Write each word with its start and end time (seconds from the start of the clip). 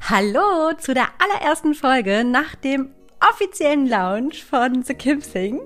Hallo 0.00 0.72
zu 0.78 0.94
der 0.94 1.08
allerersten 1.18 1.74
Folge 1.74 2.24
nach 2.24 2.54
dem 2.54 2.90
offiziellen 3.20 3.86
Launch 3.86 4.44
von 4.44 4.82
The 4.82 4.94
Kim 4.94 5.20
Sing. 5.20 5.60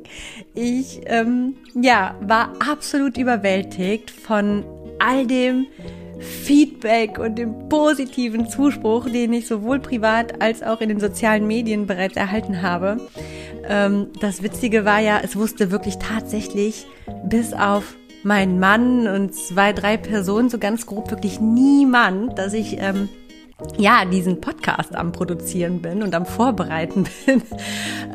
Ich 0.55 1.01
ähm, 1.07 1.57
ja, 1.75 2.17
war 2.21 2.53
absolut 2.59 3.19
überwältigt 3.19 4.11
von 4.11 4.65
all 4.99 5.27
dem 5.27 5.67
Feedback 6.19 7.19
und 7.19 7.37
dem 7.37 7.69
positiven 7.69 8.49
Zuspruch, 8.49 9.09
den 9.09 9.33
ich 9.33 9.47
sowohl 9.47 9.81
privat 9.81 10.41
als 10.41 10.63
auch 10.63 10.81
in 10.81 10.89
den 10.89 11.01
sozialen 11.01 11.47
Medien 11.47 11.87
bereits 11.87 12.17
erhalten 12.17 12.63
habe. 12.63 13.09
Ähm, 13.69 14.09
das 14.21 14.43
Witzige 14.43 14.85
war 14.85 15.01
ja, 15.01 15.21
es 15.23 15.37
wusste 15.37 15.71
wirklich 15.71 15.99
tatsächlich 15.99 16.87
bis 17.25 17.53
auf 17.53 17.97
meinen 18.25 18.59
Mann 18.61 19.07
und 19.09 19.35
zwei, 19.35 19.73
drei 19.73 19.97
Personen, 19.97 20.49
so 20.49 20.59
ganz 20.59 20.87
grob 20.87 21.11
wirklich 21.11 21.41
niemand, 21.41 22.39
dass 22.39 22.53
ich 22.53 22.79
ähm, 22.79 23.09
ja, 23.79 24.05
diesen 24.05 24.41
Podcast 24.41 24.95
am 24.95 25.13
Produzieren 25.13 25.83
bin 25.83 26.03
und 26.03 26.15
am 26.15 26.27
Vorbereiten 26.27 27.05
bin. 27.27 27.43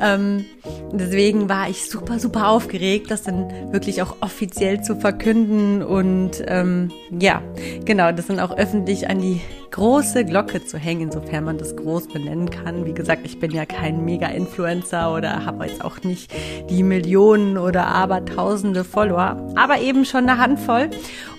ähm, 0.02 0.46
deswegen 0.92 1.50
war 1.50 1.70
ich 1.70 1.90
super, 1.90 2.20
super 2.20 2.48
aufgeregt, 2.48 3.12
das 3.12 3.24
dann 3.24 3.72
wirklich 3.72 4.02
auch 4.02 4.18
offiziell 4.22 4.82
zu 4.82 4.96
verkünden 4.96 5.84
und 5.84 6.44
ähm, 6.48 6.92
ja, 7.12 7.42
genau, 7.86 8.12
das 8.12 8.28
dann 8.28 8.40
auch 8.40 8.56
öffentlich 8.56 9.10
an 9.10 9.20
die 9.20 9.42
große 9.72 10.26
Glocke 10.26 10.66
zu 10.66 10.78
hängen, 10.78 11.02
insofern 11.02 11.44
man 11.44 11.58
das 11.58 11.76
groß 11.76 12.08
benennen 12.08 12.50
kann. 12.50 12.86
Wie 12.86 12.94
gesagt, 12.94 13.22
ich 13.26 13.40
bin 13.40 13.52
ja 13.52 13.66
kein 13.66 14.06
Mega-Influencer 14.06 15.14
oder 15.14 15.46
habe 15.46 15.66
jetzt 15.66 15.84
auch 15.84 16.04
nicht 16.04 16.32
die 16.70 16.84
Millionen 16.84 17.58
oder 17.58 17.88
Abertausende 17.88 18.84
Follower, 18.84 19.54
aber 19.56 19.80
eben 19.80 20.06
schon 20.06 20.30
eine 20.30 20.40
Handvoll. 20.40 20.90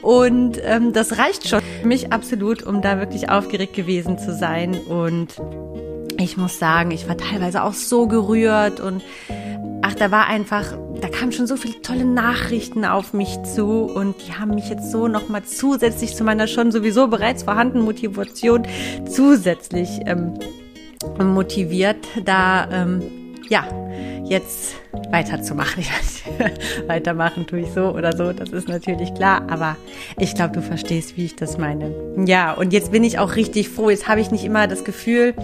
Und 0.02 0.60
ähm, 0.64 0.92
das 0.92 1.18
reicht 1.18 1.48
schon 1.48 1.60
für 1.80 1.86
mich 1.86 2.12
absolut, 2.12 2.62
um 2.62 2.82
da 2.82 2.98
wirklich 2.98 3.30
aufgeregt 3.30 3.74
gewesen 3.74 4.18
zu 4.18 4.34
sein. 4.34 4.74
Und 4.74 5.34
ich 6.18 6.36
muss 6.36 6.58
sagen, 6.58 6.90
ich 6.90 7.08
war 7.08 7.16
teilweise 7.16 7.62
auch 7.62 7.74
so 7.74 8.06
gerührt 8.06 8.80
und 8.80 9.02
ach, 9.82 9.94
da 9.94 10.10
war 10.10 10.26
einfach, 10.26 10.76
da 11.00 11.08
kamen 11.08 11.32
schon 11.32 11.46
so 11.46 11.56
viele 11.56 11.80
tolle 11.80 12.04
Nachrichten 12.04 12.84
auf 12.84 13.12
mich 13.12 13.42
zu 13.44 13.84
und 13.84 14.16
die 14.26 14.34
haben 14.34 14.54
mich 14.54 14.68
jetzt 14.68 14.90
so 14.90 15.08
nochmal 15.08 15.44
zusätzlich 15.44 16.16
zu 16.16 16.24
meiner 16.24 16.46
schon 16.46 16.72
sowieso 16.72 17.06
bereits 17.06 17.44
vorhandenen 17.44 17.84
Motivation 17.84 18.66
zusätzlich 19.08 19.88
ähm, 20.06 20.34
motiviert, 21.18 22.06
da 22.24 22.68
ähm, 22.70 23.17
ja 23.48 23.66
jetzt 24.28 24.76
weiterzumachen. 25.10 25.84
Weitermachen 26.86 27.46
tue 27.46 27.60
ich 27.60 27.70
so 27.72 27.94
oder 27.94 28.16
so, 28.16 28.32
das 28.32 28.50
ist 28.50 28.68
natürlich 28.68 29.14
klar, 29.14 29.42
aber 29.48 29.76
ich 30.18 30.34
glaube, 30.34 30.54
du 30.54 30.62
verstehst, 30.62 31.16
wie 31.16 31.24
ich 31.24 31.36
das 31.36 31.58
meine. 31.58 31.94
Ja, 32.26 32.52
und 32.52 32.72
jetzt 32.72 32.92
bin 32.92 33.04
ich 33.04 33.18
auch 33.18 33.36
richtig 33.36 33.68
froh. 33.68 33.90
Jetzt 33.90 34.08
habe 34.08 34.20
ich 34.20 34.30
nicht 34.30 34.44
immer 34.44 34.66
das 34.66 34.84
Gefühl, 34.84 35.34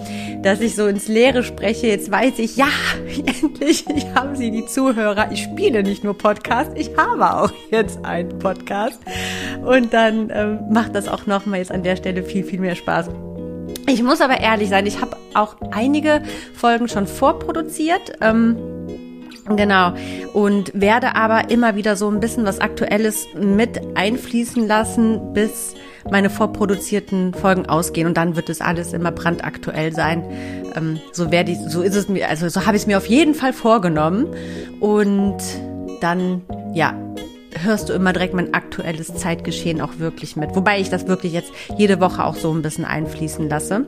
dass 0.43 0.61
ich 0.61 0.75
so 0.75 0.87
ins 0.87 1.09
Leere 1.09 1.43
spreche. 1.43 1.87
Jetzt 1.87 2.11
weiß 2.11 2.39
ich, 2.39 2.57
ja, 2.57 2.69
endlich, 3.43 3.85
ich 3.95 4.07
habe 4.15 4.37
sie, 4.37 4.51
die 4.51 4.67
Zuhörer. 4.67 5.31
Ich 5.33 5.43
spiele 5.43 5.83
nicht 5.83 6.05
nur 6.05 6.17
Podcast, 6.17 6.73
ich 6.75 6.91
habe 6.97 7.37
auch 7.37 7.53
jetzt 7.71 8.05
einen 8.05 8.39
Podcast. 8.39 9.01
Und 9.65 9.93
dann 9.93 10.31
ähm, 10.33 10.61
macht 10.71 10.95
das 10.95 11.09
auch 11.09 11.27
nochmal 11.27 11.59
jetzt 11.61 11.73
an 11.73 11.83
der 11.83 11.97
Stelle 11.97 12.23
viel, 12.23 12.45
viel 12.45 12.61
mehr 12.61 12.75
Spaß. 12.75 13.09
Ich 13.87 14.03
muss 14.03 14.21
aber 14.21 14.41
ehrlich 14.41 14.71
sein, 14.71 14.87
ich 14.87 15.01
habe 15.01 15.17
auch 15.35 15.57
einige 15.71 16.23
Folgen 16.55 16.89
schon 16.89 17.07
vorproduziert. 17.07 18.13
Ähm, 18.21 18.57
Genau. 19.47 19.93
Und 20.33 20.73
werde 20.75 21.17
aber 21.17 21.51
immer 21.51 21.77
wieder 21.77 21.97
so 21.97 22.09
ein 22.09 22.21
bisschen 22.21 22.47
was 22.47 22.61
Aktuelles 22.61 23.27
mit 23.35 23.79
einfließen 23.95 24.67
lassen, 24.67 25.35
bis 25.35 25.75
meine 26.11 26.31
vorproduzierten 26.31 27.35
Folgen 27.35 27.67
ausgehen. 27.67 28.07
Und 28.07 28.17
dann 28.17 28.37
wird 28.37 28.49
es 28.49 28.61
alles 28.61 28.93
immer 28.93 29.13
brandaktuell 29.13 29.93
sein. 29.93 30.25
Ähm, 30.75 30.99
so 31.13 31.31
werde 31.31 31.53
ich, 31.53 31.59
so 31.69 31.83
ist 31.83 31.95
es 31.95 32.09
mir, 32.09 32.29
also 32.29 32.49
so 32.49 32.65
habe 32.67 32.77
ich 32.77 32.83
es 32.83 32.87
mir 32.87 32.97
auf 32.97 33.07
jeden 33.07 33.35
Fall 33.35 33.53
vorgenommen. 33.53 34.29
Und 34.81 35.37
dann, 36.01 36.43
ja, 36.73 36.95
hörst 37.63 37.89
du 37.89 37.93
immer 37.93 38.13
direkt 38.13 38.35
mein 38.35 38.55
aktuelles 38.55 39.15
Zeitgeschehen 39.15 39.81
auch 39.81 39.99
wirklich 39.99 40.37
mit. 40.37 40.55
Wobei 40.55 40.81
ich 40.81 40.91
das 40.91 41.07
wirklich 41.07 41.33
jetzt 41.33 41.53
jede 41.77 42.01
Woche 42.01 42.25
auch 42.25 42.37
so 42.37 42.53
ein 42.53 42.63
bisschen 42.63 42.85
einfließen 42.85 43.49
lasse. 43.49 43.87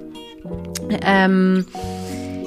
Ähm, 1.03 1.67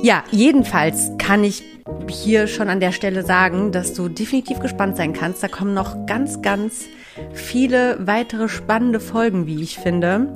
ja, 0.01 0.23
jedenfalls 0.31 1.11
kann 1.17 1.43
ich 1.43 1.63
hier 2.07 2.47
schon 2.47 2.69
an 2.69 2.79
der 2.79 2.91
Stelle 2.91 3.23
sagen, 3.23 3.71
dass 3.71 3.93
du 3.93 4.09
definitiv 4.09 4.59
gespannt 4.59 4.97
sein 4.97 5.13
kannst. 5.13 5.43
Da 5.43 5.47
kommen 5.47 5.73
noch 5.73 6.05
ganz, 6.05 6.41
ganz 6.41 6.85
viele 7.33 7.97
weitere 7.99 8.47
spannende 8.47 8.99
Folgen, 8.99 9.45
wie 9.47 9.61
ich 9.61 9.77
finde, 9.77 10.35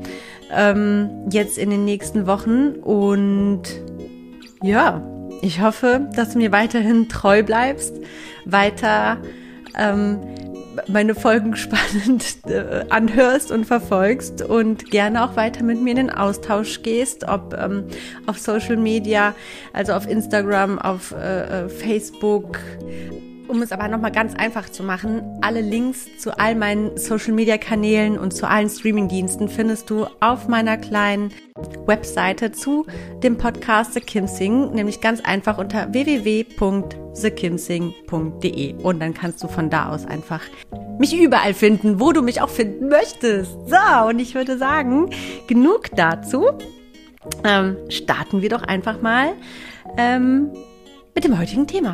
ähm, 0.52 1.10
jetzt 1.32 1.58
in 1.58 1.70
den 1.70 1.86
nächsten 1.86 2.28
Wochen. 2.28 2.72
Und 2.72 3.64
ja, 4.62 5.02
ich 5.42 5.62
hoffe, 5.62 6.10
dass 6.16 6.34
du 6.34 6.40
mir 6.40 6.52
weiterhin 6.52 7.10
treu 7.10 7.44
bleibst, 7.44 7.96
weiter 8.46 9.18
ähm, 9.78 10.20
meine 10.88 11.16
Folgen 11.16 11.56
spannend 11.56 12.38
äh, 12.48 12.86
anhörst 12.90 13.52
und 13.52 13.66
verfolgst 13.66 14.42
und 14.42 14.92
gerne 14.92 15.24
auch 15.24 15.36
weiter 15.36 15.64
mit 15.64 15.82
mir 15.82 15.92
in 15.92 15.98
den 15.98 16.10
Austausch 16.10 16.82
gehst, 16.84 17.28
ob 17.28 17.56
ähm, 17.58 17.86
auf 18.26 18.40
Social 18.40 18.78
Media, 18.78 19.36
also 19.74 19.94
auf 19.94 20.08
Instagram, 20.08 20.80
auf 20.80 21.12
äh, 21.12 21.66
äh 21.66 21.70
Facebook. 21.70 22.60
Um 23.54 23.62
es 23.62 23.72
aber 23.72 23.88
nochmal 23.88 24.12
ganz 24.12 24.34
einfach 24.34 24.68
zu 24.68 24.82
machen, 24.82 25.22
alle 25.42 25.62
Links 25.62 26.08
zu 26.18 26.36
all 26.40 26.56
meinen 26.56 26.98
Social 26.98 27.34
Media 27.34 27.60
Kanälen 27.60 28.18
und 28.18 28.34
zu 28.34 28.50
allen 28.50 28.68
Streaming-Diensten 28.68 29.48
findest 29.48 29.92
du 29.92 30.08
auf 30.22 30.48
meiner 30.48 30.76
kleinen 30.76 31.32
Webseite 31.86 32.52
zu 32.52 32.88
dem 33.22 33.38
Podcast 33.38 33.94
The 33.94 34.00
Kim 34.00 34.26
Sing, 34.26 34.72
nämlich 34.72 35.02
ganz 35.02 35.22
einfach 35.22 35.60
unter 35.60 35.94
www.thekimsing.de. 35.94 38.74
Und 38.82 39.00
dann 39.00 39.14
kannst 39.14 39.44
du 39.44 39.48
von 39.48 39.70
da 39.70 39.90
aus 39.90 40.08
einfach 40.08 40.42
mich 40.98 41.16
überall 41.16 41.54
finden, 41.54 42.00
wo 42.00 42.12
du 42.12 42.24
mich 42.24 42.42
auch 42.42 42.50
finden 42.50 42.88
möchtest. 42.88 43.52
So, 43.68 44.08
und 44.10 44.18
ich 44.18 44.34
würde 44.34 44.58
sagen, 44.58 45.12
genug 45.46 45.92
dazu. 45.96 46.48
Ähm, 47.44 47.78
starten 47.90 48.42
wir 48.42 48.50
doch 48.50 48.64
einfach 48.64 49.00
mal 49.00 49.34
ähm, 49.96 50.50
mit 51.14 51.24
dem 51.24 51.38
heutigen 51.38 51.68
Thema. 51.68 51.94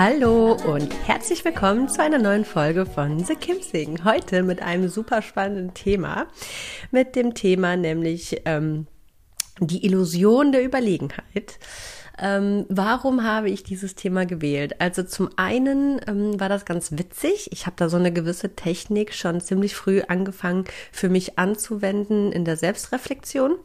Hallo 0.00 0.52
und 0.52 0.94
herzlich 1.08 1.44
willkommen 1.44 1.88
zu 1.88 2.00
einer 2.00 2.18
neuen 2.18 2.44
Folge 2.44 2.86
von 2.86 3.24
The 3.24 3.34
Kim 3.34 3.60
Sing. 3.60 4.04
Heute 4.04 4.44
mit 4.44 4.62
einem 4.62 4.88
super 4.88 5.22
spannenden 5.22 5.74
Thema. 5.74 6.28
Mit 6.92 7.16
dem 7.16 7.34
Thema 7.34 7.76
nämlich 7.76 8.42
ähm, 8.44 8.86
die 9.58 9.84
Illusion 9.84 10.52
der 10.52 10.64
Überlegenheit. 10.64 11.58
Ähm, 12.16 12.64
warum 12.68 13.24
habe 13.24 13.50
ich 13.50 13.64
dieses 13.64 13.96
Thema 13.96 14.24
gewählt? 14.24 14.80
Also 14.80 15.02
zum 15.02 15.30
einen 15.36 16.00
ähm, 16.06 16.38
war 16.38 16.48
das 16.48 16.64
ganz 16.64 16.92
witzig. 16.92 17.50
Ich 17.52 17.66
habe 17.66 17.74
da 17.76 17.88
so 17.88 17.96
eine 17.96 18.12
gewisse 18.12 18.54
Technik 18.54 19.14
schon 19.14 19.40
ziemlich 19.40 19.74
früh 19.74 20.02
angefangen 20.06 20.64
für 20.92 21.08
mich 21.08 21.40
anzuwenden 21.40 22.30
in 22.30 22.44
der 22.44 22.56
Selbstreflexion. 22.56 23.56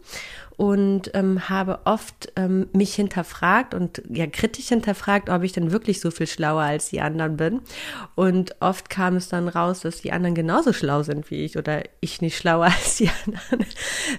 Und 0.58 1.12
ähm, 1.14 1.50
habe 1.50 1.80
oft 1.86 2.32
ähm, 2.36 2.68
mich 2.74 2.94
hinterfragt 2.94 3.74
und 3.74 4.04
ja 4.10 4.28
kritisch 4.28 4.68
hinterfragt, 4.68 5.30
ob 5.30 5.44
ich 5.44 5.52
denn 5.52 5.72
wirklich 5.72 6.00
so 6.00 6.12
viel 6.12 6.28
schlauer 6.28 6.62
als 6.62 6.90
die 6.90 7.02
anderen 7.02 7.38
bin. 7.38 7.62
Und 8.16 8.56
oft 8.60 8.90
kam 8.90 9.16
es 9.16 9.30
dann 9.30 9.48
raus, 9.48 9.82
dass 9.82 10.02
die 10.02 10.12
anderen 10.12 10.36
genauso 10.36 10.72
schlau 10.74 11.04
sind 11.04 11.32
wie 11.32 11.44
ich 11.44 11.58
oder 11.58 11.84
ich 12.02 12.22
nicht 12.22 12.38
schlauer 12.38 12.66
als 12.78 12.98
die 12.98 13.10
anderen. 13.26 13.66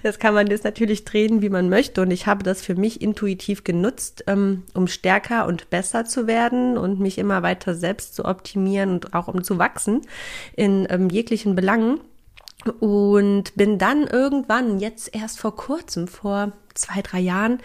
Das 0.03 0.19
kann 0.19 0.33
man 0.33 0.47
jetzt 0.47 0.65
natürlich 0.65 1.05
drehen, 1.05 1.41
wie 1.41 1.49
man 1.49 1.69
möchte. 1.69 2.01
Und 2.01 2.11
ich 2.11 2.27
habe 2.27 2.43
das 2.43 2.61
für 2.61 2.75
mich 2.75 3.01
intuitiv 3.01 3.63
genutzt, 3.63 4.23
ähm, 4.27 4.63
um 4.73 4.87
stärker 4.87 5.47
und 5.47 5.69
besser 5.69 6.05
zu 6.05 6.27
werden 6.27 6.77
und 6.77 6.99
mich 6.99 7.17
immer 7.17 7.43
weiter 7.43 7.73
selbst 7.75 8.15
zu 8.15 8.25
optimieren 8.25 8.91
und 8.91 9.13
auch 9.13 9.27
um 9.27 9.43
zu 9.43 9.57
wachsen 9.57 10.01
in 10.55 10.85
ähm, 10.89 11.09
jeglichen 11.09 11.55
Belangen. 11.55 11.99
Und 12.79 13.55
bin 13.55 13.77
dann 13.77 14.07
irgendwann, 14.07 14.79
jetzt 14.79 15.15
erst 15.15 15.39
vor 15.39 15.55
kurzem, 15.55 16.07
vor 16.07 16.51
zwei, 16.73 17.01
drei 17.01 17.19
Jahren, 17.19 17.59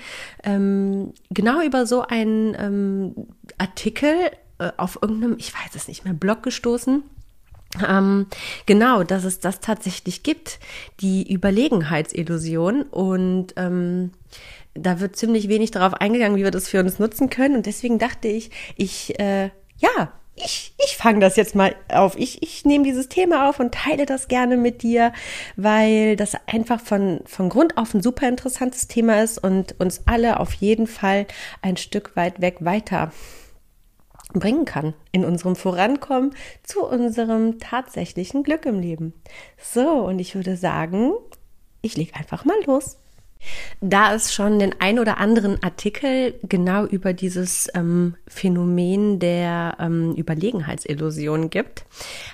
ähm, 0.44 1.12
genau 1.30 1.62
über 1.62 1.86
so 1.86 2.02
einen 2.02 2.54
ähm, 2.58 3.26
Artikel 3.58 4.14
äh, 4.58 4.70
auf 4.76 4.98
irgendeinem, 5.02 5.36
ich 5.38 5.52
weiß 5.52 5.74
es 5.74 5.88
nicht 5.88 6.04
mehr, 6.04 6.14
Blog 6.14 6.42
gestoßen. 6.42 7.02
Ähm, 7.86 8.26
genau, 8.66 9.04
dass 9.04 9.24
es 9.24 9.38
das 9.38 9.60
tatsächlich 9.60 10.22
gibt, 10.22 10.58
die 11.00 11.32
Überlegenheitsillusion. 11.32 12.82
Und 12.82 13.54
ähm, 13.56 14.10
da 14.74 15.00
wird 15.00 15.16
ziemlich 15.16 15.48
wenig 15.48 15.70
darauf 15.70 15.94
eingegangen, 15.94 16.36
wie 16.36 16.44
wir 16.44 16.50
das 16.50 16.68
für 16.68 16.80
uns 16.80 16.98
nutzen 16.98 17.30
können. 17.30 17.56
Und 17.56 17.66
deswegen 17.66 17.98
dachte 17.98 18.28
ich, 18.28 18.50
ich, 18.76 19.18
äh, 19.20 19.50
ja, 19.78 20.12
ich, 20.44 20.74
ich 20.78 20.96
fange 20.96 21.20
das 21.20 21.36
jetzt 21.36 21.54
mal 21.54 21.74
auf. 21.88 22.16
Ich, 22.16 22.42
ich 22.42 22.64
nehme 22.64 22.84
dieses 22.84 23.08
Thema 23.08 23.48
auf 23.48 23.60
und 23.60 23.74
teile 23.74 24.06
das 24.06 24.28
gerne 24.28 24.56
mit 24.56 24.82
dir, 24.82 25.12
weil 25.56 26.16
das 26.16 26.36
einfach 26.46 26.80
von, 26.80 27.20
von 27.26 27.48
Grund 27.48 27.76
auf 27.76 27.94
ein 27.94 28.02
super 28.02 28.28
interessantes 28.28 28.88
Thema 28.88 29.22
ist 29.22 29.38
und 29.38 29.78
uns 29.80 30.02
alle 30.06 30.40
auf 30.40 30.52
jeden 30.54 30.86
Fall 30.86 31.26
ein 31.62 31.76
Stück 31.76 32.16
weit 32.16 32.40
weg 32.40 32.56
weiter 32.60 33.12
bringen 34.32 34.64
kann 34.64 34.94
in 35.10 35.24
unserem 35.24 35.56
Vorankommen 35.56 36.34
zu 36.62 36.84
unserem 36.84 37.58
tatsächlichen 37.58 38.42
Glück 38.44 38.64
im 38.66 38.78
Leben. 38.80 39.12
So, 39.60 39.88
und 39.88 40.18
ich 40.18 40.34
würde 40.34 40.56
sagen, 40.56 41.12
ich 41.82 41.96
lege 41.96 42.14
einfach 42.14 42.44
mal 42.44 42.58
los. 42.66 42.99
Da 43.80 44.14
es 44.14 44.34
schon 44.34 44.58
den 44.58 44.74
ein 44.80 44.98
oder 44.98 45.18
anderen 45.18 45.62
Artikel 45.62 46.34
genau 46.42 46.84
über 46.84 47.12
dieses 47.12 47.68
ähm, 47.74 48.16
Phänomen 48.26 49.18
der 49.18 49.76
ähm, 49.80 50.14
Überlegenheitsillusion 50.14 51.50
gibt, 51.50 51.84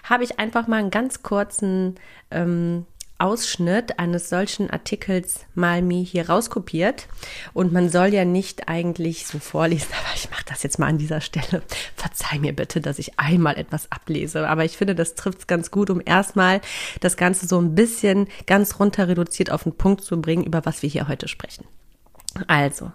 habe 0.02 0.24
ich 0.24 0.38
einfach 0.38 0.66
mal 0.66 0.78
einen 0.78 0.90
ganz 0.90 1.22
kurzen 1.22 1.94
ähm, 2.30 2.86
Ausschnitt 3.18 3.98
eines 3.98 4.28
solchen 4.28 4.70
Artikels 4.70 5.46
mal 5.54 5.82
mir 5.82 6.02
hier 6.02 6.28
rauskopiert. 6.28 7.08
Und 7.54 7.72
man 7.72 7.88
soll 7.88 8.08
ja 8.08 8.24
nicht 8.24 8.68
eigentlich 8.68 9.26
so 9.26 9.38
vorlesen, 9.38 9.88
aber 10.04 10.14
ich 10.14 10.30
mache 10.30 10.44
das 10.46 10.62
jetzt 10.62 10.78
mal 10.78 10.86
an 10.86 10.98
dieser 10.98 11.20
Stelle. 11.20 11.62
Verzeih 11.94 12.38
mir 12.38 12.52
bitte, 12.54 12.80
dass 12.80 12.98
ich 12.98 13.18
einmal 13.18 13.56
etwas 13.56 13.90
ablese. 13.90 14.48
Aber 14.48 14.64
ich 14.64 14.76
finde, 14.76 14.94
das 14.94 15.14
trifft 15.14 15.40
es 15.40 15.46
ganz 15.46 15.70
gut, 15.70 15.90
um 15.90 16.02
erstmal 16.04 16.60
das 17.00 17.16
Ganze 17.16 17.46
so 17.46 17.58
ein 17.60 17.74
bisschen 17.74 18.28
ganz 18.46 18.78
runter 18.78 19.08
reduziert 19.08 19.50
auf 19.50 19.62
den 19.62 19.76
Punkt 19.76 20.02
zu 20.02 20.20
bringen, 20.20 20.44
über 20.44 20.66
was 20.66 20.82
wir 20.82 20.90
hier 20.90 21.08
heute 21.08 21.28
sprechen. 21.28 21.64
Also, 22.48 22.92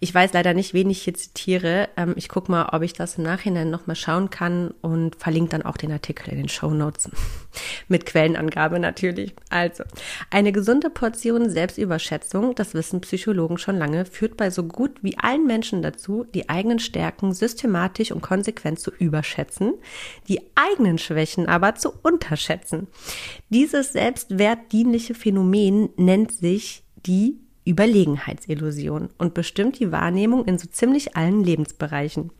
ich 0.00 0.14
weiß 0.14 0.32
leider 0.32 0.54
nicht, 0.54 0.74
wen 0.74 0.90
ich 0.90 1.02
hier 1.02 1.14
zitiere. 1.14 1.88
Ähm, 1.96 2.14
ich 2.16 2.28
gucke 2.28 2.50
mal, 2.50 2.68
ob 2.72 2.82
ich 2.82 2.92
das 2.92 3.16
im 3.16 3.24
Nachhinein 3.24 3.70
nochmal 3.70 3.96
schauen 3.96 4.30
kann 4.30 4.72
und 4.82 5.16
verlinke 5.16 5.50
dann 5.50 5.62
auch 5.62 5.76
den 5.76 5.92
Artikel 5.92 6.30
in 6.30 6.36
den 6.36 6.48
Show 6.48 6.70
Notes. 6.70 7.10
Mit 7.88 8.06
Quellenangabe 8.06 8.78
natürlich. 8.78 9.34
Also, 9.50 9.84
eine 10.30 10.52
gesunde 10.52 10.90
Portion 10.90 11.48
Selbstüberschätzung, 11.48 12.54
das 12.54 12.74
wissen 12.74 13.00
Psychologen 13.00 13.58
schon 13.58 13.78
lange, 13.78 14.04
führt 14.04 14.36
bei 14.36 14.50
so 14.50 14.64
gut 14.64 15.02
wie 15.02 15.18
allen 15.18 15.46
Menschen 15.46 15.82
dazu, 15.82 16.24
die 16.34 16.48
eigenen 16.48 16.78
Stärken 16.78 17.32
systematisch 17.32 18.12
und 18.12 18.20
konsequent 18.20 18.78
zu 18.78 18.90
überschätzen, 18.90 19.74
die 20.28 20.40
eigenen 20.54 20.98
Schwächen 20.98 21.46
aber 21.46 21.74
zu 21.74 21.92
unterschätzen. 22.02 22.88
Dieses 23.48 23.92
selbstwertdienliche 23.92 25.14
Phänomen 25.14 25.90
nennt 25.96 26.32
sich 26.32 26.82
die 27.06 27.45
Überlegenheitsillusion 27.66 29.10
und 29.18 29.34
bestimmt 29.34 29.78
die 29.78 29.92
Wahrnehmung 29.92 30.44
in 30.44 30.56
so 30.56 30.68
ziemlich 30.68 31.16
allen 31.16 31.42
Lebensbereichen. 31.42 32.30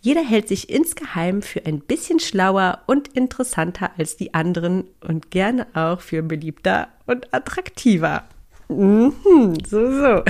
Jeder 0.00 0.22
hält 0.22 0.48
sich 0.48 0.68
insgeheim 0.68 1.42
für 1.42 1.64
ein 1.64 1.80
bisschen 1.80 2.20
schlauer 2.20 2.82
und 2.86 3.08
interessanter 3.08 3.90
als 3.96 4.16
die 4.16 4.34
anderen 4.34 4.84
und 5.00 5.30
gerne 5.30 5.66
auch 5.74 6.00
für 6.00 6.22
beliebter 6.22 6.88
und 7.06 7.32
attraktiver. 7.32 8.24
Mhm, 8.68 9.54
so, 9.66 9.90
so. 9.90 10.22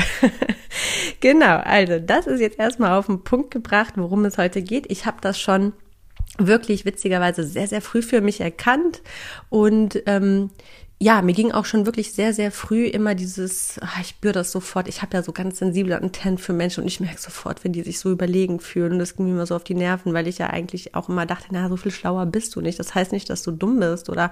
genau, 1.20 1.56
also 1.58 1.98
das 1.98 2.26
ist 2.26 2.40
jetzt 2.40 2.58
erstmal 2.58 2.98
auf 2.98 3.06
den 3.06 3.24
Punkt 3.24 3.50
gebracht, 3.50 3.94
worum 3.96 4.24
es 4.26 4.38
heute 4.38 4.62
geht. 4.62 4.90
Ich 4.90 5.06
habe 5.06 5.18
das 5.20 5.40
schon 5.40 5.72
wirklich 6.38 6.84
witzigerweise 6.84 7.44
sehr, 7.44 7.66
sehr 7.66 7.80
früh 7.80 8.02
für 8.02 8.20
mich 8.20 8.40
erkannt 8.40 9.02
und 9.48 10.02
ähm, 10.06 10.50
ja, 10.98 11.20
mir 11.20 11.34
ging 11.34 11.52
auch 11.52 11.66
schon 11.66 11.84
wirklich 11.84 12.12
sehr, 12.12 12.32
sehr 12.32 12.50
früh 12.50 12.86
immer 12.86 13.14
dieses, 13.14 13.78
ach, 13.82 14.00
ich 14.00 14.08
spüre 14.08 14.32
das 14.32 14.50
sofort, 14.50 14.88
ich 14.88 15.02
habe 15.02 15.14
ja 15.14 15.22
so 15.22 15.30
ganz 15.30 15.58
sensible 15.58 15.94
Antennen 15.94 16.38
für 16.38 16.54
Menschen 16.54 16.82
und 16.82 16.88
ich 16.88 17.00
merke 17.00 17.20
sofort, 17.20 17.64
wenn 17.64 17.74
die 17.74 17.82
sich 17.82 17.98
so 17.98 18.10
überlegen 18.10 18.60
fühlen. 18.60 18.92
Und 18.92 18.98
das 19.00 19.14
ging 19.14 19.26
mir 19.26 19.32
immer 19.32 19.46
so 19.46 19.54
auf 19.54 19.64
die 19.64 19.74
Nerven, 19.74 20.14
weil 20.14 20.26
ich 20.26 20.38
ja 20.38 20.46
eigentlich 20.48 20.94
auch 20.94 21.10
immer 21.10 21.26
dachte, 21.26 21.48
na, 21.50 21.68
so 21.68 21.76
viel 21.76 21.92
schlauer 21.92 22.24
bist 22.24 22.56
du 22.56 22.62
nicht. 22.62 22.78
Das 22.78 22.94
heißt 22.94 23.12
nicht, 23.12 23.28
dass 23.28 23.42
du 23.42 23.50
dumm 23.50 23.78
bist 23.78 24.08
oder 24.08 24.30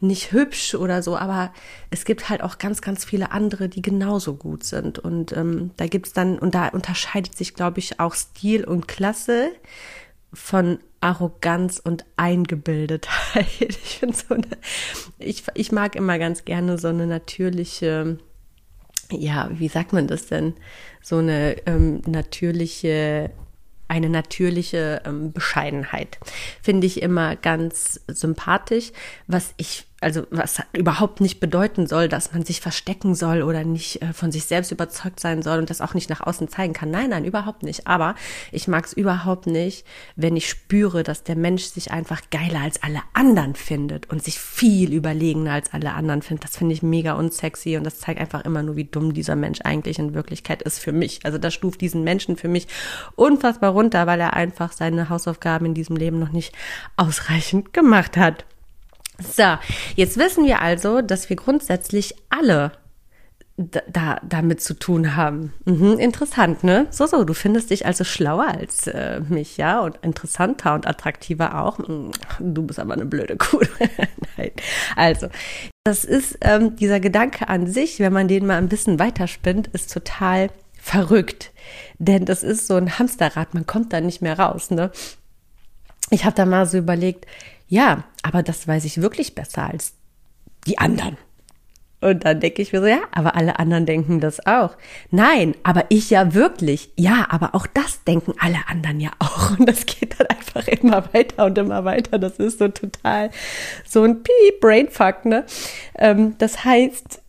nicht 0.00 0.32
hübsch 0.32 0.74
oder 0.74 1.02
so, 1.02 1.14
aber 1.14 1.52
es 1.90 2.06
gibt 2.06 2.30
halt 2.30 2.42
auch 2.42 2.56
ganz, 2.56 2.80
ganz 2.80 3.04
viele 3.04 3.30
andere, 3.30 3.68
die 3.68 3.82
genauso 3.82 4.34
gut 4.34 4.64
sind. 4.64 4.98
Und 4.98 5.36
ähm, 5.36 5.72
da 5.76 5.88
gibt's 5.88 6.14
dann, 6.14 6.38
und 6.38 6.54
da 6.54 6.68
unterscheidet 6.68 7.36
sich, 7.36 7.52
glaube 7.52 7.80
ich, 7.80 8.00
auch 8.00 8.14
Stil 8.14 8.64
und 8.64 8.88
Klasse 8.88 9.50
von 10.32 10.78
Arroganz 11.00 11.80
und 11.82 12.04
Eingebildetheit. 12.16 13.46
Ich 13.60 14.00
so 14.14 14.34
eine, 14.34 14.46
ich, 15.18 15.42
ich 15.54 15.72
mag 15.72 15.96
immer 15.96 16.18
ganz 16.18 16.44
gerne 16.44 16.78
so 16.78 16.88
eine 16.88 17.06
natürliche, 17.06 18.18
ja, 19.10 19.50
wie 19.52 19.68
sagt 19.68 19.92
man 19.92 20.06
das 20.06 20.26
denn? 20.26 20.54
So 21.02 21.16
eine 21.16 21.56
ähm, 21.66 22.02
natürliche 22.06 23.30
eine 23.88 24.10
natürliche 24.10 25.00
ähm, 25.06 25.32
Bescheidenheit. 25.32 26.18
Finde 26.62 26.86
ich 26.86 27.02
immer 27.02 27.36
ganz 27.36 28.00
sympathisch, 28.06 28.92
was 29.26 29.54
ich 29.56 29.87
also 30.00 30.26
was 30.30 30.62
überhaupt 30.72 31.20
nicht 31.20 31.40
bedeuten 31.40 31.88
soll, 31.88 32.08
dass 32.08 32.32
man 32.32 32.44
sich 32.44 32.60
verstecken 32.60 33.16
soll 33.16 33.42
oder 33.42 33.64
nicht 33.64 34.00
äh, 34.00 34.12
von 34.12 34.30
sich 34.30 34.44
selbst 34.44 34.70
überzeugt 34.70 35.18
sein 35.18 35.42
soll 35.42 35.58
und 35.58 35.70
das 35.70 35.80
auch 35.80 35.94
nicht 35.94 36.08
nach 36.08 36.20
außen 36.20 36.48
zeigen 36.48 36.72
kann. 36.72 36.90
Nein, 36.90 37.10
nein, 37.10 37.24
überhaupt 37.24 37.64
nicht. 37.64 37.88
Aber 37.88 38.14
ich 38.52 38.68
mag 38.68 38.86
es 38.86 38.92
überhaupt 38.92 39.48
nicht, 39.48 39.84
wenn 40.14 40.36
ich 40.36 40.48
spüre, 40.48 41.02
dass 41.02 41.24
der 41.24 41.34
Mensch 41.34 41.64
sich 41.64 41.90
einfach 41.90 42.22
geiler 42.30 42.60
als 42.60 42.80
alle 42.82 43.00
anderen 43.12 43.56
findet 43.56 44.08
und 44.10 44.22
sich 44.22 44.38
viel 44.38 44.92
überlegener 44.92 45.52
als 45.52 45.72
alle 45.72 45.92
anderen 45.94 46.22
findet. 46.22 46.44
Das 46.44 46.56
finde 46.56 46.74
ich 46.74 46.82
mega 46.82 47.14
unsexy 47.14 47.76
und 47.76 47.84
das 47.84 47.98
zeigt 47.98 48.20
einfach 48.20 48.44
immer 48.44 48.62
nur, 48.62 48.76
wie 48.76 48.84
dumm 48.84 49.14
dieser 49.14 49.34
Mensch 49.34 49.60
eigentlich 49.64 49.98
in 49.98 50.14
Wirklichkeit 50.14 50.62
ist 50.62 50.78
für 50.78 50.92
mich. 50.92 51.20
Also 51.24 51.38
das 51.38 51.54
stuft 51.54 51.80
diesen 51.80 52.04
Menschen 52.04 52.36
für 52.36 52.48
mich 52.48 52.68
unfassbar 53.16 53.72
runter, 53.72 54.06
weil 54.06 54.20
er 54.20 54.34
einfach 54.34 54.70
seine 54.72 55.08
Hausaufgaben 55.08 55.66
in 55.66 55.74
diesem 55.74 55.96
Leben 55.96 56.20
noch 56.20 56.30
nicht 56.30 56.54
ausreichend 56.96 57.72
gemacht 57.72 58.16
hat. 58.16 58.44
So, 59.20 59.56
jetzt 59.96 60.16
wissen 60.16 60.44
wir 60.44 60.62
also, 60.62 61.00
dass 61.00 61.28
wir 61.28 61.36
grundsätzlich 61.36 62.14
alle 62.28 62.72
da, 63.58 64.20
damit 64.22 64.60
zu 64.60 64.74
tun 64.74 65.16
haben. 65.16 65.52
Mhm, 65.64 65.98
interessant, 65.98 66.62
ne? 66.62 66.86
So, 66.90 67.06
so, 67.06 67.24
du 67.24 67.34
findest 67.34 67.70
dich 67.70 67.86
also 67.86 68.04
schlauer 68.04 68.46
als 68.46 68.86
äh, 68.86 69.20
mich, 69.28 69.56
ja, 69.56 69.80
und 69.80 69.96
interessanter 70.02 70.74
und 70.74 70.86
attraktiver 70.86 71.60
auch. 71.60 71.78
Mhm, 71.78 72.12
du 72.38 72.62
bist 72.62 72.78
aber 72.78 72.94
eine 72.94 73.04
blöde 73.04 73.36
Kuh. 73.36 73.60
Nein. 74.36 74.52
Also, 74.94 75.28
das 75.82 76.04
ist 76.04 76.38
ähm, 76.42 76.76
dieser 76.76 77.00
Gedanke 77.00 77.48
an 77.48 77.66
sich, 77.66 77.98
wenn 77.98 78.12
man 78.12 78.28
den 78.28 78.46
mal 78.46 78.58
ein 78.58 78.68
bisschen 78.68 79.00
weiterspinnt, 79.00 79.66
ist 79.68 79.92
total 79.92 80.50
verrückt. 80.80 81.50
Denn 81.98 82.26
das 82.26 82.44
ist 82.44 82.68
so 82.68 82.76
ein 82.76 82.98
Hamsterrad, 82.98 83.54
man 83.54 83.66
kommt 83.66 83.92
da 83.92 84.00
nicht 84.00 84.22
mehr 84.22 84.38
raus, 84.38 84.70
ne? 84.70 84.92
Ich 86.10 86.24
habe 86.24 86.36
da 86.36 86.46
mal 86.46 86.64
so 86.64 86.78
überlegt, 86.78 87.26
ja, 87.68 88.04
aber 88.22 88.42
das 88.42 88.66
weiß 88.66 88.84
ich 88.84 89.00
wirklich 89.00 89.34
besser 89.34 89.64
als 89.64 89.94
die 90.66 90.78
anderen. 90.78 91.16
Und 92.00 92.24
dann 92.24 92.38
denke 92.38 92.62
ich 92.62 92.72
mir 92.72 92.80
so, 92.80 92.86
ja, 92.86 93.00
aber 93.10 93.34
alle 93.34 93.58
anderen 93.58 93.84
denken 93.84 94.20
das 94.20 94.46
auch. 94.46 94.76
Nein, 95.10 95.56
aber 95.64 95.86
ich 95.88 96.10
ja 96.10 96.32
wirklich. 96.32 96.90
Ja, 96.96 97.26
aber 97.28 97.56
auch 97.56 97.66
das 97.66 98.04
denken 98.04 98.34
alle 98.38 98.68
anderen 98.68 99.00
ja 99.00 99.10
auch. 99.18 99.58
Und 99.58 99.68
das 99.68 99.84
geht 99.84 100.18
dann 100.18 100.28
einfach 100.28 100.68
immer 100.68 101.12
weiter 101.12 101.46
und 101.46 101.58
immer 101.58 101.84
weiter. 101.84 102.18
Das 102.18 102.38
ist 102.38 102.60
so 102.60 102.68
total 102.68 103.30
so 103.84 104.04
ein 104.04 104.22
Piep, 104.22 104.60
Brainfuck, 104.60 105.24
ne? 105.24 105.44
Ähm, 105.96 106.36
das 106.38 106.64
heißt, 106.64 107.20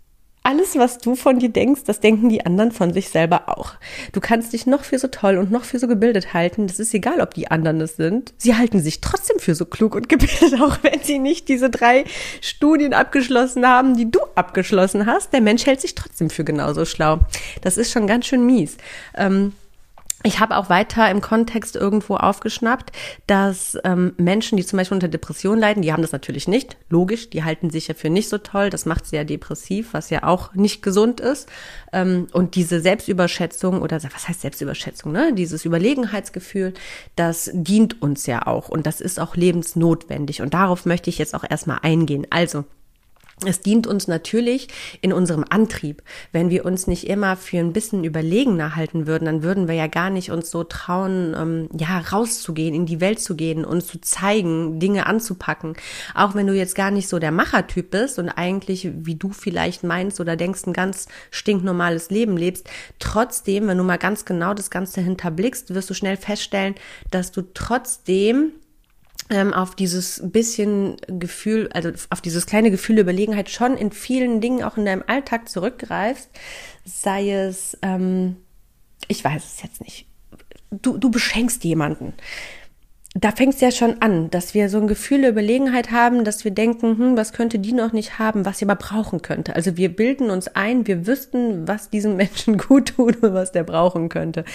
alles, 0.43 0.77
was 0.77 0.97
du 0.97 1.15
von 1.15 1.39
dir 1.39 1.49
denkst, 1.49 1.81
das 1.85 1.99
denken 1.99 2.29
die 2.29 2.45
anderen 2.45 2.71
von 2.71 2.93
sich 2.93 3.09
selber 3.09 3.49
auch. 3.49 3.73
Du 4.13 4.19
kannst 4.19 4.53
dich 4.53 4.65
noch 4.65 4.83
für 4.83 4.97
so 4.97 5.07
toll 5.07 5.37
und 5.37 5.51
noch 5.51 5.63
für 5.63 5.79
so 5.79 5.87
gebildet 5.87 6.33
halten. 6.33 6.67
Das 6.67 6.79
ist 6.79 6.93
egal, 6.93 7.21
ob 7.21 7.33
die 7.33 7.51
anderen 7.51 7.81
es 7.81 7.97
sind. 7.97 8.33
Sie 8.37 8.55
halten 8.55 8.79
sich 8.79 9.01
trotzdem 9.01 9.39
für 9.39 9.53
so 9.53 9.65
klug 9.65 9.95
und 9.95 10.09
gebildet, 10.09 10.61
auch 10.61 10.77
wenn 10.81 11.01
sie 11.03 11.19
nicht 11.19 11.49
diese 11.49 11.69
drei 11.69 12.05
Studien 12.41 12.93
abgeschlossen 12.93 13.67
haben, 13.67 13.95
die 13.95 14.09
du 14.09 14.19
abgeschlossen 14.35 15.05
hast. 15.05 15.33
Der 15.33 15.41
Mensch 15.41 15.65
hält 15.65 15.81
sich 15.81 15.95
trotzdem 15.95 16.29
für 16.29 16.43
genauso 16.43 16.85
schlau. 16.85 17.19
Das 17.61 17.77
ist 17.77 17.91
schon 17.91 18.07
ganz 18.07 18.25
schön 18.25 18.45
mies. 18.45 18.77
Ähm, 19.15 19.53
ich 20.23 20.41
habe 20.41 20.57
auch 20.57 20.69
weiter 20.69 21.09
im 21.09 21.21
Kontext 21.21 21.77
irgendwo 21.77 22.15
aufgeschnappt, 22.15 22.91
dass 23.25 23.77
ähm, 23.85 24.13
Menschen, 24.17 24.57
die 24.57 24.65
zum 24.65 24.75
Beispiel 24.75 24.95
unter 24.95 25.07
Depression 25.07 25.57
leiden, 25.57 25.81
die 25.81 25.93
haben 25.93 26.01
das 26.01 26.11
natürlich 26.11 26.45
nicht. 26.45 26.75
Logisch, 26.89 27.29
die 27.29 27.45
halten 27.45 27.69
sich 27.69 27.87
ja 27.87 27.93
für 27.93 28.09
nicht 28.09 28.27
so 28.27 28.37
toll. 28.37 28.69
Das 28.69 28.85
macht 28.85 29.05
sie 29.05 29.15
ja 29.15 29.23
depressiv, 29.23 29.93
was 29.93 30.09
ja 30.09 30.23
auch 30.23 30.53
nicht 30.55 30.81
gesund 30.81 31.21
ist. 31.21 31.47
Ähm, 31.93 32.27
und 32.33 32.55
diese 32.55 32.81
Selbstüberschätzung 32.81 33.81
oder 33.81 34.03
was 34.03 34.27
heißt 34.27 34.41
Selbstüberschätzung, 34.41 35.13
ne? 35.13 35.33
Dieses 35.33 35.63
Überlegenheitsgefühl, 35.63 36.73
das 37.15 37.49
dient 37.53 38.01
uns 38.01 38.25
ja 38.25 38.45
auch 38.45 38.67
und 38.67 38.85
das 38.85 38.99
ist 38.99 39.21
auch 39.21 39.37
lebensnotwendig. 39.37 40.41
Und 40.41 40.53
darauf 40.53 40.85
möchte 40.85 41.09
ich 41.09 41.17
jetzt 41.17 41.33
auch 41.33 41.45
erstmal 41.49 41.79
eingehen. 41.81 42.27
Also, 42.29 42.65
es 43.45 43.61
dient 43.61 43.87
uns 43.87 44.07
natürlich 44.07 44.67
in 44.99 45.13
unserem 45.13 45.45
Antrieb. 45.49 46.03
Wenn 46.33 46.49
wir 46.49 46.65
uns 46.65 46.87
nicht 46.87 47.07
immer 47.07 47.37
für 47.37 47.59
ein 47.59 47.71
bisschen 47.71 48.03
überlegener 48.03 48.75
halten 48.75 49.07
würden, 49.07 49.25
dann 49.25 49.43
würden 49.43 49.69
wir 49.69 49.75
ja 49.75 49.87
gar 49.87 50.09
nicht 50.09 50.29
uns 50.31 50.51
so 50.51 50.65
trauen, 50.65 51.33
ähm, 51.37 51.69
ja, 51.77 51.99
rauszugehen, 51.99 52.75
in 52.75 52.85
die 52.85 52.99
Welt 52.99 53.21
zu 53.21 53.35
gehen, 53.35 53.63
uns 53.63 53.87
zu 53.87 54.01
zeigen, 54.01 54.79
Dinge 54.79 55.05
anzupacken. 55.05 55.75
Auch 56.15 56.35
wenn 56.35 56.47
du 56.47 56.53
jetzt 56.53 56.75
gar 56.75 56.91
nicht 56.91 57.07
so 57.07 57.17
der 57.17 57.31
Machertyp 57.31 57.91
bist 57.91 58.19
und 58.19 58.29
eigentlich, 58.29 58.89
wie 58.93 59.15
du 59.15 59.29
vielleicht 59.29 59.83
meinst 59.83 60.19
oder 60.19 60.35
denkst, 60.35 60.65
ein 60.67 60.73
ganz 60.73 61.07
stinknormales 61.31 62.09
Leben 62.09 62.35
lebst, 62.35 62.69
trotzdem, 62.99 63.67
wenn 63.67 63.77
du 63.77 63.85
mal 63.85 63.97
ganz 63.97 64.25
genau 64.25 64.53
das 64.53 64.69
Ganze 64.69 64.99
hinterblickst, 64.99 65.73
wirst 65.73 65.89
du 65.89 65.93
schnell 65.93 66.17
feststellen, 66.17 66.75
dass 67.09 67.31
du 67.31 67.43
trotzdem 67.53 68.51
auf 69.53 69.75
dieses 69.75 70.21
bisschen 70.23 70.97
Gefühl, 71.07 71.69
also 71.73 71.91
auf 72.09 72.21
dieses 72.21 72.45
kleine 72.45 72.71
Gefühl 72.71 72.97
Überlegenheit 72.97 73.49
schon 73.49 73.77
in 73.77 73.91
vielen 73.91 74.41
Dingen 74.41 74.63
auch 74.63 74.77
in 74.77 74.85
deinem 74.85 75.03
Alltag 75.05 75.49
zurückgreifst, 75.49 76.29
sei 76.83 77.31
es, 77.31 77.77
ähm, 77.81 78.37
ich 79.07 79.23
weiß 79.23 79.43
es 79.43 79.61
jetzt 79.61 79.81
nicht, 79.81 80.07
du, 80.71 80.97
du 80.97 81.11
beschenkst 81.11 81.63
jemanden 81.63 82.13
da 83.15 83.31
fängt 83.31 83.55
es 83.55 83.61
ja 83.61 83.71
schon 83.71 84.01
an, 84.01 84.29
dass 84.29 84.53
wir 84.53 84.69
so 84.69 84.79
ein 84.79 84.87
Gefühl 84.87 85.21
der 85.21 85.31
Überlegenheit 85.31 85.89
haben, 85.89 86.23
dass 86.23 86.43
wir 86.43 86.51
denken, 86.51 86.97
hm, 86.97 87.17
was 87.17 87.33
könnte 87.33 87.57
die 87.57 87.73
noch 87.73 87.91
nicht 87.91 88.19
haben, 88.19 88.45
was 88.45 88.59
sie 88.59 88.65
aber 88.65 88.75
brauchen 88.75 89.23
könnte. 89.23 89.55
Also 89.55 89.77
wir 89.77 89.89
bilden 89.89 90.29
uns 90.29 90.47
ein, 90.49 90.85
wir 90.85 91.07
wüssten, 91.07 91.67
was 91.67 91.89
diesem 91.89 92.15
Menschen 92.17 92.57
gut 92.59 92.93
tut 92.95 93.23
und 93.23 93.33
was 93.33 93.51
der 93.51 93.63
brauchen 93.63 94.09
könnte. 94.09 94.45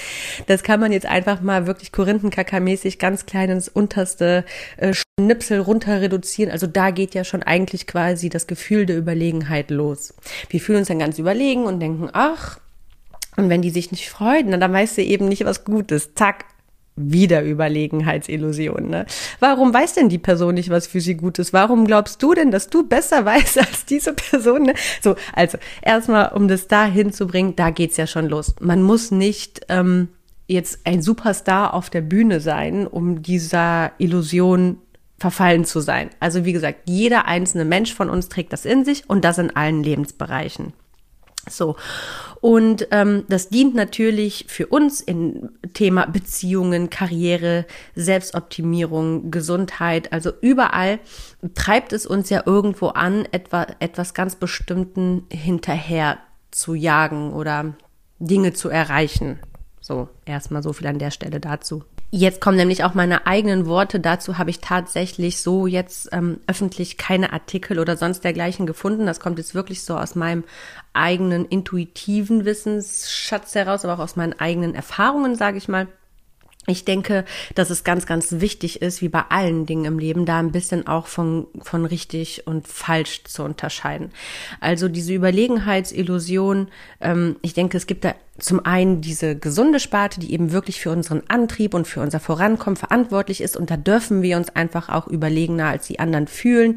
Das 0.46 0.62
kann 0.62 0.78
man 0.78 0.92
jetzt 0.92 1.06
einfach 1.06 1.40
mal 1.40 1.66
wirklich 1.66 1.90
Korinthenkacker-mäßig 1.90 2.99
ganz 2.99 3.26
klein 3.26 3.50
ins 3.50 3.68
unterste 3.68 4.44
äh, 4.76 4.94
Schnipsel 4.94 5.58
runter 5.58 6.00
reduzieren. 6.00 6.52
Also 6.52 6.68
da 6.68 6.92
geht 6.92 7.14
ja 7.14 7.25
schon 7.25 7.42
eigentlich 7.42 7.88
quasi 7.88 8.28
das 8.28 8.46
Gefühl 8.46 8.87
der 8.87 8.96
Überlegenheit 8.96 9.73
los. 9.73 10.14
Wir 10.49 10.61
fühlen 10.61 10.78
uns 10.78 10.88
dann 10.88 11.00
ganz 11.00 11.18
überlegen 11.18 11.64
und 11.64 11.80
denken, 11.80 12.08
ach, 12.12 12.61
und 13.37 13.49
wenn 13.49 13.62
die 13.62 13.70
sich 13.70 13.90
nicht 13.90 14.08
freuen, 14.11 14.52
dann 14.52 14.73
weißt 14.73 14.99
du 14.99 15.02
eben 15.02 15.26
nicht, 15.26 15.44
was 15.44 15.64
gut 15.64 15.90
ist. 15.90 16.16
Zack, 16.16 16.44
wieder 16.97 17.43
Überlegenheitsillusion. 17.43 18.89
Ne? 18.89 19.07
Warum 19.41 19.75
weiß 19.75 19.95
denn 19.95 20.09
die 20.09 20.19
Person 20.19 20.55
nicht, 20.55 20.71
was 20.71 20.87
für 20.87 21.01
sie 21.01 21.15
gut 21.15 21.39
ist? 21.39 21.53
Warum 21.53 21.87
glaubst 21.87 22.23
du 22.23 22.35
denn, 22.35 22.51
dass 22.51 22.69
du 22.69 22.87
besser 22.87 23.25
weißt 23.25 23.59
als 23.59 23.85
diese 23.85 24.13
Person? 24.13 24.63
Ne? 24.63 24.75
So, 25.03 25.17
also 25.33 25.59
erstmal, 25.83 26.33
um 26.33 26.49
das 26.49 26.69
da 26.69 26.85
hinzubringen, 26.85 27.57
da 27.57 27.71
geht's 27.71 27.97
ja 27.97 28.07
schon 28.07 28.29
los. 28.29 28.55
Man 28.61 28.83
muss 28.83 29.11
nicht 29.11 29.67
ähm, 29.69 30.09
jetzt 30.47 30.81
ein 30.85 31.03
Superstar 31.03 31.75
auf 31.75 31.91
der 31.91 32.03
Bühne 32.03 32.41
sein, 32.41 32.87
um 32.87 33.23
dieser 33.23 33.93
Illusion 33.99 34.79
verfallen 35.19 35.65
zu 35.65 35.81
sein. 35.81 36.11
Also 36.21 36.45
wie 36.45 36.53
gesagt, 36.53 36.81
jeder 36.85 37.27
einzelne 37.27 37.65
Mensch 37.65 37.95
von 37.95 38.11
uns 38.11 38.29
trägt 38.29 38.53
das 38.53 38.65
in 38.65 38.85
sich 38.85 39.09
und 39.09 39.25
das 39.25 39.39
in 39.39 39.55
allen 39.55 39.83
Lebensbereichen. 39.83 40.75
So. 41.49 41.77
Und 42.45 42.89
ähm, 42.91 43.25
das 43.31 43.49
dient 43.49 43.75
natürlich 43.75 44.45
für 44.49 44.67
uns 44.67 45.01
in 45.01 45.49
Thema 45.73 46.05
Beziehungen, 46.05 46.91
Karriere, 46.91 47.65
Selbstoptimierung, 47.95 49.31
Gesundheit. 49.31 50.13
Also 50.13 50.31
überall 50.43 50.99
treibt 51.55 51.95
es 51.95 52.05
uns 52.05 52.29
ja 52.29 52.43
irgendwo 52.45 52.89
an, 52.89 53.27
etwa, 53.33 53.67
etwas 53.81 54.13
ganz 54.13 54.37
Bestimmten 54.37 55.25
hinterher 55.33 56.19
zu 56.51 56.75
jagen 56.75 57.33
oder 57.33 57.77
Dinge 58.19 58.53
zu 58.53 58.69
erreichen. 58.69 59.39
So, 59.81 60.11
erstmal 60.27 60.63
so 60.63 60.75
viel 60.75 60.87
an 60.89 60.99
der 60.99 61.13
Stelle 61.13 61.41
dazu. 61.41 61.83
Jetzt 62.16 62.40
kommen 62.40 62.56
nämlich 62.56 62.85
auch 62.85 62.94
meine 62.94 63.26
eigenen 63.26 63.66
Worte. 63.66 63.99
Dazu 63.99 64.38
habe 64.38 64.49
ich 64.49 64.61
tatsächlich 64.61 65.38
so 65.42 65.66
jetzt 65.66 66.11
ähm, 66.12 66.38
öffentlich 66.47 66.97
keine 66.97 67.33
Artikel 67.33 67.80
oder 67.80 67.97
sonst 67.97 68.23
dergleichen 68.23 68.66
gefunden. 68.66 69.04
Das 69.04 69.18
kommt 69.18 69.38
jetzt 69.38 69.56
wirklich 69.56 69.83
so 69.83 69.99
aus 69.99 70.14
meinem 70.14 70.44
eigenen 70.92 71.44
intuitiven 71.44 72.44
Wissensschatz 72.44 73.56
heraus, 73.56 73.85
aber 73.85 73.94
auch 73.94 74.04
aus 74.04 74.14
meinen 74.14 74.38
eigenen 74.38 74.76
Erfahrungen, 74.76 75.35
sage 75.35 75.59
ich 75.59 75.66
mal. 75.66 75.88
Ich 76.66 76.85
denke, 76.85 77.25
dass 77.54 77.68
es 77.68 77.85
ganz, 77.85 78.06
ganz 78.06 78.40
wichtig 78.40 78.80
ist, 78.80 79.02
wie 79.02 79.09
bei 79.09 79.25
allen 79.28 79.66
Dingen 79.66 79.85
im 79.85 79.99
Leben, 79.99 80.25
da 80.25 80.38
ein 80.38 80.52
bisschen 80.52 80.87
auch 80.87 81.06
von, 81.06 81.47
von 81.61 81.85
richtig 81.85 82.47
und 82.47 82.66
falsch 82.66 83.25
zu 83.25 83.42
unterscheiden. 83.42 84.12
Also 84.61 84.88
diese 84.88 85.12
Überlegenheitsillusion, 85.12 86.68
ähm, 87.00 87.37
ich 87.42 87.52
denke, 87.52 87.76
es 87.76 87.87
gibt 87.87 88.04
da 88.04 88.14
zum 88.38 88.64
einen 88.64 89.00
diese 89.00 89.37
gesunde 89.37 89.78
Sparte, 89.78 90.21
die 90.21 90.33
eben 90.33 90.52
wirklich 90.52 90.80
für 90.80 90.90
unseren 90.90 91.23
Antrieb 91.28 91.75
und 91.75 91.87
für 91.87 92.00
unser 92.00 92.18
Vorankommen 92.18 92.76
verantwortlich 92.76 93.40
ist. 93.40 93.56
Und 93.56 93.71
da 93.71 93.76
dürfen 93.76 94.23
wir 94.23 94.37
uns 94.37 94.49
einfach 94.50 94.88
auch 94.88 95.06
überlegener 95.06 95.68
als 95.68 95.87
die 95.87 95.99
anderen 95.99 96.26
fühlen. 96.26 96.76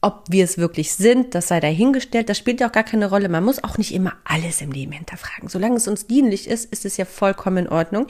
Ob 0.00 0.26
wir 0.28 0.44
es 0.44 0.58
wirklich 0.58 0.94
sind, 0.94 1.34
das 1.34 1.48
sei 1.48 1.58
dahingestellt, 1.58 2.28
das 2.28 2.38
spielt 2.38 2.60
ja 2.60 2.68
auch 2.68 2.72
gar 2.72 2.84
keine 2.84 3.08
Rolle. 3.08 3.28
Man 3.28 3.42
muss 3.42 3.64
auch 3.64 3.78
nicht 3.78 3.92
immer 3.92 4.12
alles 4.22 4.60
im 4.60 4.70
Leben 4.70 4.92
hinterfragen. 4.92 5.48
Solange 5.48 5.74
es 5.74 5.88
uns 5.88 6.06
dienlich 6.06 6.46
ist, 6.46 6.70
ist 6.70 6.84
es 6.84 6.96
ja 6.96 7.04
vollkommen 7.04 7.66
in 7.66 7.68
Ordnung. 7.68 8.06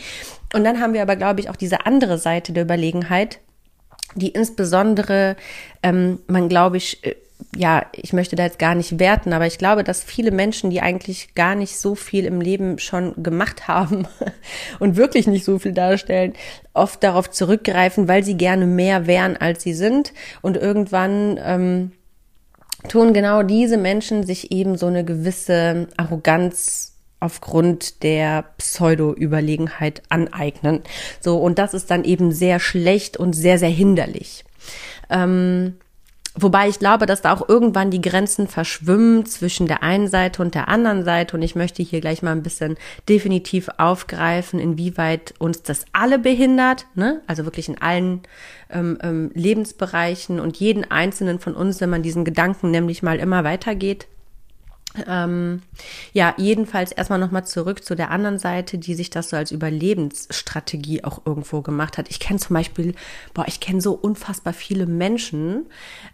Und 0.52 0.64
dann 0.64 0.80
haben 0.80 0.94
wir 0.94 1.02
aber, 1.02 1.16
glaube 1.16 1.40
ich, 1.40 1.50
auch 1.50 1.56
diese 1.56 1.86
andere 1.86 2.18
Seite 2.18 2.52
der 2.52 2.64
Überlegenheit, 2.64 3.40
die 4.14 4.28
insbesondere 4.28 5.36
ähm, 5.82 6.20
man, 6.26 6.48
glaube 6.48 6.78
ich, 6.78 7.04
äh, 7.04 7.16
ja, 7.54 7.86
ich 7.92 8.12
möchte 8.12 8.36
da 8.36 8.44
jetzt 8.44 8.58
gar 8.58 8.74
nicht 8.74 8.98
werten, 8.98 9.32
aber 9.32 9.46
ich 9.46 9.58
glaube, 9.58 9.84
dass 9.84 10.02
viele 10.02 10.30
Menschen, 10.30 10.70
die 10.70 10.80
eigentlich 10.80 11.34
gar 11.34 11.54
nicht 11.54 11.78
so 11.78 11.94
viel 11.94 12.24
im 12.24 12.40
Leben 12.40 12.78
schon 12.78 13.22
gemacht 13.22 13.68
haben 13.68 14.06
und 14.80 14.96
wirklich 14.96 15.26
nicht 15.26 15.44
so 15.44 15.58
viel 15.58 15.72
darstellen, 15.72 16.32
oft 16.72 17.02
darauf 17.02 17.30
zurückgreifen, 17.30 18.08
weil 18.08 18.24
sie 18.24 18.36
gerne 18.36 18.66
mehr 18.66 19.06
wären, 19.06 19.36
als 19.36 19.62
sie 19.62 19.74
sind. 19.74 20.12
Und 20.42 20.56
irgendwann 20.56 21.38
ähm, 21.42 21.92
tun 22.88 23.12
genau 23.12 23.42
diese 23.42 23.76
Menschen 23.76 24.24
sich 24.24 24.50
eben 24.50 24.76
so 24.76 24.86
eine 24.86 25.04
gewisse 25.04 25.88
Arroganz 25.96 26.97
aufgrund 27.20 28.02
der 28.02 28.44
Pseudo-Überlegenheit 28.58 30.02
aneignen. 30.08 30.82
So, 31.20 31.38
und 31.38 31.58
das 31.58 31.74
ist 31.74 31.90
dann 31.90 32.04
eben 32.04 32.32
sehr 32.32 32.60
schlecht 32.60 33.16
und 33.16 33.32
sehr, 33.32 33.58
sehr 33.58 33.70
hinderlich. 33.70 34.44
Ähm, 35.10 35.74
Wobei 36.40 36.68
ich 36.68 36.78
glaube, 36.78 37.06
dass 37.06 37.20
da 37.20 37.32
auch 37.32 37.48
irgendwann 37.48 37.90
die 37.90 38.00
Grenzen 38.00 38.46
verschwimmen 38.46 39.26
zwischen 39.26 39.66
der 39.66 39.82
einen 39.82 40.06
Seite 40.06 40.40
und 40.40 40.54
der 40.54 40.68
anderen 40.68 41.04
Seite. 41.04 41.36
Und 41.36 41.42
ich 41.42 41.56
möchte 41.56 41.82
hier 41.82 42.00
gleich 42.00 42.22
mal 42.22 42.30
ein 42.30 42.44
bisschen 42.44 42.76
definitiv 43.08 43.68
aufgreifen, 43.76 44.60
inwieweit 44.60 45.34
uns 45.38 45.62
das 45.62 45.84
alle 45.92 46.18
behindert, 46.20 46.86
ne? 46.94 47.22
also 47.26 47.44
wirklich 47.44 47.68
in 47.68 47.80
allen 47.80 48.20
ähm, 48.70 48.98
ähm, 49.02 49.32
Lebensbereichen 49.34 50.38
und 50.38 50.58
jeden 50.58 50.88
einzelnen 50.88 51.40
von 51.40 51.54
uns, 51.54 51.80
wenn 51.80 51.90
man 51.90 52.02
diesen 52.02 52.24
Gedanken 52.24 52.70
nämlich 52.70 53.02
mal 53.02 53.18
immer 53.18 53.42
weitergeht, 53.42 54.06
ähm, 55.06 55.62
ja, 56.12 56.34
jedenfalls 56.38 56.92
erstmal 56.92 57.18
nochmal 57.18 57.46
zurück 57.46 57.84
zu 57.84 57.94
der 57.94 58.10
anderen 58.10 58.38
Seite, 58.38 58.78
die 58.78 58.94
sich 58.94 59.10
das 59.10 59.30
so 59.30 59.36
als 59.36 59.52
Überlebensstrategie 59.52 61.04
auch 61.04 61.26
irgendwo 61.26 61.60
gemacht 61.60 61.98
hat. 61.98 62.08
Ich 62.08 62.20
kenne 62.20 62.38
zum 62.38 62.54
Beispiel, 62.54 62.94
boah, 63.34 63.44
ich 63.46 63.60
kenne 63.60 63.80
so 63.80 63.92
unfassbar 63.92 64.52
viele 64.52 64.86
Menschen 64.86 65.66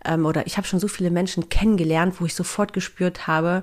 ähm, 0.05 0.27
oder 0.27 0.47
ich 0.47 0.57
habe 0.57 0.67
schon 0.67 0.81
so 0.81 0.89
viele 0.89 1.11
Menschen 1.11 1.49
kennengelernt, 1.49 2.21
wo 2.21 2.27
ich 2.27 2.35
sofort 2.35 2.73
gespürt 2.73 3.27
habe, 3.27 3.63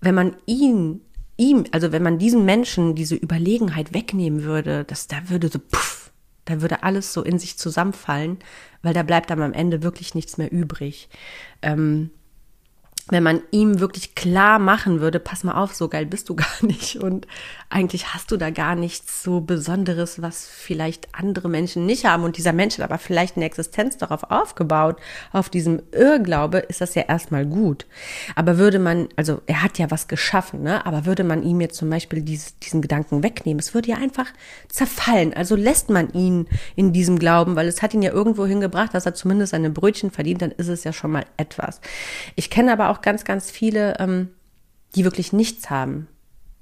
wenn 0.00 0.14
man 0.14 0.36
ihn, 0.46 1.02
ihm, 1.36 1.64
also 1.72 1.92
wenn 1.92 2.02
man 2.02 2.18
diesen 2.18 2.44
Menschen 2.44 2.94
diese 2.94 3.14
Überlegenheit 3.14 3.92
wegnehmen 3.92 4.42
würde, 4.42 4.84
dass 4.84 5.06
da 5.06 5.28
würde 5.28 5.48
so 5.48 5.58
puff, 5.58 6.10
da 6.46 6.62
würde 6.62 6.82
alles 6.82 7.12
so 7.12 7.22
in 7.22 7.38
sich 7.38 7.58
zusammenfallen, 7.58 8.38
weil 8.82 8.94
da 8.94 9.02
bleibt 9.02 9.30
dann 9.30 9.42
am 9.42 9.52
Ende 9.52 9.82
wirklich 9.82 10.14
nichts 10.14 10.38
mehr 10.38 10.50
übrig. 10.50 11.08
Ähm, 11.60 12.10
wenn 13.08 13.22
man 13.22 13.40
ihm 13.52 13.78
wirklich 13.78 14.14
klar 14.14 14.58
machen 14.58 15.00
würde, 15.00 15.20
pass 15.20 15.44
mal 15.44 15.54
auf, 15.54 15.74
so 15.74 15.88
geil 15.88 16.06
bist 16.06 16.28
du 16.28 16.36
gar 16.36 16.46
nicht 16.62 16.96
und 16.96 17.26
eigentlich 17.68 18.14
hast 18.14 18.30
du 18.30 18.36
da 18.36 18.50
gar 18.50 18.74
nichts 18.74 19.22
so 19.22 19.40
Besonderes, 19.40 20.22
was 20.22 20.46
vielleicht 20.48 21.08
andere 21.12 21.48
Menschen 21.48 21.86
nicht 21.86 22.04
haben 22.04 22.24
und 22.24 22.36
dieser 22.36 22.52
Mensch 22.52 22.78
hat 22.78 22.84
aber 22.84 22.98
vielleicht 22.98 23.36
eine 23.36 23.44
Existenz 23.44 23.96
darauf 23.96 24.30
aufgebaut, 24.30 24.98
auf 25.32 25.48
diesem 25.48 25.82
Irrglaube, 25.92 26.58
ist 26.58 26.80
das 26.80 26.94
ja 26.94 27.02
erstmal 27.02 27.46
gut. 27.46 27.86
Aber 28.34 28.58
würde 28.58 28.78
man, 28.78 29.08
also 29.16 29.40
er 29.46 29.62
hat 29.62 29.78
ja 29.78 29.90
was 29.90 30.08
geschaffen, 30.08 30.62
ne? 30.62 30.84
aber 30.86 31.06
würde 31.06 31.24
man 31.24 31.42
ihm 31.42 31.60
jetzt 31.60 31.76
zum 31.76 31.90
Beispiel 31.90 32.22
dieses, 32.22 32.58
diesen 32.58 32.82
Gedanken 32.82 33.22
wegnehmen, 33.22 33.60
es 33.60 33.74
würde 33.74 33.90
ja 33.90 33.96
einfach 33.96 34.26
zerfallen. 34.68 35.34
Also 35.34 35.56
lässt 35.56 35.90
man 35.90 36.12
ihn 36.12 36.46
in 36.74 36.92
diesem 36.92 37.18
Glauben, 37.18 37.56
weil 37.56 37.68
es 37.68 37.82
hat 37.82 37.94
ihn 37.94 38.02
ja 38.02 38.12
irgendwo 38.12 38.46
hingebracht, 38.46 38.94
dass 38.94 39.06
er 39.06 39.14
zumindest 39.14 39.52
seine 39.52 39.70
Brötchen 39.70 40.10
verdient, 40.10 40.42
dann 40.42 40.52
ist 40.52 40.68
es 40.68 40.84
ja 40.84 40.92
schon 40.92 41.12
mal 41.12 41.24
etwas. 41.36 41.80
Ich 42.34 42.50
kenne 42.50 42.72
aber 42.72 42.90
auch 42.90 42.95
auch 42.96 43.02
ganz, 43.02 43.24
ganz 43.24 43.50
viele, 43.50 43.98
ähm, 43.98 44.30
die 44.94 45.04
wirklich 45.04 45.32
nichts 45.32 45.70
haben. 45.70 46.08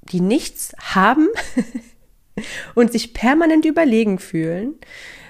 Die 0.03 0.21
nichts 0.21 0.75
haben 0.79 1.29
und 2.75 2.93
sich 2.93 3.15
permanent 3.15 3.65
überlegen 3.65 4.19
fühlen, 4.19 4.75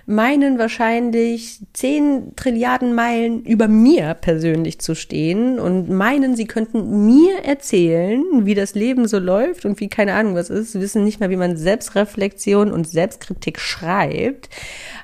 meinen 0.06 0.58
wahrscheinlich 0.58 1.60
zehn 1.72 2.36
Trilliarden 2.36 2.94
Meilen 2.94 3.42
über 3.42 3.68
mir 3.68 4.14
persönlich 4.14 4.78
zu 4.78 4.94
stehen 4.94 5.58
und 5.58 5.88
meinen, 5.88 6.36
sie 6.36 6.46
könnten 6.46 7.06
mir 7.06 7.44
erzählen, 7.44 8.22
wie 8.44 8.54
das 8.54 8.74
Leben 8.74 9.08
so 9.08 9.18
läuft 9.18 9.64
und 9.64 9.80
wie 9.80 9.88
keine 9.88 10.14
Ahnung 10.14 10.34
was 10.34 10.50
ist, 10.50 10.78
wissen 10.78 11.04
nicht 11.04 11.20
mehr, 11.20 11.30
wie 11.30 11.36
man 11.36 11.56
Selbstreflexion 11.56 12.70
und 12.70 12.88
Selbstkritik 12.88 13.58
schreibt, 13.58 14.50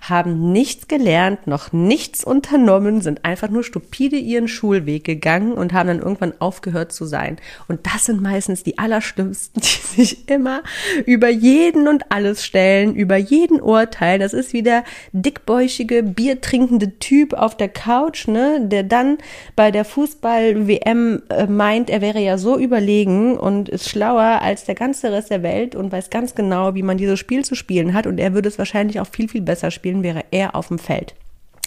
haben 0.03 0.53
nichts 0.53 0.87
gelernt, 0.89 1.47
noch 1.47 1.73
nichts 1.73 2.23
unternommen, 2.23 3.01
sind 3.01 3.25
einfach 3.25 3.49
nur 3.49 3.65
stupide 3.65 4.17
ihren 4.17 4.49
Schulweg 4.49 5.05
gegangen 5.05 5.53
und 5.53 5.73
haben 5.73 5.89
dann 5.89 6.01
irgendwann 6.01 6.35
aufgehört 6.41 6.93
zu 6.93 7.07
sein. 7.07 7.37
Und 7.69 7.87
das 7.87 8.05
sind 8.05 8.21
meistens 8.21 8.63
die 8.63 8.79
Allerschlimmsten, 8.79 9.63
die 9.97 10.03
sich 10.05 10.29
immer 10.29 10.63
über 11.07 11.29
jeden 11.29 11.89
und 11.89 12.11
alles 12.11 12.45
stellen, 12.45 12.95
über 12.95 13.17
jeden 13.17 13.61
urteilen. 13.61 14.21
Das 14.21 14.35
ist 14.35 14.53
wie 14.53 14.63
der 14.63 14.85
dickbäuchige, 15.13 16.03
biertrinkende 16.03 16.99
Typ 16.99 17.35
auf 17.35 17.57
der 17.57 17.69
Couch, 17.69 18.29
ne, 18.29 18.61
der 18.63 18.85
dann 18.85 19.19
bei 19.57 19.71
der 19.71 19.85
Fußball-WM 19.85 21.23
äh, 21.29 21.47
meint, 21.47 21.91
er 21.91 22.01
wäre 22.01 22.21
ja 22.21 22.39
so 22.39 22.59
überlegen 22.59 23.37
und 23.37 23.69
ist 23.69 23.89
schlauer 23.89 24.41
als 24.43 24.65
der 24.65 24.75
ganze 24.75 25.13
Rest 25.13 25.31
der 25.31 25.43
Welt 25.43 25.75
und 25.75 25.93
weiß 25.93 26.11
ganz 26.11 26.35
genau, 26.35 26.75
wie 26.75 26.83
man 26.83 26.97
dieses 26.97 27.19
Spiel 27.19 27.45
zu 27.45 27.55
spielen 27.55 27.93
hat 27.93 28.07
und 28.07 28.19
er 28.19 28.35
würde 28.35 28.49
es 28.49 28.59
wahrscheinlich 28.59 29.01
auch 29.01 29.07
viel, 29.07 29.29
viel 29.29 29.43
besser 29.43 29.71
spielen 29.71 29.81
spielen, 29.81 30.03
wäre 30.03 30.25
er 30.31 30.55
auf 30.55 30.69
dem 30.69 30.79
Feld. 30.79 31.15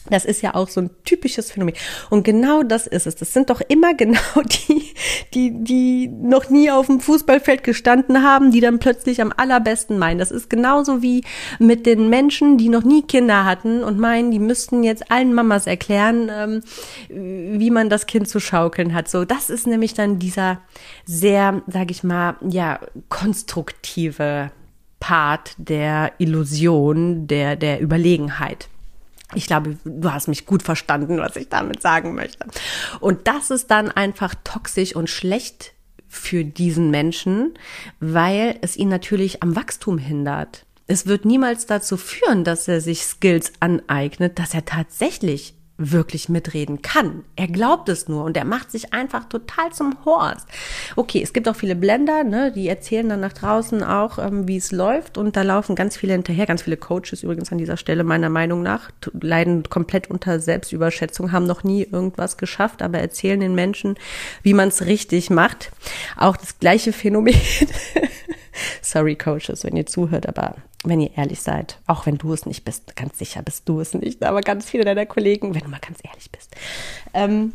Das 0.10 0.25
ist 0.25 0.41
ja 0.41 0.53
auch 0.53 0.67
so 0.67 0.81
ein 0.81 0.89
typisches 1.05 1.51
Phänomen. 1.51 1.75
Und 2.10 2.24
genau 2.24 2.62
das 2.62 2.88
ist 2.88 3.07
es. 3.07 3.15
Das 3.15 3.31
sind 3.31 3.50
doch 3.50 3.62
immer 3.62 3.93
genau 3.98 4.19
die, 4.45 4.93
die, 5.33 5.63
die 5.63 6.07
noch 6.07 6.50
nie 6.50 6.69
auf 6.69 6.88
dem 6.88 7.00
Fußballfeld 7.00 7.63
gestanden 7.63 8.22
haben, 8.22 8.51
die 8.51 8.60
dann 8.60 8.79
plötzlich 8.79 9.22
am 9.22 9.33
allerbesten 9.36 9.98
meinen. 9.98 10.19
Das 10.19 10.31
ist 10.31 10.50
genauso 10.50 11.01
wie 11.01 11.24
mit 11.60 11.86
den 11.86 12.10
Menschen, 12.10 12.57
die 12.57 12.69
noch 12.69 12.83
nie 12.83 13.03
Kinder 13.03 13.45
hatten 13.45 13.83
und 13.83 13.98
meinen, 13.98 14.31
die 14.31 14.39
müssten 14.39 14.83
jetzt 14.83 15.10
allen 15.12 15.33
Mamas 15.33 15.67
erklären, 15.67 16.29
ähm, 16.31 16.62
wie 17.10 17.72
man 17.72 17.89
das 17.89 18.05
Kind 18.05 18.27
zu 18.27 18.39
schaukeln 18.39 18.93
hat. 18.93 19.07
So, 19.07 19.24
das 19.24 19.50
ist 19.50 19.67
nämlich 19.67 19.93
dann 19.93 20.19
dieser 20.19 20.60
sehr, 21.05 21.62
sag 21.67 21.91
ich 21.91 22.03
mal, 22.03 22.36
ja, 22.41 22.79
konstruktive 23.10 24.51
Part 25.00 25.55
der 25.57 26.13
Illusion, 26.17 27.27
der, 27.27 27.55
der 27.55 27.81
Überlegenheit. 27.81 28.69
Ich 29.36 29.48
glaube, 29.48 29.78
du 29.84 30.12
hast 30.12 30.28
mich 30.28 30.46
gut 30.46 30.63
verstanden, 30.63 31.18
was 31.18 31.36
ich 31.36 31.50
damit 31.50 31.82
sagen 31.82 32.16
möchte. 32.16 32.46
Und 33.00 33.28
das 33.28 33.52
ist 33.52 33.72
dann 33.72 33.92
einfach 33.92 34.36
toxisch 34.44 34.96
und 34.96 35.10
schlecht 35.10 35.74
für 36.08 36.46
diesen 36.46 36.92
Menschen, 36.92 37.54
weil 38.00 38.58
es 38.62 38.78
ihn 38.78 38.90
natürlich 38.90 39.42
am 39.42 39.56
Wachstum 39.56 39.98
hindert. 39.98 40.66
Es 40.86 41.08
wird 41.08 41.25
niemals 41.25 41.66
dazu 41.66 41.98
führen, 41.98 42.44
dass 42.44 42.68
er 42.68 42.82
sich 42.82 43.04
Skills 43.04 43.54
aneignet, 43.60 44.38
dass 44.38 44.54
er 44.54 44.66
tatsächlich 44.66 45.56
wirklich 45.78 46.30
mitreden 46.30 46.82
kann. 46.82 47.24
Er 47.36 47.48
glaubt 47.48 47.90
es 47.90 48.08
nur 48.08 48.24
und 48.24 48.38
er 48.38 48.46
macht 48.46 48.72
sich 48.72 48.94
einfach 48.94 49.25
total 49.25 49.72
zum 49.74 49.98
Horst. 50.06 50.48
Okay, 50.95 51.21
es 51.23 51.33
gibt 51.33 51.47
auch 51.47 51.55
viele 51.55 51.75
Blender, 51.75 52.23
ne, 52.23 52.51
die 52.51 52.67
erzählen 52.67 53.09
dann 53.09 53.19
nach 53.19 53.33
draußen 53.33 53.83
auch, 53.83 54.19
ähm, 54.19 54.47
wie 54.47 54.57
es 54.57 54.71
läuft 54.71 55.17
und 55.17 55.35
da 55.35 55.41
laufen 55.41 55.75
ganz 55.75 55.97
viele 55.97 56.13
hinterher, 56.13 56.45
ganz 56.45 56.63
viele 56.63 56.77
Coaches 56.77 57.23
übrigens 57.23 57.51
an 57.51 57.57
dieser 57.57 57.77
Stelle 57.77 58.03
meiner 58.03 58.29
Meinung 58.29 58.62
nach, 58.62 58.91
leiden 59.19 59.63
komplett 59.69 60.09
unter 60.09 60.39
Selbstüberschätzung, 60.39 61.31
haben 61.31 61.45
noch 61.45 61.63
nie 61.63 61.83
irgendwas 61.83 62.38
geschafft, 62.38 62.81
aber 62.81 63.00
erzählen 63.00 63.39
den 63.39 63.55
Menschen, 63.55 63.95
wie 64.43 64.53
man 64.53 64.69
es 64.69 64.85
richtig 64.85 65.29
macht. 65.29 65.71
Auch 66.17 66.38
das 66.38 66.59
gleiche 66.59 66.93
Phänomen. 66.93 67.35
Sorry, 68.81 69.15
Coaches, 69.15 69.63
wenn 69.63 69.75
ihr 69.75 69.85
zuhört, 69.85 70.27
aber 70.27 70.55
wenn 70.83 71.00
ihr 71.00 71.12
ehrlich 71.15 71.41
seid, 71.41 71.79
auch 71.88 72.05
wenn 72.05 72.17
du 72.17 72.33
es 72.33 72.45
nicht 72.45 72.65
bist, 72.65 72.95
ganz 72.95 73.17
sicher 73.17 73.41
bist 73.41 73.67
du 73.67 73.79
es 73.79 73.93
nicht, 73.93 74.23
aber 74.23 74.41
ganz 74.41 74.69
viele 74.69 74.85
deiner 74.85 75.05
Kollegen, 75.05 75.55
wenn 75.55 75.62
du 75.62 75.69
mal 75.69 75.79
ganz 75.79 76.00
ehrlich 76.03 76.29
bist. 76.31 76.51
Ähm, 77.13 77.53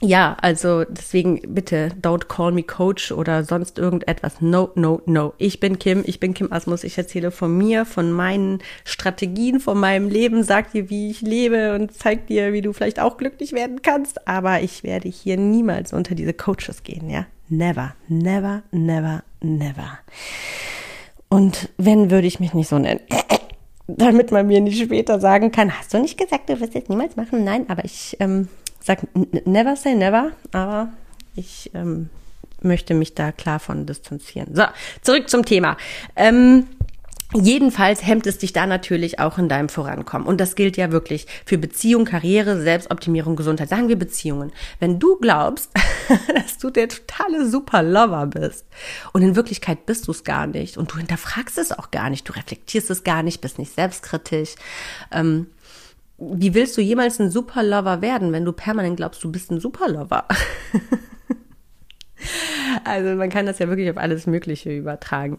ja, 0.00 0.36
also 0.40 0.84
deswegen 0.84 1.40
bitte 1.48 1.90
don't 2.00 2.28
call 2.28 2.52
me 2.52 2.62
Coach 2.62 3.10
oder 3.10 3.42
sonst 3.42 3.78
irgendetwas. 3.78 4.40
No, 4.40 4.70
no, 4.76 5.02
no. 5.06 5.34
Ich 5.38 5.58
bin 5.58 5.78
Kim, 5.78 6.04
ich 6.06 6.20
bin 6.20 6.34
Kim 6.34 6.52
Asmus. 6.52 6.84
Ich 6.84 6.96
erzähle 6.96 7.32
von 7.32 7.56
mir, 7.56 7.84
von 7.84 8.12
meinen 8.12 8.60
Strategien, 8.84 9.58
von 9.58 9.78
meinem 9.78 10.08
Leben, 10.08 10.44
sag 10.44 10.70
dir, 10.70 10.88
wie 10.88 11.10
ich 11.10 11.20
lebe 11.20 11.74
und 11.74 11.92
zeig 11.92 12.28
dir, 12.28 12.52
wie 12.52 12.62
du 12.62 12.72
vielleicht 12.72 13.00
auch 13.00 13.16
glücklich 13.16 13.52
werden 13.52 13.82
kannst. 13.82 14.28
Aber 14.28 14.60
ich 14.60 14.84
werde 14.84 15.08
hier 15.08 15.36
niemals 15.36 15.92
unter 15.92 16.14
diese 16.14 16.32
Coaches 16.32 16.84
gehen, 16.84 17.10
ja? 17.10 17.26
Never, 17.48 17.94
never, 18.08 18.62
never, 18.70 19.24
never. 19.40 19.98
Und 21.28 21.70
wenn, 21.76 22.10
würde 22.10 22.26
ich 22.26 22.38
mich 22.38 22.54
nicht 22.54 22.68
so 22.68 22.78
nennen. 22.78 23.00
Damit 23.88 24.30
man 24.30 24.46
mir 24.46 24.60
nicht 24.60 24.80
später 24.82 25.18
sagen 25.18 25.50
kann, 25.50 25.76
hast 25.76 25.92
du 25.92 25.98
nicht 25.98 26.18
gesagt, 26.18 26.50
du 26.50 26.60
wirst 26.60 26.74
jetzt 26.74 26.90
niemals 26.90 27.16
machen? 27.16 27.42
Nein, 27.42 27.64
aber 27.68 27.84
ich 27.86 28.16
ähm, 28.20 28.48
sag 28.80 29.06
never 29.46 29.76
say 29.76 29.94
never, 29.94 30.32
aber 30.52 30.90
ich 31.34 31.70
ähm, 31.74 32.10
möchte 32.62 32.94
mich 32.94 33.14
da 33.14 33.32
klar 33.32 33.60
von 33.60 33.86
distanzieren. 33.86 34.54
So, 34.54 34.64
zurück 35.02 35.28
zum 35.28 35.44
Thema. 35.44 35.76
Ähm, 36.16 36.66
Jedenfalls 37.34 38.06
hemmt 38.06 38.26
es 38.26 38.38
dich 38.38 38.54
da 38.54 38.64
natürlich 38.64 39.18
auch 39.18 39.36
in 39.36 39.50
deinem 39.50 39.68
Vorankommen. 39.68 40.26
Und 40.26 40.40
das 40.40 40.54
gilt 40.54 40.78
ja 40.78 40.90
wirklich 40.92 41.26
für 41.44 41.58
Beziehung, 41.58 42.06
Karriere, 42.06 42.58
Selbstoptimierung, 42.58 43.36
Gesundheit. 43.36 43.68
Sagen 43.68 43.88
wir 43.90 43.98
Beziehungen. 43.98 44.50
Wenn 44.80 44.98
du 44.98 45.16
glaubst, 45.16 45.70
dass 46.34 46.56
du 46.56 46.70
der 46.70 46.88
totale 46.88 47.46
Super-Lover 47.46 48.28
bist 48.28 48.64
und 49.12 49.20
in 49.20 49.36
Wirklichkeit 49.36 49.84
bist 49.84 50.08
du 50.08 50.12
es 50.12 50.24
gar 50.24 50.46
nicht 50.46 50.78
und 50.78 50.90
du 50.90 50.96
hinterfragst 50.96 51.58
es 51.58 51.70
auch 51.70 51.90
gar 51.90 52.08
nicht, 52.08 52.26
du 52.26 52.32
reflektierst 52.32 52.88
es 52.88 53.04
gar 53.04 53.22
nicht, 53.22 53.42
bist 53.42 53.58
nicht 53.58 53.74
selbstkritisch, 53.74 54.54
ähm, 55.12 55.48
wie 56.18 56.54
willst 56.54 56.76
du 56.76 56.80
jemals 56.80 57.20
ein 57.20 57.30
Super-Lover 57.30 58.02
werden, 58.02 58.32
wenn 58.32 58.44
du 58.44 58.52
permanent 58.52 58.96
glaubst, 58.96 59.22
du 59.22 59.30
bist 59.30 59.50
ein 59.50 59.60
Super-Lover? 59.60 60.26
also 62.84 63.14
man 63.14 63.30
kann 63.30 63.46
das 63.46 63.58
ja 63.58 63.68
wirklich 63.68 63.90
auf 63.90 63.96
alles 63.96 64.26
Mögliche 64.26 64.76
übertragen 64.76 65.38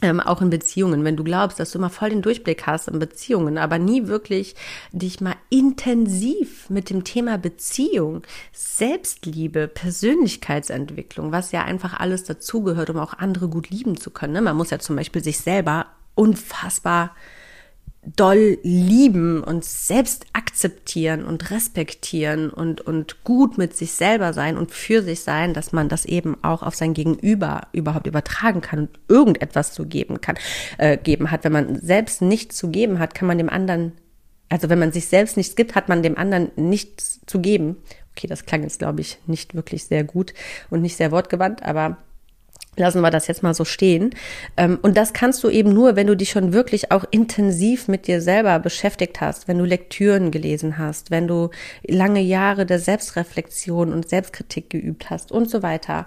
ähm, 0.00 0.20
auch 0.20 0.40
in 0.40 0.50
Beziehungen, 0.50 1.04
wenn 1.04 1.16
du 1.16 1.24
glaubst, 1.24 1.58
dass 1.58 1.72
du 1.72 1.78
immer 1.78 1.90
voll 1.90 2.10
den 2.10 2.22
Durchblick 2.22 2.66
hast 2.66 2.88
in 2.88 2.98
Beziehungen, 2.98 3.58
aber 3.58 3.78
nie 3.78 4.06
wirklich 4.06 4.54
dich 4.92 5.20
mal 5.20 5.34
intensiv 5.50 6.70
mit 6.70 6.90
dem 6.90 7.04
Thema 7.04 7.36
Beziehung, 7.36 8.22
Selbstliebe, 8.52 9.66
Persönlichkeitsentwicklung, 9.66 11.32
was 11.32 11.52
ja 11.52 11.64
einfach 11.64 11.98
alles 11.98 12.24
dazugehört, 12.24 12.90
um 12.90 12.98
auch 12.98 13.14
andere 13.14 13.48
gut 13.48 13.70
lieben 13.70 13.96
zu 13.96 14.10
können. 14.10 14.34
Ne? 14.34 14.42
Man 14.42 14.56
muss 14.56 14.70
ja 14.70 14.78
zum 14.78 14.94
Beispiel 14.94 15.22
sich 15.22 15.38
selber 15.38 15.86
unfassbar 16.14 17.14
doll 18.04 18.58
lieben 18.62 19.42
und 19.42 19.64
selbst 19.64 20.26
akzeptieren 20.32 21.24
und 21.24 21.50
respektieren 21.50 22.50
und, 22.50 22.80
und 22.80 23.24
gut 23.24 23.58
mit 23.58 23.76
sich 23.76 23.92
selber 23.92 24.32
sein 24.32 24.56
und 24.56 24.70
für 24.70 25.02
sich 25.02 25.20
sein, 25.20 25.52
dass 25.52 25.72
man 25.72 25.88
das 25.88 26.04
eben 26.04 26.36
auch 26.42 26.62
auf 26.62 26.74
sein 26.74 26.94
Gegenüber 26.94 27.62
überhaupt 27.72 28.06
übertragen 28.06 28.60
kann 28.60 28.80
und 28.80 29.00
irgendetwas 29.08 29.72
zu 29.72 29.86
geben 29.86 30.20
kann, 30.20 30.36
äh, 30.78 30.96
geben 30.96 31.30
hat. 31.30 31.44
Wenn 31.44 31.52
man 31.52 31.80
selbst 31.80 32.22
nichts 32.22 32.56
zu 32.56 32.70
geben 32.70 32.98
hat, 32.98 33.14
kann 33.14 33.28
man 33.28 33.38
dem 33.38 33.48
anderen, 33.48 33.92
also 34.48 34.68
wenn 34.68 34.78
man 34.78 34.92
sich 34.92 35.08
selbst 35.08 35.36
nichts 35.36 35.56
gibt, 35.56 35.74
hat 35.74 35.88
man 35.88 36.02
dem 36.02 36.16
anderen 36.16 36.50
nichts 36.56 37.20
zu 37.26 37.40
geben. 37.40 37.76
Okay, 38.16 38.26
das 38.26 38.46
klang 38.46 38.62
jetzt, 38.62 38.78
glaube 38.78 39.00
ich, 39.00 39.18
nicht 39.26 39.54
wirklich 39.54 39.84
sehr 39.84 40.04
gut 40.04 40.34
und 40.70 40.82
nicht 40.82 40.96
sehr 40.96 41.10
wortgewandt, 41.10 41.62
aber 41.62 41.98
Lassen 42.78 43.00
wir 43.00 43.10
das 43.10 43.26
jetzt 43.26 43.42
mal 43.42 43.54
so 43.54 43.64
stehen. 43.64 44.14
Ähm, 44.56 44.78
und 44.80 44.96
das 44.96 45.12
kannst 45.12 45.42
du 45.44 45.50
eben 45.50 45.72
nur, 45.72 45.96
wenn 45.96 46.06
du 46.06 46.16
dich 46.16 46.30
schon 46.30 46.52
wirklich 46.52 46.92
auch 46.92 47.04
intensiv 47.10 47.88
mit 47.88 48.06
dir 48.06 48.20
selber 48.20 48.58
beschäftigt 48.60 49.20
hast, 49.20 49.48
wenn 49.48 49.58
du 49.58 49.64
Lektüren 49.64 50.30
gelesen 50.30 50.78
hast, 50.78 51.10
wenn 51.10 51.26
du 51.28 51.50
lange 51.86 52.20
Jahre 52.20 52.64
der 52.66 52.78
Selbstreflexion 52.78 53.92
und 53.92 54.08
Selbstkritik 54.08 54.70
geübt 54.70 55.10
hast 55.10 55.32
und 55.32 55.50
so 55.50 55.62
weiter. 55.62 56.06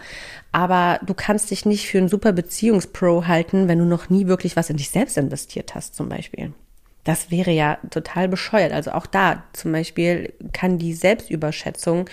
Aber 0.51 0.99
du 1.05 1.13
kannst 1.13 1.51
dich 1.51 1.65
nicht 1.65 1.87
für 1.87 1.97
einen 1.97 2.09
super 2.09 2.31
Beziehungspro 2.31 3.27
halten, 3.27 3.67
wenn 3.67 3.79
du 3.79 3.85
noch 3.85 4.09
nie 4.09 4.27
wirklich 4.27 4.55
was 4.55 4.69
in 4.69 4.77
dich 4.77 4.89
selbst 4.89 5.17
investiert 5.17 5.75
hast, 5.75 5.95
zum 5.95 6.09
Beispiel. 6.09 6.53
Das 7.03 7.31
wäre 7.31 7.51
ja 7.51 7.79
total 7.89 8.27
bescheuert. 8.27 8.71
Also 8.71 8.91
auch 8.91 9.07
da 9.07 9.43
zum 9.53 9.71
Beispiel 9.71 10.33
kann 10.53 10.77
die 10.77 10.93
Selbstüberschätzung 10.93 12.07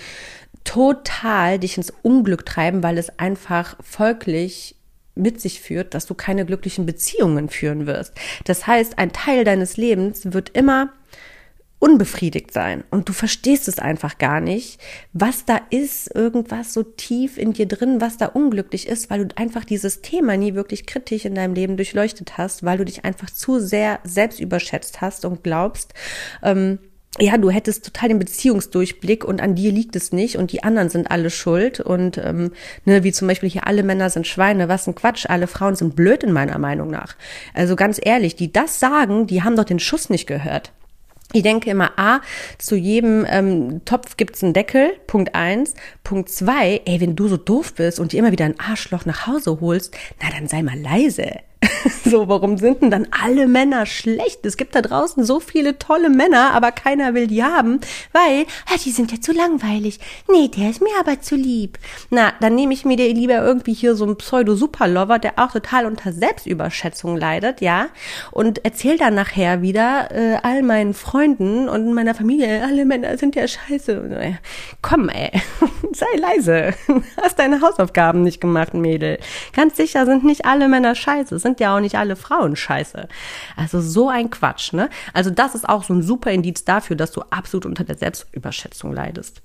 total 0.69 1.57
dich 1.57 1.77
ins 1.77 1.91
Unglück 2.03 2.45
treiben, 2.45 2.83
weil 2.83 2.99
es 2.99 3.17
einfach 3.17 3.75
folglich 3.81 4.75
mit 5.15 5.41
sich 5.41 5.61
führt, 5.61 5.95
dass 5.95 6.05
du 6.05 6.13
keine 6.13 6.45
glücklichen 6.45 6.85
Beziehungen 6.85 7.49
führen 7.49 7.87
wirst. 7.87 8.13
Das 8.45 8.67
heißt, 8.67 8.99
ein 8.99 9.11
Teil 9.11 9.45
deines 9.45 9.77
Lebens 9.77 10.31
wird 10.31 10.49
immer 10.49 10.93
unbefriedigt 11.79 12.53
sein 12.53 12.83
und 12.91 13.09
du 13.09 13.13
verstehst 13.13 13.67
es 13.67 13.79
einfach 13.79 14.19
gar 14.19 14.41
nicht, 14.41 14.79
was 15.11 15.45
da 15.45 15.59
ist, 15.71 16.13
irgendwas 16.13 16.71
so 16.71 16.83
tief 16.83 17.39
in 17.39 17.53
dir 17.53 17.67
drin, 17.67 17.99
was 17.99 18.17
da 18.17 18.27
unglücklich 18.27 18.87
ist, 18.87 19.09
weil 19.09 19.25
du 19.25 19.37
einfach 19.37 19.65
dieses 19.65 20.01
Thema 20.01 20.37
nie 20.37 20.53
wirklich 20.53 20.85
kritisch 20.85 21.25
in 21.25 21.33
deinem 21.33 21.55
Leben 21.55 21.77
durchleuchtet 21.77 22.37
hast, 22.37 22.63
weil 22.63 22.77
du 22.77 22.85
dich 22.85 23.05
einfach 23.05 23.31
zu 23.31 23.59
sehr 23.59 24.01
selbst 24.03 24.39
überschätzt 24.39 25.01
hast 25.01 25.25
und 25.25 25.41
glaubst, 25.43 25.95
ähm, 26.43 26.77
ja, 27.17 27.37
du 27.37 27.49
hättest 27.49 27.85
total 27.85 28.09
den 28.09 28.19
Beziehungsdurchblick 28.19 29.25
und 29.25 29.41
an 29.41 29.55
dir 29.55 29.71
liegt 29.71 29.95
es 29.95 30.11
nicht 30.11 30.37
und 30.37 30.51
die 30.51 30.63
anderen 30.63 30.89
sind 30.89 31.09
alle 31.09 31.29
schuld 31.29 31.79
und 31.79 32.17
ähm, 32.19 32.51
ne, 32.85 33.03
wie 33.03 33.11
zum 33.11 33.27
Beispiel 33.27 33.49
hier 33.49 33.67
alle 33.67 33.83
Männer 33.83 34.09
sind 34.09 34.27
Schweine, 34.27 34.69
was 34.69 34.87
ein 34.87 34.95
Quatsch, 34.95 35.25
alle 35.27 35.47
Frauen 35.47 35.75
sind 35.75 35.95
blöd 35.95 36.23
in 36.23 36.31
meiner 36.31 36.59
Meinung 36.59 36.89
nach. 36.89 37.15
Also 37.53 37.75
ganz 37.75 37.99
ehrlich, 38.01 38.35
die 38.35 38.53
das 38.53 38.79
sagen, 38.79 39.27
die 39.27 39.43
haben 39.43 39.55
doch 39.55 39.65
den 39.65 39.79
Schuss 39.79 40.09
nicht 40.09 40.27
gehört. 40.27 40.71
Ich 41.31 41.43
denke 41.43 41.69
immer, 41.69 41.91
A, 41.97 42.21
zu 42.57 42.75
jedem 42.75 43.25
ähm, 43.29 43.85
Topf 43.85 44.17
gibt's 44.17 44.43
einen 44.43 44.53
Deckel, 44.53 44.93
Punkt 45.05 45.35
eins. 45.35 45.75
Punkt 46.03 46.29
zwei, 46.29 46.81
ey, 46.85 47.01
wenn 47.01 47.15
du 47.15 47.27
so 47.27 47.37
doof 47.37 47.75
bist 47.75 47.99
und 47.99 48.13
dir 48.13 48.19
immer 48.19 48.31
wieder 48.31 48.45
ein 48.45 48.59
Arschloch 48.59 49.05
nach 49.05 49.27
Hause 49.27 49.59
holst, 49.61 49.95
na 50.21 50.29
dann 50.31 50.47
sei 50.47 50.63
mal 50.63 50.79
leise. 50.79 51.27
so, 52.05 52.27
warum 52.27 52.57
sind 52.57 52.81
denn 52.81 52.91
dann 52.91 53.07
alle 53.11 53.47
Männer 53.47 53.85
schlecht? 53.85 54.45
Es 54.45 54.57
gibt 54.57 54.75
da 54.75 54.81
draußen 54.81 55.23
so 55.23 55.39
viele 55.39 55.77
tolle 55.79 56.09
Männer, 56.09 56.51
aber 56.53 56.71
keiner 56.71 57.13
will 57.13 57.27
die 57.27 57.43
haben, 57.43 57.79
weil, 58.13 58.45
ah, 58.67 58.77
die 58.83 58.91
sind 58.91 59.11
ja 59.11 59.19
zu 59.19 59.31
langweilig. 59.31 59.99
Nee, 60.29 60.47
der 60.47 60.69
ist 60.69 60.81
mir 60.81 60.91
aber 60.99 61.21
zu 61.21 61.35
lieb. 61.35 61.77
Na, 62.09 62.33
dann 62.39 62.55
nehme 62.55 62.73
ich 62.73 62.85
mir 62.85 62.97
dir 62.97 63.13
lieber 63.13 63.37
irgendwie 63.37 63.73
hier 63.73 63.95
so 63.95 64.05
einen 64.05 64.17
Pseudo-Superlover, 64.17 65.19
der 65.19 65.33
auch 65.37 65.51
total 65.51 65.85
unter 65.85 66.13
Selbstüberschätzung 66.13 67.17
leidet, 67.17 67.61
ja, 67.61 67.87
und 68.31 68.63
erzähl 68.65 68.97
dann 68.97 69.15
nachher 69.15 69.61
wieder 69.61 70.09
äh, 70.11 70.37
all 70.43 70.63
meinen 70.63 70.93
Freunden 70.93 71.69
und 71.69 71.93
meiner 71.93 72.15
Familie, 72.15 72.63
alle 72.63 72.85
Männer 72.85 73.17
sind 73.17 73.35
ja 73.35 73.47
scheiße. 73.47 74.37
Komm, 74.81 75.09
ey, 75.09 75.31
sei 75.93 76.05
leise. 76.17 76.73
Hast 77.21 77.39
deine 77.39 77.61
Hausaufgaben 77.61 78.23
nicht 78.23 78.41
gemacht, 78.41 78.73
Mädel. 78.73 79.19
Ganz 79.53 79.77
sicher 79.77 80.05
sind 80.05 80.23
nicht 80.23 80.45
alle 80.45 80.67
Männer 80.67 80.95
scheiße 80.95 81.39
sind 81.39 81.59
ja 81.59 81.68
auch 81.75 81.79
nicht 81.79 81.95
alle 81.95 82.15
Frauen 82.15 82.55
scheiße. 82.55 83.07
Also 83.55 83.81
so 83.81 84.09
ein 84.09 84.29
Quatsch, 84.29 84.73
ne? 84.73 84.89
Also 85.13 85.29
das 85.29 85.55
ist 85.55 85.67
auch 85.67 85.83
so 85.83 85.93
ein 85.93 86.01
super 86.01 86.31
Indiz 86.31 86.65
dafür, 86.65 86.95
dass 86.95 87.11
du 87.11 87.21
absolut 87.29 87.65
unter 87.65 87.83
der 87.83 87.97
Selbstüberschätzung 87.97 88.93
leidest. 88.93 89.41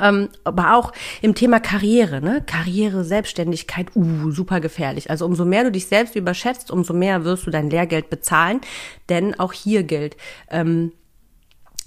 Ähm, 0.00 0.28
aber 0.44 0.76
auch 0.76 0.92
im 1.20 1.34
Thema 1.34 1.60
Karriere, 1.60 2.20
ne? 2.20 2.42
Karriere, 2.46 3.04
Selbstständigkeit, 3.04 3.94
uh, 3.94 4.30
super 4.30 4.60
gefährlich. 4.60 5.10
Also 5.10 5.26
umso 5.26 5.44
mehr 5.44 5.64
du 5.64 5.72
dich 5.72 5.86
selbst 5.86 6.16
überschätzt, 6.16 6.70
umso 6.70 6.94
mehr 6.94 7.24
wirst 7.24 7.46
du 7.46 7.50
dein 7.50 7.70
Lehrgeld 7.70 8.10
bezahlen. 8.10 8.60
Denn 9.08 9.38
auch 9.38 9.52
hier 9.52 9.82
gilt, 9.82 10.16
ähm, 10.50 10.92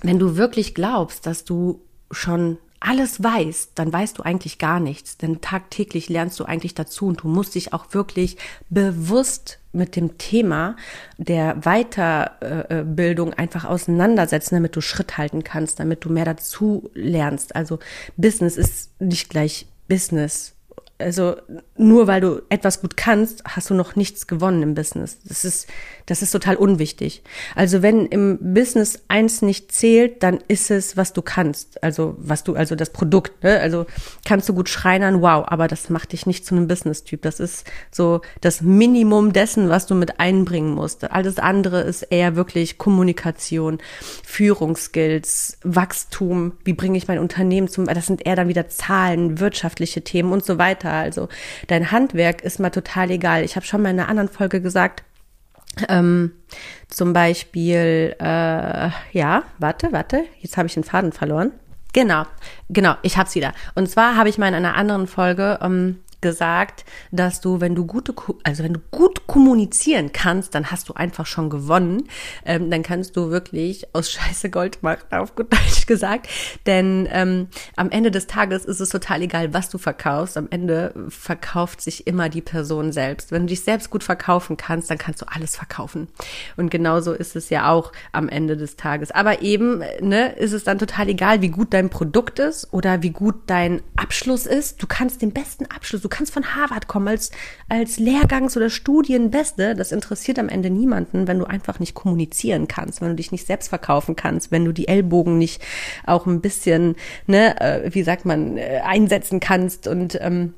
wenn 0.01 0.19
du 0.19 0.37
wirklich 0.37 0.75
glaubst, 0.75 1.25
dass 1.25 1.43
du 1.43 1.81
schon 2.11 2.57
alles 2.79 3.23
weißt, 3.23 3.71
dann 3.75 3.91
weißt 3.91 4.17
du 4.17 4.23
eigentlich 4.23 4.59
gar 4.59 4.79
nichts, 4.79 5.17
denn 5.17 5.41
tagtäglich 5.41 6.09
lernst 6.09 6.39
du 6.39 6.45
eigentlich 6.45 6.75
dazu 6.75 7.07
und 7.07 7.23
du 7.23 7.27
musst 7.27 7.55
dich 7.55 7.73
auch 7.73 7.93
wirklich 7.93 8.37
bewusst 8.69 9.59
mit 9.71 9.95
dem 9.95 10.17
Thema 10.17 10.75
der 11.17 11.61
Weiterbildung 11.61 13.33
einfach 13.33 13.65
auseinandersetzen, 13.65 14.55
damit 14.55 14.75
du 14.75 14.81
Schritt 14.81 15.17
halten 15.17 15.43
kannst, 15.43 15.79
damit 15.79 16.05
du 16.05 16.09
mehr 16.09 16.25
dazu 16.25 16.89
lernst. 16.93 17.55
Also 17.55 17.79
Business 18.15 18.57
ist 18.57 18.91
nicht 18.99 19.29
gleich 19.29 19.67
Business 19.87 20.53
also 20.99 21.35
nur 21.77 22.07
weil 22.07 22.21
du 22.21 22.41
etwas 22.49 22.81
gut 22.81 22.97
kannst, 22.97 23.43
hast 23.45 23.69
du 23.69 23.73
noch 23.73 23.95
nichts 23.95 24.27
gewonnen 24.27 24.63
im 24.63 24.73
Business. 24.73 25.19
Das 25.25 25.45
ist, 25.45 25.67
das 26.07 26.21
ist 26.21 26.31
total 26.31 26.55
unwichtig. 26.55 27.21
Also 27.53 27.81
wenn 27.81 28.05
im 28.05 28.39
Business 28.53 29.03
eins 29.09 29.41
nicht 29.41 29.73
zählt, 29.73 30.23
dann 30.23 30.39
ist 30.47 30.71
es, 30.71 30.95
was 30.95 31.11
du 31.11 31.21
kannst. 31.21 31.83
Also 31.83 32.15
was 32.17 32.45
du, 32.45 32.55
also 32.55 32.75
das 32.75 32.91
Produkt. 32.91 33.43
Ne? 33.43 33.59
Also 33.59 33.85
kannst 34.25 34.47
du 34.47 34.53
gut 34.53 34.69
schreinern, 34.69 35.21
wow, 35.21 35.43
aber 35.45 35.67
das 35.67 35.89
macht 35.89 36.13
dich 36.13 36.25
nicht 36.25 36.45
zu 36.45 36.55
einem 36.55 36.67
Business-Typ. 36.67 37.21
Das 37.21 37.41
ist 37.41 37.69
so 37.91 38.21
das 38.39 38.61
Minimum 38.61 39.33
dessen, 39.33 39.67
was 39.67 39.85
du 39.85 39.95
mit 39.95 40.19
einbringen 40.21 40.73
musst. 40.73 41.11
Alles 41.11 41.39
andere 41.39 41.81
ist 41.81 42.03
eher 42.03 42.37
wirklich 42.37 42.77
Kommunikation, 42.77 43.79
Führungsskills, 44.23 45.57
Wachstum. 45.63 46.53
Wie 46.63 46.73
bringe 46.73 46.97
ich 46.97 47.09
mein 47.09 47.19
Unternehmen 47.19 47.67
zum? 47.67 47.85
Das 47.85 48.05
sind 48.05 48.25
eher 48.25 48.37
dann 48.37 48.47
wieder 48.47 48.69
Zahlen, 48.69 49.41
wirtschaftliche 49.41 50.05
Themen 50.05 50.31
und 50.31 50.45
so 50.45 50.57
weiter. 50.57 50.93
Also 50.93 51.27
dein 51.67 51.91
Handwerk 51.91 52.43
ist 52.43 52.61
mal 52.61 52.69
total 52.69 53.11
egal. 53.11 53.43
Ich 53.43 53.57
habe 53.57 53.65
schon 53.65 53.81
mal 53.81 53.89
in 53.89 53.99
einer 53.99 54.07
anderen 54.07 54.29
Folge 54.29 54.61
gesagt, 54.61 55.03
ähm, 55.89 56.31
zum 56.87 57.13
Beispiel, 57.13 58.15
äh, 58.19 58.89
ja, 59.11 59.43
warte, 59.59 59.91
warte, 59.91 60.23
jetzt 60.39 60.57
habe 60.57 60.67
ich 60.67 60.73
den 60.73 60.83
Faden 60.83 61.11
verloren. 61.11 61.51
Genau, 61.93 62.23
genau, 62.69 62.95
ich 63.01 63.17
hab's 63.17 63.35
wieder. 63.35 63.53
Und 63.75 63.89
zwar 63.89 64.15
habe 64.15 64.29
ich 64.29 64.37
mal 64.37 64.47
in 64.47 64.53
einer 64.53 64.75
anderen 64.75 65.07
Folge 65.07 65.59
ähm, 65.61 65.99
gesagt, 66.21 66.85
dass 67.11 67.41
du, 67.41 67.61
wenn 67.61 67.75
du 67.75 67.85
gute, 67.85 68.13
also 68.43 68.63
wenn 68.63 68.73
du 68.73 68.79
gut 68.91 69.27
kommunizieren 69.27 70.11
kannst, 70.11 70.55
dann 70.55 70.71
hast 70.71 70.89
du 70.89 70.93
einfach 70.93 71.25
schon 71.25 71.49
gewonnen. 71.49 72.07
Ähm, 72.45 72.71
dann 72.71 72.83
kannst 72.83 73.15
du 73.15 73.29
wirklich 73.29 73.93
aus 73.93 74.11
Scheiße 74.11 74.49
Gold 74.49 74.81
machen, 74.83 75.03
auf 75.11 75.35
gut 75.35 75.53
Deutsch 75.53 75.85
gesagt. 75.85 76.27
Denn 76.65 77.07
ähm, 77.11 77.47
am 77.75 77.91
Ende 77.91 78.11
des 78.11 78.27
Tages 78.27 78.65
ist 78.65 78.79
es 78.79 78.89
total 78.89 79.21
egal, 79.21 79.53
was 79.53 79.69
du 79.69 79.77
verkaufst. 79.77 80.37
Am 80.37 80.47
Ende 80.49 80.93
verkauft 81.09 81.81
sich 81.81 82.07
immer 82.07 82.29
die 82.29 82.41
Person 82.41 82.91
selbst. 82.91 83.31
Wenn 83.31 83.43
du 83.43 83.47
dich 83.47 83.61
selbst 83.61 83.89
gut 83.89 84.03
verkaufen 84.03 84.57
kannst, 84.57 84.89
dann 84.89 84.97
kannst 84.97 85.21
du 85.21 85.25
alles 85.27 85.55
verkaufen. 85.55 86.07
Und 86.55 86.69
genauso 86.69 87.13
ist 87.13 87.35
es 87.35 87.49
ja 87.49 87.69
auch 87.69 87.91
am 88.11 88.27
Ende 88.29 88.57
des 88.57 88.75
Tages. 88.75 89.11
Aber 89.11 89.41
eben, 89.41 89.83
ne, 90.01 90.33
ist 90.33 90.53
es 90.53 90.63
dann 90.63 90.79
total 90.79 91.09
egal, 91.09 91.41
wie 91.41 91.49
gut 91.49 91.73
dein 91.73 91.89
Produkt 91.89 92.39
ist 92.39 92.73
oder 92.73 93.03
wie 93.03 93.11
gut 93.11 93.35
dein 93.47 93.81
Abschluss 93.95 94.45
ist. 94.45 94.81
Du 94.81 94.87
kannst 94.87 95.21
den 95.21 95.31
besten 95.31 95.65
Abschluss, 95.67 96.06
du 96.07 96.15
kannst 96.15 96.33
von 96.33 96.55
Harvard 96.55 96.87
kommen 96.87 97.09
als, 97.09 97.31
als 97.67 97.99
Lehrgangs- 97.99 98.55
oder 98.55 98.69
Studienbeste. 98.69 99.75
Das 99.75 99.91
interessiert 99.91 100.39
am 100.39 100.47
Ende 100.47 100.69
niemanden, 100.69 101.27
wenn 101.27 101.37
du 101.37 101.45
einfach 101.45 101.79
nicht 101.79 101.95
kommunizieren 101.95 102.69
kannst, 102.69 103.01
wenn 103.01 103.09
du 103.09 103.15
dich 103.15 103.33
nicht 103.33 103.45
selbst 103.45 103.67
verkaufen 103.67 104.15
kannst, 104.15 104.49
wenn 104.49 104.63
du 104.63 104.71
die 104.71 104.87
Ellbogen 104.87 105.37
nicht 105.37 105.61
auch 106.05 106.25
ein 106.25 106.39
bisschen, 106.39 106.95
ne, 107.25 107.59
äh, 107.59 107.93
wie 107.93 108.03
sagt 108.03 108.23
man, 108.25 108.57
äh, 108.57 108.79
einsetzen 108.85 109.41
kannst 109.41 109.87
und 109.87 110.17
ähm, 110.21 110.53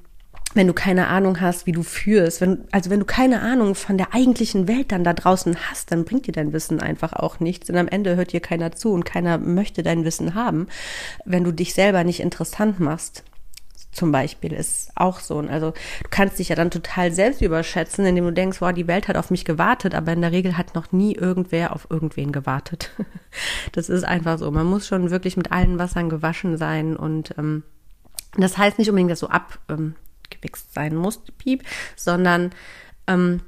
wenn 0.53 0.67
du 0.67 0.73
keine 0.73 1.07
Ahnung 1.07 1.41
hast, 1.41 1.65
wie 1.65 1.71
du 1.71 1.83
führst, 1.83 2.41
wenn, 2.41 2.65
also 2.71 2.89
wenn 2.89 2.99
du 2.99 3.05
keine 3.05 3.41
Ahnung 3.41 3.75
von 3.75 3.97
der 3.97 4.13
eigentlichen 4.13 4.67
Welt 4.67 4.91
dann 4.91 5.03
da 5.03 5.13
draußen 5.13 5.55
hast, 5.69 5.91
dann 5.91 6.05
bringt 6.05 6.27
dir 6.27 6.31
dein 6.31 6.53
Wissen 6.53 6.79
einfach 6.79 7.13
auch 7.13 7.39
nichts. 7.39 7.67
Denn 7.67 7.77
am 7.77 7.88
Ende 7.88 8.15
hört 8.15 8.33
dir 8.33 8.39
keiner 8.39 8.71
zu 8.71 8.91
und 8.91 9.05
keiner 9.05 9.38
möchte 9.38 9.83
dein 9.83 10.05
Wissen 10.05 10.33
haben, 10.33 10.67
wenn 11.23 11.43
du 11.43 11.51
dich 11.51 11.75
selber 11.75 12.03
nicht 12.03 12.19
interessant 12.19 12.79
machst 12.79 13.23
zum 13.91 14.12
Beispiel 14.12 14.54
ist 14.54 14.91
auch 14.95 15.19
so. 15.19 15.39
Also 15.39 15.71
du 15.71 16.10
kannst 16.10 16.39
dich 16.39 16.49
ja 16.49 16.56
dann 16.56 16.71
total 16.71 17.12
selbst 17.12 17.41
überschätzen, 17.41 18.06
indem 18.06 18.25
du 18.25 18.34
denkst, 18.34 18.62
wow, 18.62 18.71
die 18.71 18.88
Welt 18.88 19.08
hat 19.08 19.17
auf 19.17 19.32
mich 19.32 19.45
gewartet, 19.45 19.95
aber 19.95 20.13
in 20.13 20.21
der 20.21 20.32
Regel 20.32 20.58
hat 20.58 20.75
noch 20.75 20.91
nie 20.91 21.15
irgendwer 21.15 21.73
auf 21.73 21.88
irgendwen 21.89 22.32
gewartet. 22.32 22.91
das 23.71 23.89
ist 23.89 24.04
einfach 24.04 24.38
so. 24.38 24.52
Man 24.52 24.67
muss 24.67 24.88
schon 24.88 25.10
wirklich 25.10 25.38
mit 25.38 25.52
allen 25.52 25.80
Wassern 25.80 26.10
gewaschen 26.10 26.58
sein 26.58 26.95
und 26.95 27.34
ähm, 27.38 27.63
das 28.38 28.58
heißt 28.58 28.78
nicht 28.78 28.89
unbedingt, 28.89 29.12
dass 29.12 29.21
du 29.21 29.28
abgewichst 29.28 30.67
ähm, 30.67 30.73
sein 30.73 30.95
musst, 30.95 31.36
Piep, 31.39 31.63
sondern 31.95 32.52
ähm, 33.08 33.41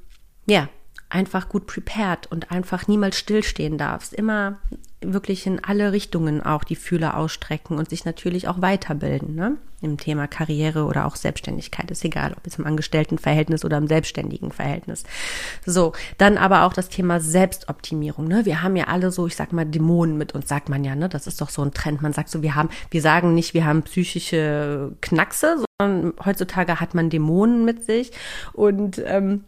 ja, 0.48 0.70
einfach 1.10 1.50
gut 1.50 1.68
prepared 1.68 2.32
und 2.32 2.52
einfach 2.52 2.88
niemals 2.88 3.18
stillstehen 3.18 3.78
darfst. 3.78 4.14
Immer 4.14 4.60
wirklich 5.02 5.48
in 5.48 5.64
alle 5.64 5.92
Richtungen 5.92 6.42
auch 6.42 6.64
die 6.64 6.76
Fühler 6.76 7.18
ausstrecken 7.18 7.78
und 7.78 7.90
sich 7.90 8.06
natürlich 8.06 8.48
auch 8.48 8.62
weiterbilden, 8.62 9.36
ne? 9.36 9.58
Im 9.82 9.98
Thema 9.98 10.28
Karriere 10.28 10.86
oder 10.86 11.08
auch 11.08 11.16
Selbstständigkeit. 11.16 11.90
Ist 11.90 12.06
egal, 12.06 12.34
ob 12.38 12.46
jetzt 12.46 12.60
im 12.60 12.68
Angestelltenverhältnis 12.68 13.66
oder 13.66 13.78
im 13.78 13.88
selbstständigen 13.88 14.52
Verhältnis. 14.52 15.04
So, 15.66 15.94
dann 16.20 16.38
aber 16.38 16.66
auch 16.66 16.74
das 16.74 16.90
Thema 16.90 17.20
Selbstoptimierung, 17.20 18.28
ne? 18.28 18.46
Wir 18.46 18.62
haben 18.62 18.76
ja 18.76 18.86
alle 18.86 19.12
so, 19.12 19.26
ich 19.26 19.36
sag 19.36 19.54
mal, 19.54 19.66
Dämonen 19.66 20.18
mit 20.18 20.36
uns, 20.36 20.48
sagt 20.48 20.70
man 20.70 20.84
ja, 20.84 20.96
ne? 20.96 21.10
Das 21.10 21.26
ist 21.26 21.42
doch 21.42 21.50
so 21.50 21.64
ein 21.64 21.74
Trend. 21.74 22.02
Man 22.02 22.14
sagt 22.14 22.30
so, 22.30 22.44
wir 22.44 22.54
haben, 22.54 22.70
wir 22.92 23.02
sagen 23.02 23.34
nicht, 23.34 23.54
wir 23.56 23.66
haben 23.66 23.82
psychische 23.84 24.92
Knackse, 25.02 25.64
sondern 25.80 26.14
heutzutage 26.24 26.80
hat 26.80 26.94
man 26.94 27.10
Dämonen 27.10 27.66
mit 27.66 27.84
sich 27.84 28.12
und 28.54 29.02
ähm, 29.04 29.46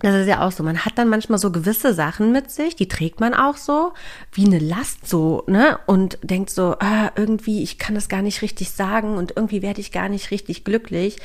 das 0.00 0.14
ist 0.16 0.26
ja 0.26 0.46
auch 0.46 0.52
so. 0.52 0.62
Man 0.62 0.84
hat 0.84 0.98
dann 0.98 1.08
manchmal 1.08 1.38
so 1.38 1.52
gewisse 1.52 1.94
Sachen 1.94 2.32
mit 2.32 2.50
sich, 2.50 2.76
die 2.76 2.88
trägt 2.88 3.20
man 3.20 3.32
auch 3.32 3.56
so, 3.56 3.92
wie 4.32 4.44
eine 4.44 4.58
Last 4.58 5.08
so, 5.08 5.44
ne? 5.46 5.78
Und 5.86 6.18
denkt 6.22 6.50
so, 6.50 6.76
ah, 6.80 7.12
irgendwie, 7.16 7.62
ich 7.62 7.78
kann 7.78 7.94
das 7.94 8.08
gar 8.08 8.22
nicht 8.22 8.42
richtig 8.42 8.70
sagen 8.70 9.16
und 9.16 9.34
irgendwie 9.36 9.62
werde 9.62 9.80
ich 9.80 9.92
gar 9.92 10.08
nicht 10.08 10.30
richtig 10.30 10.64
glücklich. 10.64 11.18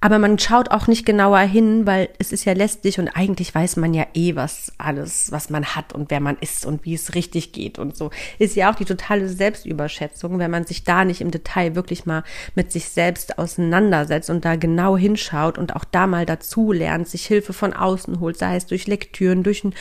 Aber 0.00 0.20
man 0.20 0.38
schaut 0.38 0.70
auch 0.70 0.86
nicht 0.86 1.04
genauer 1.04 1.40
hin, 1.40 1.84
weil 1.84 2.08
es 2.18 2.32
ist 2.32 2.44
ja 2.44 2.52
lästig 2.52 3.00
und 3.00 3.08
eigentlich 3.08 3.52
weiß 3.52 3.76
man 3.76 3.94
ja 3.94 4.06
eh, 4.14 4.36
was 4.36 4.72
alles, 4.78 5.32
was 5.32 5.50
man 5.50 5.64
hat 5.64 5.92
und 5.92 6.10
wer 6.10 6.20
man 6.20 6.36
ist 6.40 6.64
und 6.66 6.84
wie 6.84 6.94
es 6.94 7.16
richtig 7.16 7.52
geht 7.52 7.80
und 7.80 7.96
so. 7.96 8.10
Ist 8.38 8.54
ja 8.54 8.70
auch 8.70 8.76
die 8.76 8.84
totale 8.84 9.28
Selbstüberschätzung, 9.28 10.38
wenn 10.38 10.52
man 10.52 10.64
sich 10.64 10.84
da 10.84 11.04
nicht 11.04 11.20
im 11.20 11.32
Detail 11.32 11.74
wirklich 11.74 12.06
mal 12.06 12.22
mit 12.54 12.70
sich 12.70 12.88
selbst 12.90 13.38
auseinandersetzt 13.38 14.30
und 14.30 14.44
da 14.44 14.54
genau 14.54 14.96
hinschaut 14.96 15.58
und 15.58 15.74
auch 15.74 15.84
da 15.84 16.06
mal 16.06 16.26
dazu 16.26 16.70
lernt, 16.70 17.08
sich 17.08 17.26
Hilfe 17.26 17.52
von 17.52 17.72
außen 17.72 18.20
holt, 18.20 18.38
sei 18.38 18.54
es 18.54 18.66
durch 18.66 18.86
Lektüren, 18.86 19.42
durch 19.42 19.64
ein 19.64 19.74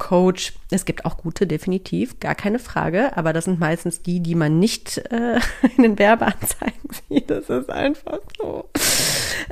Coach. 0.00 0.54
Es 0.72 0.84
gibt 0.84 1.04
auch 1.04 1.16
gute, 1.18 1.46
definitiv, 1.46 2.18
gar 2.18 2.34
keine 2.34 2.58
Frage, 2.58 3.16
aber 3.16 3.32
das 3.32 3.44
sind 3.44 3.60
meistens 3.60 4.02
die, 4.02 4.18
die 4.18 4.34
man 4.34 4.58
nicht 4.58 4.98
äh, 5.12 5.38
in 5.76 5.84
den 5.84 5.98
Werbeanzeigen 5.98 6.90
sieht. 7.08 7.30
Das 7.30 7.48
ist 7.48 7.70
einfach 7.70 8.18
so. 8.36 8.68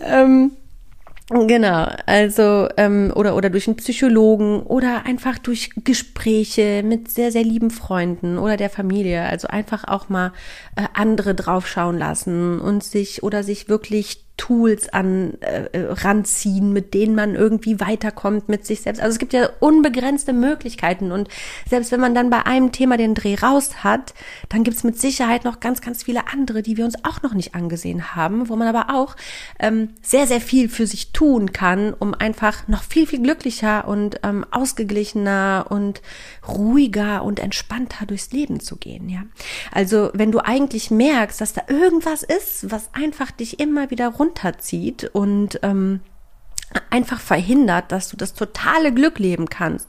Ähm, 0.03 0.53
Genau, 1.31 1.87
also 2.07 2.69
ähm, 2.79 3.13
oder 3.15 3.37
oder 3.37 3.51
durch 3.51 3.69
einen 3.69 3.77
Psychologen 3.77 4.63
oder 4.63 5.05
einfach 5.05 5.37
durch 5.37 5.69
Gespräche 5.85 6.83
mit 6.83 7.11
sehr 7.11 7.31
sehr 7.31 7.45
lieben 7.45 7.71
Freunden 7.71 8.39
oder 8.39 8.57
der 8.57 8.71
Familie, 8.71 9.25
also 9.25 9.47
einfach 9.47 9.85
auch 9.87 10.09
mal 10.09 10.33
äh, 10.75 10.85
andere 10.95 11.35
draufschauen 11.35 11.99
lassen 11.99 12.59
und 12.61 12.83
sich 12.83 13.23
oder 13.23 13.43
sich 13.43 13.69
wirklich 13.69 14.25
Tools 14.39 14.89
an 14.89 15.35
äh, 15.41 15.65
äh, 15.73 15.93
ranziehen, 15.93 16.73
mit 16.73 16.95
denen 16.95 17.15
man 17.15 17.35
irgendwie 17.35 17.81
weiterkommt 17.81 18.49
mit 18.49 18.65
sich 18.65 18.81
selbst. 18.81 19.03
Also 19.03 19.13
es 19.13 19.19
gibt 19.19 19.35
ja 19.35 19.51
unbegrenzte 19.61 20.33
Möglichkeiten 20.33 21.13
und 21.13 21.29
selbst 21.69 21.93
wenn 21.93 22.01
man 22.01 22.15
dann 22.15 22.31
bei 22.31 22.47
einem 22.47 22.73
Thema 22.73 22.97
den 22.97 23.15
Dreh 23.15 23.35
raus 23.35 23.85
hat, 23.85 24.15
dann 24.49 24.65
gibt 24.65 24.77
es 24.77 24.85
mit 24.85 24.99
Sicherheit 24.99 25.45
noch 25.45 25.61
ganz, 25.61 25.83
ganz 25.83 26.05
viele 26.05 26.29
andere, 26.33 26.63
die 26.63 26.77
wir 26.79 26.87
uns 26.87 27.05
auch 27.05 27.21
noch 27.23 27.35
nicht 27.35 27.55
angesehen 27.55 28.15
haben, 28.15 28.49
wo 28.49 28.57
man 28.57 28.69
aber 28.69 28.95
auch 28.95 29.17
ähm, 29.59 29.91
sehr, 30.01 30.27
sehr 30.27 30.41
viel 30.41 30.69
für 30.69 30.87
sich 30.87 31.13
tun 31.13 31.53
kann, 31.53 31.93
um 31.93 32.15
einfach 32.15 32.69
noch 32.69 32.85
viel, 32.85 33.07
viel 33.07 33.21
glücklicher 33.21 33.89
und 33.89 34.21
ähm, 34.23 34.47
ausgeglichener 34.51 35.67
und 35.69 36.01
ruhiger 36.47 37.25
und 37.25 37.41
entspannter 37.41 38.07
durchs 38.07 38.31
Leben 38.31 38.61
zu 38.61 38.77
gehen. 38.77 39.09
Ja, 39.09 39.25
also 39.73 40.11
wenn 40.15 40.31
du 40.31 40.39
eigentlich 40.39 40.93
merkst, 40.93 41.41
dass 41.41 41.53
da 41.53 41.63
irgendwas 41.67 42.23
ist, 42.23 42.71
was 42.71 42.95
einfach 42.95 43.33
dich 43.33 43.59
immer 43.59 43.91
wieder 43.91 44.09
runter 44.09 44.28
runterzieht 44.29 45.11
und 45.13 45.61
ähm, 45.63 46.01
einfach 46.91 47.21
verhindert, 47.21 47.93
dass 47.93 48.09
du 48.09 48.17
das 48.17 48.35
totale 48.35 48.93
Glück 48.93 49.19
leben 49.19 49.49
kannst, 49.49 49.89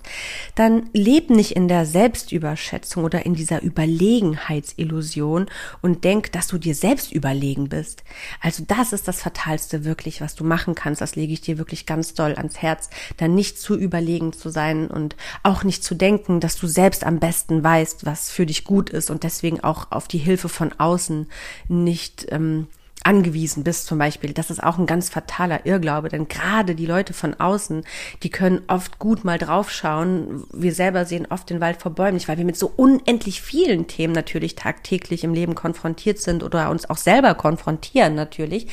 dann 0.55 0.89
leb 0.93 1.29
nicht 1.29 1.55
in 1.55 1.67
der 1.67 1.85
Selbstüberschätzung 1.85 3.03
oder 3.03 3.25
in 3.25 3.33
dieser 3.33 3.61
Überlegenheitsillusion 3.61 5.47
und 5.81 6.03
denk, 6.05 6.31
dass 6.31 6.47
du 6.47 6.57
dir 6.57 6.75
selbst 6.75 7.11
überlegen 7.11 7.67
bist. 7.67 8.03
Also 8.39 8.63
das 8.65 8.93
ist 8.93 9.09
das 9.09 9.21
Fatalste 9.21 9.83
wirklich, 9.83 10.21
was 10.21 10.35
du 10.35 10.45
machen 10.45 10.73
kannst. 10.73 11.01
Das 11.01 11.17
lege 11.17 11.33
ich 11.33 11.41
dir 11.41 11.57
wirklich 11.57 11.85
ganz 11.85 12.13
doll 12.13 12.35
ans 12.35 12.61
Herz, 12.61 12.89
dann 13.17 13.35
nicht 13.35 13.59
zu 13.59 13.77
überlegen 13.77 14.31
zu 14.31 14.49
sein 14.49 14.87
und 14.87 15.17
auch 15.43 15.63
nicht 15.65 15.83
zu 15.83 15.95
denken, 15.95 16.39
dass 16.39 16.55
du 16.55 16.67
selbst 16.67 17.03
am 17.03 17.19
besten 17.19 17.61
weißt, 17.61 18.05
was 18.05 18.31
für 18.31 18.45
dich 18.45 18.63
gut 18.63 18.89
ist 18.89 19.09
und 19.11 19.23
deswegen 19.23 19.59
auch 19.61 19.91
auf 19.91 20.07
die 20.07 20.17
Hilfe 20.17 20.47
von 20.47 20.71
außen 20.77 21.27
nicht 21.67 22.27
ähm, 22.29 22.67
angewiesen 23.09 23.63
bist 23.63 23.87
zum 23.87 23.97
Beispiel, 23.97 24.33
das 24.33 24.51
ist 24.51 24.61
auch 24.61 24.77
ein 24.77 24.85
ganz 24.85 25.09
fataler 25.09 25.65
Irrglaube, 25.65 26.09
denn 26.09 26.27
gerade 26.27 26.75
die 26.75 26.85
Leute 26.85 27.13
von 27.13 27.33
außen, 27.33 27.83
die 28.21 28.29
können 28.29 28.61
oft 28.67 28.99
gut 28.99 29.25
mal 29.25 29.39
draufschauen. 29.39 30.43
Wir 30.53 30.75
selber 30.75 31.05
sehen 31.05 31.25
oft 31.27 31.49
den 31.49 31.59
Wald 31.59 31.81
vor 31.81 31.91
Bäumen 31.91 32.13
nicht, 32.13 32.27
weil 32.27 32.37
wir 32.37 32.45
mit 32.45 32.55
so 32.55 32.71
unendlich 32.75 33.41
vielen 33.41 33.87
Themen 33.87 34.13
natürlich 34.13 34.53
tagtäglich 34.53 35.23
im 35.23 35.33
Leben 35.33 35.55
konfrontiert 35.55 36.19
sind 36.19 36.43
oder 36.43 36.69
uns 36.69 36.87
auch 36.87 36.97
selber 36.97 37.33
konfrontieren 37.33 38.13
natürlich, 38.13 38.67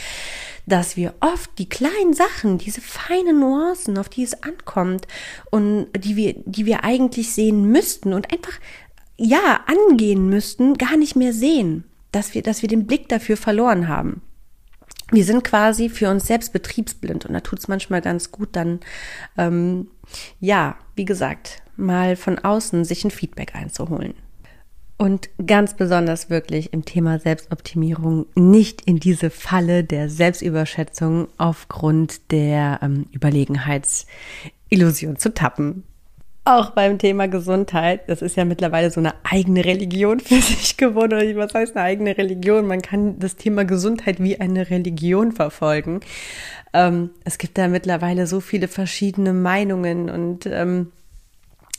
dass 0.67 0.99
wir 0.99 1.15
oft 1.21 1.59
die 1.59 1.71
kleinen 1.71 2.13
Sachen, 2.13 2.59
diese 2.59 2.83
feinen 2.83 3.41
Nuancen, 3.41 3.97
auf 3.97 4.11
die 4.11 4.23
es 4.23 4.43
ankommt 4.43 5.07
und 5.51 5.87
die 5.97 6.15
wir, 6.15 6.35
die 6.45 6.67
wir 6.67 6.85
eigentlich 6.85 7.33
sehen 7.33 7.73
müssten 7.73 8.13
und 8.13 8.31
einfach 8.31 8.61
ja 9.17 9.61
angehen 9.67 10.29
müssten, 10.29 10.75
gar 10.77 10.99
nicht 10.99 11.17
mehr 11.17 11.33
sehen 11.33 11.85
dass 12.17 12.35
wir, 12.35 12.43
dass 12.43 12.63
wir 12.63 12.69
den 12.69 12.87
Blick 12.87 13.11
dafür 13.11 13.37
verloren 13.37 13.89
haben. 13.89 14.23
Wir 15.13 15.25
sind 15.25 15.45
quasi 15.45 15.91
für 15.91 16.11
uns 16.11 16.27
selbst 16.27 16.53
betriebsblind 16.53 17.27
und 17.27 17.35
da 17.35 17.41
tut 17.41 17.59
es 17.59 17.69
manchmal 17.69 18.01
ganz 18.01 18.33
gut, 18.33 18.49
dann, 18.53 18.81
ähm, 19.37 19.89
ja, 20.41 20.77
wie 20.95 21.05
gesagt, 21.05 21.63
mal 21.77 22.17
von 22.17 22.39
außen 22.39 22.87
sich 22.87 23.05
ein 23.05 23.11
Feedback 23.11 23.55
einzuholen. 23.55 24.15
Und 24.97 25.29
ganz 25.47 25.75
besonders 25.75 26.31
wirklich 26.31 26.73
im 26.73 26.87
Thema 26.87 27.19
Selbstoptimierung 27.19 28.25
nicht 28.35 28.81
in 28.87 28.99
diese 28.99 29.29
Falle 29.29 29.85
der 29.85 30.09
Selbstüberschätzung 30.09 31.29
aufgrund 31.37 32.33
der 32.33 32.81
ähm, 32.83 33.05
Überlegenheitsillusion 33.13 35.19
zu 35.19 35.35
tappen 35.35 35.85
auch 36.47 36.71
beim 36.71 36.99
Thema 36.99 37.29
Gesundheit. 37.29 38.09
Das 38.09 38.23
ist 38.23 38.37
ja 38.37 38.45
mittlerweile 38.45 38.91
so 38.91 39.01
eine 39.01 39.15
eigene 39.25 39.65
Religion 39.65 40.21
für 40.21 40.35
sich 40.41 40.77
geworden. 40.77 41.37
was 41.37 41.55
heißt 41.55 41.77
eine 41.77 41.85
eigene 41.85 42.17
Religion? 42.17 42.67
Man 42.67 42.83
kann 42.83 43.19
das 43.19 43.37
Thema 43.37 43.65
Gesundheit 43.65 44.21
wie 44.21 44.41
eine 44.41 44.71
Religion 44.71 45.33
verfolgen. 45.33 46.01
Ähm, 46.73 47.11
es 47.25 47.39
gibt 47.39 47.59
da 47.59 47.69
mittlerweile 47.69 48.27
so 48.27 48.41
viele 48.41 48.69
verschiedene 48.69 49.33
Meinungen 49.33 50.09
und 50.09 50.47
ähm, 50.47 50.93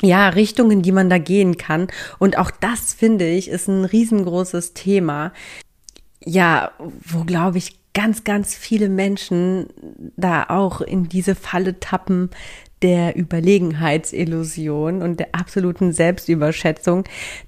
ja, 0.02 0.30
Richtungen, 0.30 0.82
die 0.82 0.92
man 0.92 1.10
da 1.10 1.18
gehen 1.18 1.58
kann. 1.58 1.88
Und 2.20 2.38
auch 2.38 2.52
das, 2.52 2.94
finde 2.94 3.28
ich, 3.28 3.50
ist 3.50 3.68
ein 3.68 3.86
riesengroßes 3.86 4.74
Thema. 4.74 5.34
Ja, 6.24 6.72
wo 6.78 7.24
glaube 7.24 7.58
ich 7.58 7.78
ganz, 7.94 8.24
ganz 8.24 8.54
viele 8.54 8.90
Menschen 8.90 9.68
da 10.16 10.46
auch 10.50 10.82
in 10.82 11.10
diese 11.10 11.34
Falle 11.34 11.80
tappen, 11.80 12.30
der 12.84 13.18
Überlegenheitsillusion 13.18 15.02
und 15.02 15.20
der 15.20 15.30
absoluten 15.32 15.92
Selbstüberschätzung. 15.92 17.06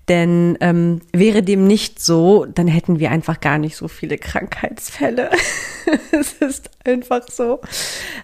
Denn 0.08 0.58
ähm, 0.60 1.02
wäre 1.14 1.44
dem 1.44 1.68
nicht 1.68 2.00
so, 2.04 2.46
dann 2.46 2.68
hätten 2.68 3.00
wir 3.00 3.12
einfach 3.12 3.40
gar 3.40 3.60
nicht 3.60 3.76
so 3.76 3.88
viele 3.88 4.18
Krankheitsfälle. 4.18 5.30
es 6.12 6.34
ist 6.34 6.72
einfach 6.84 7.28
so. 7.30 7.62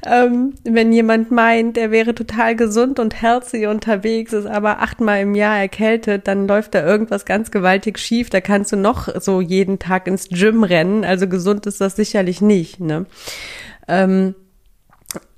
Ähm, 0.05 0.55
wenn 0.63 0.91
jemand 0.91 1.29
meint, 1.29 1.77
er 1.77 1.91
wäre 1.91 2.15
total 2.15 2.55
gesund 2.55 2.99
und 2.99 3.21
healthy 3.21 3.67
unterwegs, 3.67 4.33
ist 4.33 4.47
aber 4.47 4.81
achtmal 4.81 5.21
im 5.21 5.35
Jahr 5.35 5.59
erkältet, 5.59 6.27
dann 6.27 6.47
läuft 6.47 6.73
da 6.73 6.83
irgendwas 6.83 7.25
ganz 7.25 7.51
gewaltig 7.51 7.99
schief. 7.99 8.31
Da 8.31 8.41
kannst 8.41 8.71
du 8.71 8.77
noch 8.77 9.09
so 9.21 9.41
jeden 9.41 9.77
Tag 9.77 10.07
ins 10.07 10.29
Gym 10.29 10.63
rennen. 10.63 11.05
Also 11.05 11.27
gesund 11.27 11.67
ist 11.67 11.81
das 11.81 11.95
sicherlich 11.95 12.41
nicht. 12.41 12.79
Ne? 12.79 13.05
Ähm, 13.87 14.33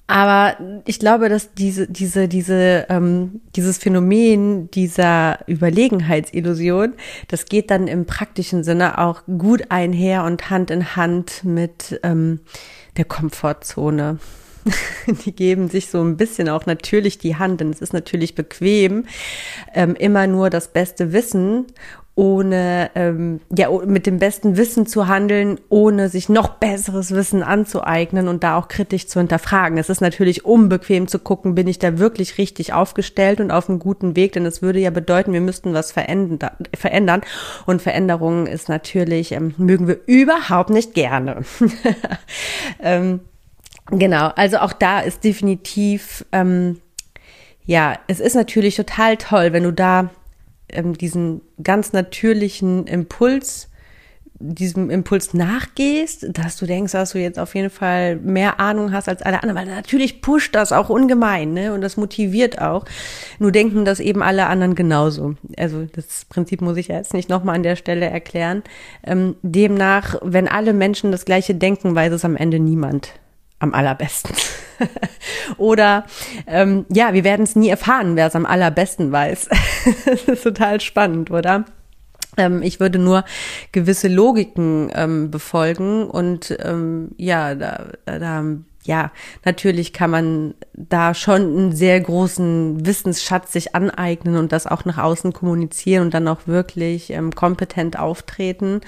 aber 0.08 0.58
ich 0.86 1.00
glaube, 1.00 1.28
dass 1.28 1.54
diese, 1.54 1.88
diese, 1.88 2.30
diese, 2.30 2.86
ähm, 2.90 3.42
dieses 3.56 3.78
Phänomen 3.78 4.72
dieser 4.72 5.40
Überlegenheitsillusion, 5.48 6.94
das 7.28 7.46
geht 7.46 7.70
dann 7.72 7.88
im 7.88 8.06
praktischen 8.06 8.64
Sinne 8.64 9.00
auch 9.00 9.24
gut 9.26 9.64
einher 9.70 10.24
und 10.24 10.50
Hand 10.50 10.72
in 10.72 10.96
Hand 10.96 11.44
mit 11.44 12.00
ähm, 12.04 12.40
der 12.96 13.04
Komfortzone. 13.04 14.20
die 15.26 15.34
geben 15.34 15.70
sich 15.70 15.90
so 15.90 16.02
ein 16.02 16.18
bisschen 16.18 16.50
auch 16.50 16.66
natürlich 16.66 17.18
die 17.18 17.36
Hand, 17.36 17.60
denn 17.60 17.70
es 17.70 17.82
ist 17.82 17.94
natürlich 17.94 18.36
bequem, 18.36 19.06
ähm, 19.74 19.96
immer 19.96 20.28
nur 20.28 20.50
das 20.50 20.70
beste 20.70 21.14
Wissen 21.14 21.66
ohne 22.18 22.90
ähm, 22.96 23.42
ja 23.56 23.70
mit 23.86 24.08
dem 24.08 24.18
besten 24.18 24.58
Wissen 24.58 24.88
zu 24.88 25.08
handeln, 25.08 25.60
ohne 25.70 26.10
sich 26.10 26.30
noch 26.30 26.56
besseres 26.56 27.14
Wissen 27.14 27.44
anzueignen 27.44 28.28
und 28.28 28.44
da 28.44 28.58
auch 28.58 28.68
kritisch 28.68 29.08
zu 29.08 29.20
hinterfragen. 29.20 29.78
Es 29.78 29.90
ist 29.90 30.02
natürlich 30.02 30.44
unbequem 30.44 31.08
zu 31.08 31.20
gucken, 31.20 31.54
bin 31.54 31.68
ich 31.68 31.78
da 31.78 32.00
wirklich 32.00 32.40
richtig 32.40 32.74
aufgestellt 32.74 33.40
und 33.40 33.52
auf 33.52 33.70
einem 33.70 33.78
guten 33.78 34.16
Weg, 34.16 34.34
denn 34.34 34.48
es 34.48 34.64
würde 34.64 34.80
ja 34.80 34.90
bedeuten, 34.90 35.32
wir 35.32 35.42
müssten 35.42 35.76
was 35.76 35.92
verändern 35.92 37.22
und 37.68 37.84
Veränderungen 37.84 38.48
ist 38.48 38.68
natürlich 38.68 39.34
ähm, 39.34 39.54
mögen 39.58 39.88
wir 39.88 40.00
überhaupt 40.08 40.72
nicht 40.72 40.96
gerne. 40.96 41.44
ähm, 42.82 43.20
genau, 43.92 44.32
also 44.36 44.58
auch 44.58 44.74
da 44.74 45.02
ist 45.02 45.24
definitiv 45.24 46.26
ähm, 46.32 46.82
ja, 47.68 48.00
es 48.08 48.22
ist 48.22 48.34
natürlich 48.34 48.76
total 48.76 49.18
toll, 49.18 49.54
wenn 49.54 49.64
du 49.64 49.74
da 49.74 50.10
ähm, 50.70 50.98
diesen 50.98 51.42
ganz 51.62 51.94
natürlichen 51.94 52.88
Impuls, 52.88 53.70
diesem 54.40 54.92
Impuls 54.92 55.34
nachgehst, 55.34 56.28
dass 56.30 56.58
du 56.58 56.68
denkst, 56.68 56.92
dass 56.92 57.12
du 57.12 57.20
jetzt 57.20 57.40
auf 57.40 57.56
jeden 57.56 57.72
Fall 57.72 58.18
mehr 58.18 58.60
Ahnung 58.60 58.92
hast 58.92 59.10
als 59.10 59.24
alle 59.24 59.42
anderen, 59.42 59.58
weil 59.58 59.66
natürlich 59.66 60.22
pusht 60.22 60.54
das 60.54 60.72
auch 60.72 60.90
ungemein, 60.90 61.54
ne? 61.54 61.74
Und 61.74 61.82
das 61.82 61.98
motiviert 61.98 62.62
auch. 62.62 62.86
Nur 63.40 63.52
denken 63.52 63.84
das 63.84 64.00
eben 64.00 64.22
alle 64.22 64.46
anderen 64.46 64.76
genauso. 64.76 65.36
Also 65.58 65.86
das 65.86 66.26
Prinzip 66.26 66.62
muss 66.62 66.78
ich 66.78 66.90
jetzt 66.90 67.14
nicht 67.14 67.30
nochmal 67.30 67.56
an 67.56 67.64
der 67.64 67.76
Stelle 67.76 68.06
erklären. 68.06 68.62
Ähm, 69.04 69.36
demnach, 69.42 70.16
wenn 70.22 70.48
alle 70.48 70.74
Menschen 70.74 71.12
das 71.12 71.26
Gleiche 71.26 71.56
denken, 71.56 71.96
weiß 71.96 72.14
es 72.14 72.26
am 72.26 72.36
Ende 72.36 72.60
niemand 72.60 73.14
am 73.60 73.74
allerbesten. 73.74 74.36
Oder 75.58 76.06
ähm, 76.46 76.86
ja, 76.90 77.14
wir 77.14 77.24
werden 77.24 77.44
es 77.44 77.56
nie 77.56 77.70
erfahren, 77.70 78.16
wer 78.16 78.28
es 78.28 78.36
am 78.36 78.46
allerbesten 78.46 79.12
weiß. 79.12 79.50
das 80.06 80.24
ist 80.24 80.44
total 80.44 80.80
spannend, 80.82 81.32
oder? 81.32 81.66
Ähm, 82.38 82.62
ich 82.62 82.80
würde 82.80 83.00
nur 83.00 83.26
gewisse 83.72 84.08
Logiken 84.08 84.92
ähm, 84.94 85.32
befolgen 85.32 86.08
und 86.08 86.56
ähm, 86.62 87.10
ja, 87.18 87.56
da, 87.56 87.88
da 88.06 88.44
ja, 88.88 89.12
natürlich 89.44 89.92
kann 89.92 90.10
man 90.10 90.54
da 90.74 91.14
schon 91.14 91.42
einen 91.42 91.76
sehr 91.76 92.00
großen 92.00 92.86
Wissensschatz 92.86 93.52
sich 93.52 93.76
aneignen 93.76 94.38
und 94.38 94.54
das 94.54 94.66
auch 94.66 94.86
nach 94.86 94.98
außen 94.98 95.34
kommunizieren 95.34 96.04
und 96.04 96.14
dann 96.14 96.28
auch 96.30 96.48
wirklich 96.48 97.10
ähm, 97.10 97.32
kompetent 97.32 98.00
auftreten. 98.00 98.80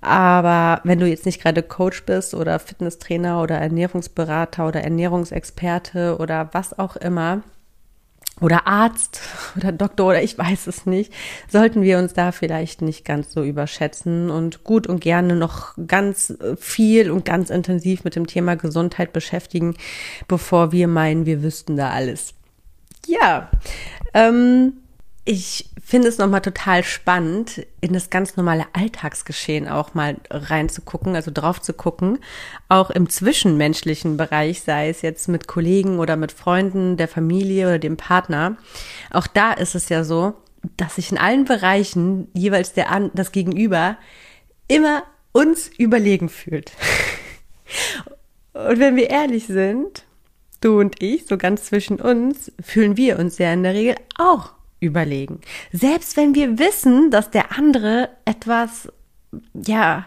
Aber 0.00 0.80
wenn 0.84 1.00
du 1.00 1.06
jetzt 1.06 1.26
nicht 1.26 1.42
gerade 1.42 1.62
Coach 1.62 2.04
bist 2.04 2.34
oder 2.34 2.58
Fitnesstrainer 2.58 3.42
oder 3.42 3.56
Ernährungsberater 3.56 4.68
oder 4.68 4.82
Ernährungsexperte 4.82 6.18
oder 6.18 6.50
was 6.52 6.78
auch 6.78 6.96
immer, 6.96 7.42
oder 8.40 8.66
Arzt 8.66 9.20
oder 9.56 9.72
Doktor 9.72 10.08
oder 10.08 10.22
ich 10.22 10.38
weiß 10.38 10.66
es 10.66 10.86
nicht, 10.86 11.12
sollten 11.48 11.82
wir 11.82 11.98
uns 11.98 12.12
da 12.14 12.32
vielleicht 12.32 12.82
nicht 12.82 13.04
ganz 13.04 13.32
so 13.32 13.42
überschätzen 13.42 14.30
und 14.30 14.64
gut 14.64 14.86
und 14.86 15.00
gerne 15.00 15.34
noch 15.34 15.74
ganz 15.86 16.36
viel 16.58 17.10
und 17.10 17.24
ganz 17.24 17.50
intensiv 17.50 18.04
mit 18.04 18.16
dem 18.16 18.26
Thema 18.26 18.56
Gesundheit 18.56 19.12
beschäftigen, 19.12 19.76
bevor 20.26 20.72
wir 20.72 20.88
meinen, 20.88 21.26
wir 21.26 21.42
wüssten 21.42 21.76
da 21.76 21.90
alles. 21.90 22.34
Ja, 23.06 23.50
ähm, 24.14 24.74
ich 25.28 25.68
finde 25.84 26.08
es 26.08 26.16
nochmal 26.16 26.40
total 26.40 26.82
spannend, 26.82 27.66
in 27.82 27.92
das 27.92 28.08
ganz 28.08 28.38
normale 28.38 28.64
Alltagsgeschehen 28.72 29.68
auch 29.68 29.92
mal 29.92 30.16
reinzugucken, 30.30 31.14
also 31.14 31.30
drauf 31.30 31.60
zu 31.60 31.74
gucken, 31.74 32.20
auch 32.70 32.88
im 32.88 33.10
zwischenmenschlichen 33.10 34.16
Bereich, 34.16 34.62
sei 34.62 34.88
es 34.88 35.02
jetzt 35.02 35.28
mit 35.28 35.46
Kollegen 35.46 35.98
oder 35.98 36.16
mit 36.16 36.32
Freunden, 36.32 36.96
der 36.96 37.08
Familie 37.08 37.66
oder 37.66 37.78
dem 37.78 37.98
Partner. 37.98 38.56
Auch 39.10 39.26
da 39.26 39.52
ist 39.52 39.74
es 39.74 39.90
ja 39.90 40.02
so, 40.02 40.32
dass 40.78 40.94
sich 40.94 41.12
in 41.12 41.18
allen 41.18 41.44
Bereichen 41.44 42.28
jeweils 42.32 42.72
der 42.72 42.90
an, 42.90 43.10
das 43.12 43.30
Gegenüber 43.30 43.98
immer 44.66 45.02
uns 45.32 45.68
überlegen 45.76 46.30
fühlt. 46.30 46.72
Und 48.54 48.80
wenn 48.80 48.96
wir 48.96 49.10
ehrlich 49.10 49.46
sind, 49.46 50.04
du 50.62 50.80
und 50.80 51.02
ich, 51.02 51.26
so 51.26 51.36
ganz 51.36 51.66
zwischen 51.66 52.00
uns, 52.00 52.50
fühlen 52.60 52.96
wir 52.96 53.18
uns 53.18 53.36
ja 53.36 53.52
in 53.52 53.62
der 53.62 53.74
Regel 53.74 53.94
auch 54.16 54.57
überlegen. 54.80 55.40
Selbst 55.72 56.16
wenn 56.16 56.34
wir 56.34 56.58
wissen, 56.58 57.10
dass 57.10 57.30
der 57.30 57.56
andere 57.56 58.10
etwas, 58.24 58.92
ja, 59.54 60.06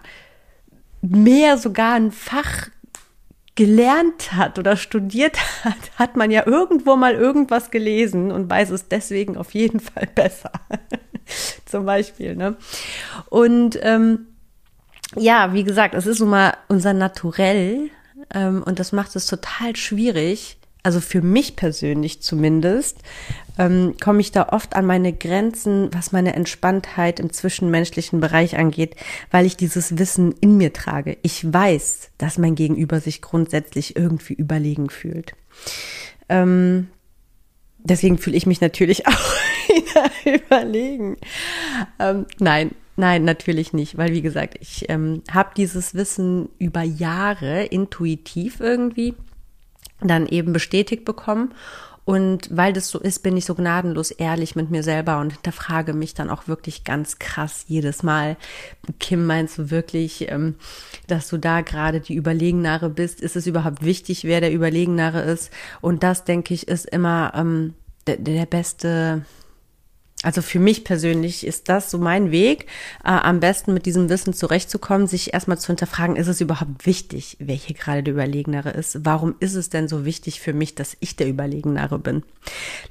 mehr 1.01 1.57
sogar 1.57 1.93
ein 1.95 2.11
Fach 2.11 2.69
gelernt 3.55 4.33
hat 4.33 4.57
oder 4.59 4.77
studiert 4.77 5.37
hat, 5.63 5.75
hat 5.97 6.15
man 6.15 6.31
ja 6.31 6.45
irgendwo 6.45 6.95
mal 6.95 7.13
irgendwas 7.13 7.71
gelesen 7.71 8.31
und 8.31 8.49
weiß 8.49 8.69
es 8.71 8.87
deswegen 8.87 9.37
auf 9.37 9.53
jeden 9.53 9.79
Fall 9.79 10.07
besser. 10.13 10.51
Zum 11.65 11.85
Beispiel, 11.85 12.35
ne? 12.35 12.57
Und 13.29 13.79
ähm, 13.81 14.27
ja, 15.15 15.53
wie 15.53 15.63
gesagt, 15.63 15.93
es 15.93 16.07
ist 16.07 16.19
nun 16.19 16.29
mal 16.29 16.53
unser 16.67 16.93
Naturell 16.93 17.89
ähm, 18.33 18.63
und 18.63 18.79
das 18.79 18.91
macht 18.91 19.15
es 19.15 19.27
total 19.27 19.75
schwierig, 19.75 20.57
also 20.83 20.99
für 20.99 21.21
mich 21.21 21.55
persönlich 21.55 22.21
zumindest, 22.21 22.97
ähm, 23.57 23.95
komme 24.01 24.21
ich 24.21 24.31
da 24.31 24.49
oft 24.49 24.75
an 24.75 24.85
meine 24.85 25.13
Grenzen, 25.13 25.89
was 25.93 26.11
meine 26.11 26.33
Entspanntheit 26.33 27.19
im 27.19 27.31
zwischenmenschlichen 27.31 28.19
Bereich 28.19 28.57
angeht, 28.57 28.95
weil 29.29 29.45
ich 29.45 29.57
dieses 29.57 29.97
Wissen 29.97 30.33
in 30.41 30.57
mir 30.57 30.73
trage. 30.73 31.17
Ich 31.21 31.51
weiß, 31.51 32.11
dass 32.17 32.37
mein 32.37 32.55
Gegenüber 32.55 32.99
sich 32.99 33.21
grundsätzlich 33.21 33.95
irgendwie 33.95 34.33
überlegen 34.33 34.89
fühlt. 34.89 35.33
Ähm, 36.29 36.87
deswegen 37.79 38.17
fühle 38.17 38.37
ich 38.37 38.47
mich 38.47 38.61
natürlich 38.61 39.07
auch 39.07 39.35
überlegen. 40.25 41.17
Ähm, 41.99 42.25
nein, 42.39 42.71
Nein, 42.97 43.23
natürlich 43.23 43.71
nicht, 43.71 43.97
weil 43.97 44.13
wie 44.13 44.21
gesagt, 44.21 44.57
ich 44.59 44.89
ähm, 44.89 45.23
habe 45.31 45.51
dieses 45.55 45.95
Wissen 45.95 46.49
über 46.59 46.81
Jahre 46.81 47.63
intuitiv 47.63 48.59
irgendwie 48.59 49.15
dann 50.01 50.27
eben 50.27 50.53
bestätigt 50.53 51.05
bekommen. 51.05 51.53
Und 52.03 52.49
weil 52.51 52.73
das 52.73 52.89
so 52.89 52.99
ist, 52.99 53.21
bin 53.21 53.37
ich 53.37 53.45
so 53.45 53.53
gnadenlos 53.53 54.09
ehrlich 54.09 54.55
mit 54.55 54.71
mir 54.71 54.81
selber 54.81 55.19
und 55.19 55.33
hinterfrage 55.33 55.93
mich 55.93 56.15
dann 56.15 56.31
auch 56.31 56.47
wirklich 56.47 56.83
ganz 56.83 57.19
krass 57.19 57.65
jedes 57.67 58.01
Mal. 58.01 58.37
Kim, 58.99 59.27
meinst 59.27 59.59
du 59.59 59.69
wirklich, 59.69 60.29
ähm, 60.29 60.55
dass 61.07 61.29
du 61.29 61.37
da 61.37 61.61
gerade 61.61 61.99
die 61.99 62.15
Überlegenere 62.15 62.89
bist? 62.89 63.21
Ist 63.21 63.35
es 63.35 63.45
überhaupt 63.45 63.85
wichtig, 63.85 64.23
wer 64.23 64.41
der 64.41 64.53
Überlegenere 64.53 65.21
ist? 65.21 65.51
Und 65.79 66.01
das, 66.01 66.23
denke 66.23 66.55
ich, 66.55 66.67
ist 66.67 66.87
immer 66.87 67.33
ähm, 67.35 67.75
der, 68.07 68.17
der 68.17 68.47
beste 68.47 69.23
also 70.23 70.41
für 70.41 70.59
mich 70.59 70.83
persönlich 70.83 71.45
ist 71.45 71.67
das 71.67 71.89
so 71.89 71.97
mein 71.97 72.29
Weg, 72.31 72.67
äh, 73.03 73.09
am 73.09 73.39
besten 73.39 73.73
mit 73.73 73.85
diesem 73.87 74.09
Wissen 74.09 74.33
zurechtzukommen, 74.33 75.07
sich 75.07 75.33
erstmal 75.33 75.57
zu 75.57 75.67
hinterfragen, 75.67 76.15
ist 76.15 76.27
es 76.27 76.41
überhaupt 76.41 76.85
wichtig, 76.85 77.37
hier 77.39 77.75
gerade 77.75 78.03
der 78.03 78.13
Überlegenere 78.13 78.69
ist? 78.69 79.03
Warum 79.03 79.35
ist 79.39 79.55
es 79.55 79.69
denn 79.69 79.87
so 79.87 80.05
wichtig 80.05 80.39
für 80.39 80.53
mich, 80.53 80.75
dass 80.75 80.95
ich 80.99 81.15
der 81.15 81.27
Überlegenere 81.27 81.97
bin? 81.97 82.23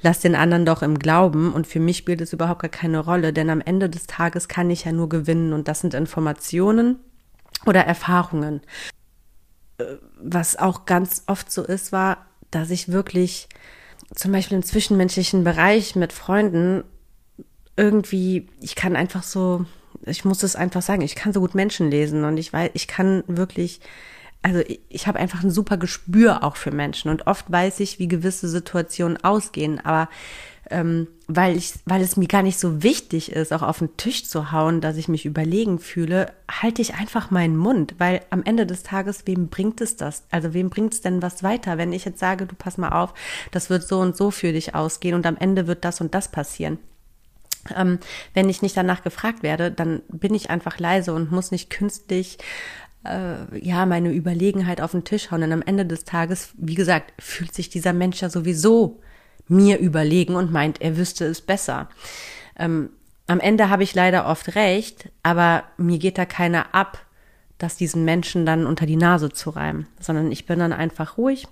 Lass 0.01 0.19
den 0.19 0.35
anderen 0.35 0.65
doch 0.65 0.81
im 0.81 0.99
Glauben 0.99 1.53
und 1.53 1.67
für 1.67 1.79
mich 1.79 1.97
spielt 1.97 2.19
es 2.19 2.33
überhaupt 2.33 2.61
gar 2.61 2.69
keine 2.69 2.99
Rolle, 2.99 3.31
denn 3.31 3.49
am 3.49 3.61
Ende 3.61 3.89
des 3.89 4.07
Tages 4.07 4.49
kann 4.49 4.69
ich 4.69 4.83
ja 4.83 4.91
nur 4.91 5.07
gewinnen 5.07 5.53
und 5.53 5.67
das 5.69 5.79
sind 5.79 5.93
Informationen 5.93 6.99
oder 7.65 7.85
Erfahrungen. 7.85 8.61
Äh, 9.77 9.85
was 10.21 10.57
auch 10.57 10.85
ganz 10.85 11.23
oft 11.27 11.49
so 11.49 11.63
ist, 11.63 11.93
war, 11.93 12.25
dass 12.49 12.69
ich 12.71 12.91
wirklich 12.91 13.47
zum 14.15 14.33
Beispiel 14.33 14.57
im 14.57 14.63
zwischenmenschlichen 14.63 15.45
Bereich 15.45 15.95
mit 15.95 16.11
Freunden 16.11 16.83
irgendwie, 17.77 18.47
ich 18.61 18.75
kann 18.75 18.95
einfach 18.95 19.23
so, 19.23 19.65
ich 20.05 20.25
muss 20.25 20.43
es 20.43 20.55
einfach 20.55 20.81
sagen, 20.81 21.01
ich 21.01 21.15
kann 21.15 21.33
so 21.33 21.39
gut 21.39 21.55
Menschen 21.55 21.89
lesen 21.89 22.23
und 22.23 22.37
ich 22.37 22.51
weiß, 22.51 22.71
ich 22.73 22.87
kann 22.87 23.23
wirklich, 23.27 23.79
also 24.41 24.59
ich, 24.59 24.81
ich 24.89 25.07
habe 25.07 25.19
einfach 25.19 25.43
ein 25.43 25.51
super 25.51 25.77
Gespür 25.77 26.43
auch 26.43 26.55
für 26.55 26.71
Menschen 26.71 27.09
und 27.09 27.27
oft 27.27 27.51
weiß 27.51 27.79
ich, 27.79 27.99
wie 27.99 28.07
gewisse 28.07 28.49
Situationen 28.49 29.23
ausgehen, 29.23 29.79
aber 29.83 30.09
ähm, 30.69 31.07
weil 31.27 31.55
ich, 31.57 31.73
weil 31.85 32.01
es 32.01 32.17
mir 32.17 32.27
gar 32.27 32.43
nicht 32.43 32.59
so 32.59 32.81
wichtig 32.81 33.31
ist, 33.31 33.51
auch 33.51 33.61
auf 33.61 33.79
den 33.79 33.95
Tisch 33.97 34.25
zu 34.25 34.51
hauen, 34.51 34.79
dass 34.79 34.97
ich 34.97 35.07
mich 35.07 35.25
überlegen 35.25 35.79
fühle, 35.79 36.31
halte 36.49 36.81
ich 36.81 36.95
einfach 36.95 37.29
meinen 37.29 37.57
Mund, 37.57 37.95
weil 37.97 38.21
am 38.29 38.43
Ende 38.43 38.65
des 38.65 38.83
Tages, 38.83 39.23
wem 39.25 39.47
bringt 39.47 39.81
es 39.81 39.97
das? 39.97 40.23
Also 40.31 40.53
wem 40.53 40.69
bringt 40.69 40.93
es 40.93 41.01
denn 41.01 41.21
was 41.21 41.43
weiter, 41.43 41.77
wenn 41.77 41.93
ich 41.93 42.05
jetzt 42.05 42.19
sage, 42.19 42.45
du 42.45 42.55
pass 42.55 42.77
mal 42.77 42.89
auf, 42.89 43.13
das 43.51 43.69
wird 43.69 43.87
so 43.87 43.99
und 43.99 44.15
so 44.15 44.31
für 44.31 44.53
dich 44.53 44.73
ausgehen 44.73 45.15
und 45.15 45.25
am 45.25 45.37
Ende 45.37 45.67
wird 45.67 45.83
das 45.83 46.01
und 46.01 46.13
das 46.15 46.29
passieren. 46.29 46.79
Ähm, 47.75 47.99
wenn 48.33 48.49
ich 48.49 48.61
nicht 48.61 48.75
danach 48.75 49.03
gefragt 49.03 49.43
werde, 49.43 49.71
dann 49.71 50.01
bin 50.09 50.33
ich 50.33 50.49
einfach 50.49 50.79
leise 50.79 51.13
und 51.13 51.31
muss 51.31 51.51
nicht 51.51 51.69
künstlich 51.69 52.37
äh, 53.05 53.57
ja 53.59 53.85
meine 53.85 54.11
Überlegenheit 54.11 54.81
auf 54.81 54.91
den 54.91 55.03
Tisch 55.03 55.31
hauen. 55.31 55.43
Und 55.43 55.51
am 55.51 55.61
Ende 55.61 55.85
des 55.85 56.03
Tages, 56.03 56.53
wie 56.57 56.75
gesagt, 56.75 57.13
fühlt 57.19 57.53
sich 57.53 57.69
dieser 57.69 57.93
Mensch 57.93 58.21
ja 58.21 58.29
sowieso 58.29 58.99
mir 59.47 59.79
überlegen 59.79 60.35
und 60.35 60.51
meint, 60.51 60.81
er 60.81 60.97
wüsste 60.97 61.25
es 61.25 61.41
besser. 61.41 61.89
Ähm, 62.57 62.89
am 63.27 63.39
Ende 63.39 63.69
habe 63.69 63.83
ich 63.83 63.95
leider 63.95 64.25
oft 64.27 64.55
recht, 64.55 65.09
aber 65.23 65.63
mir 65.77 65.99
geht 65.99 66.17
da 66.17 66.25
keiner 66.25 66.73
ab, 66.73 66.99
das 67.57 67.77
diesen 67.77 68.05
Menschen 68.05 68.45
dann 68.45 68.65
unter 68.65 68.85
die 68.85 68.95
Nase 68.95 69.29
zu 69.29 69.51
reimen, 69.51 69.87
sondern 69.99 70.31
ich 70.31 70.45
bin 70.45 70.59
dann 70.59 70.73
einfach 70.73 71.17
ruhig 71.17 71.47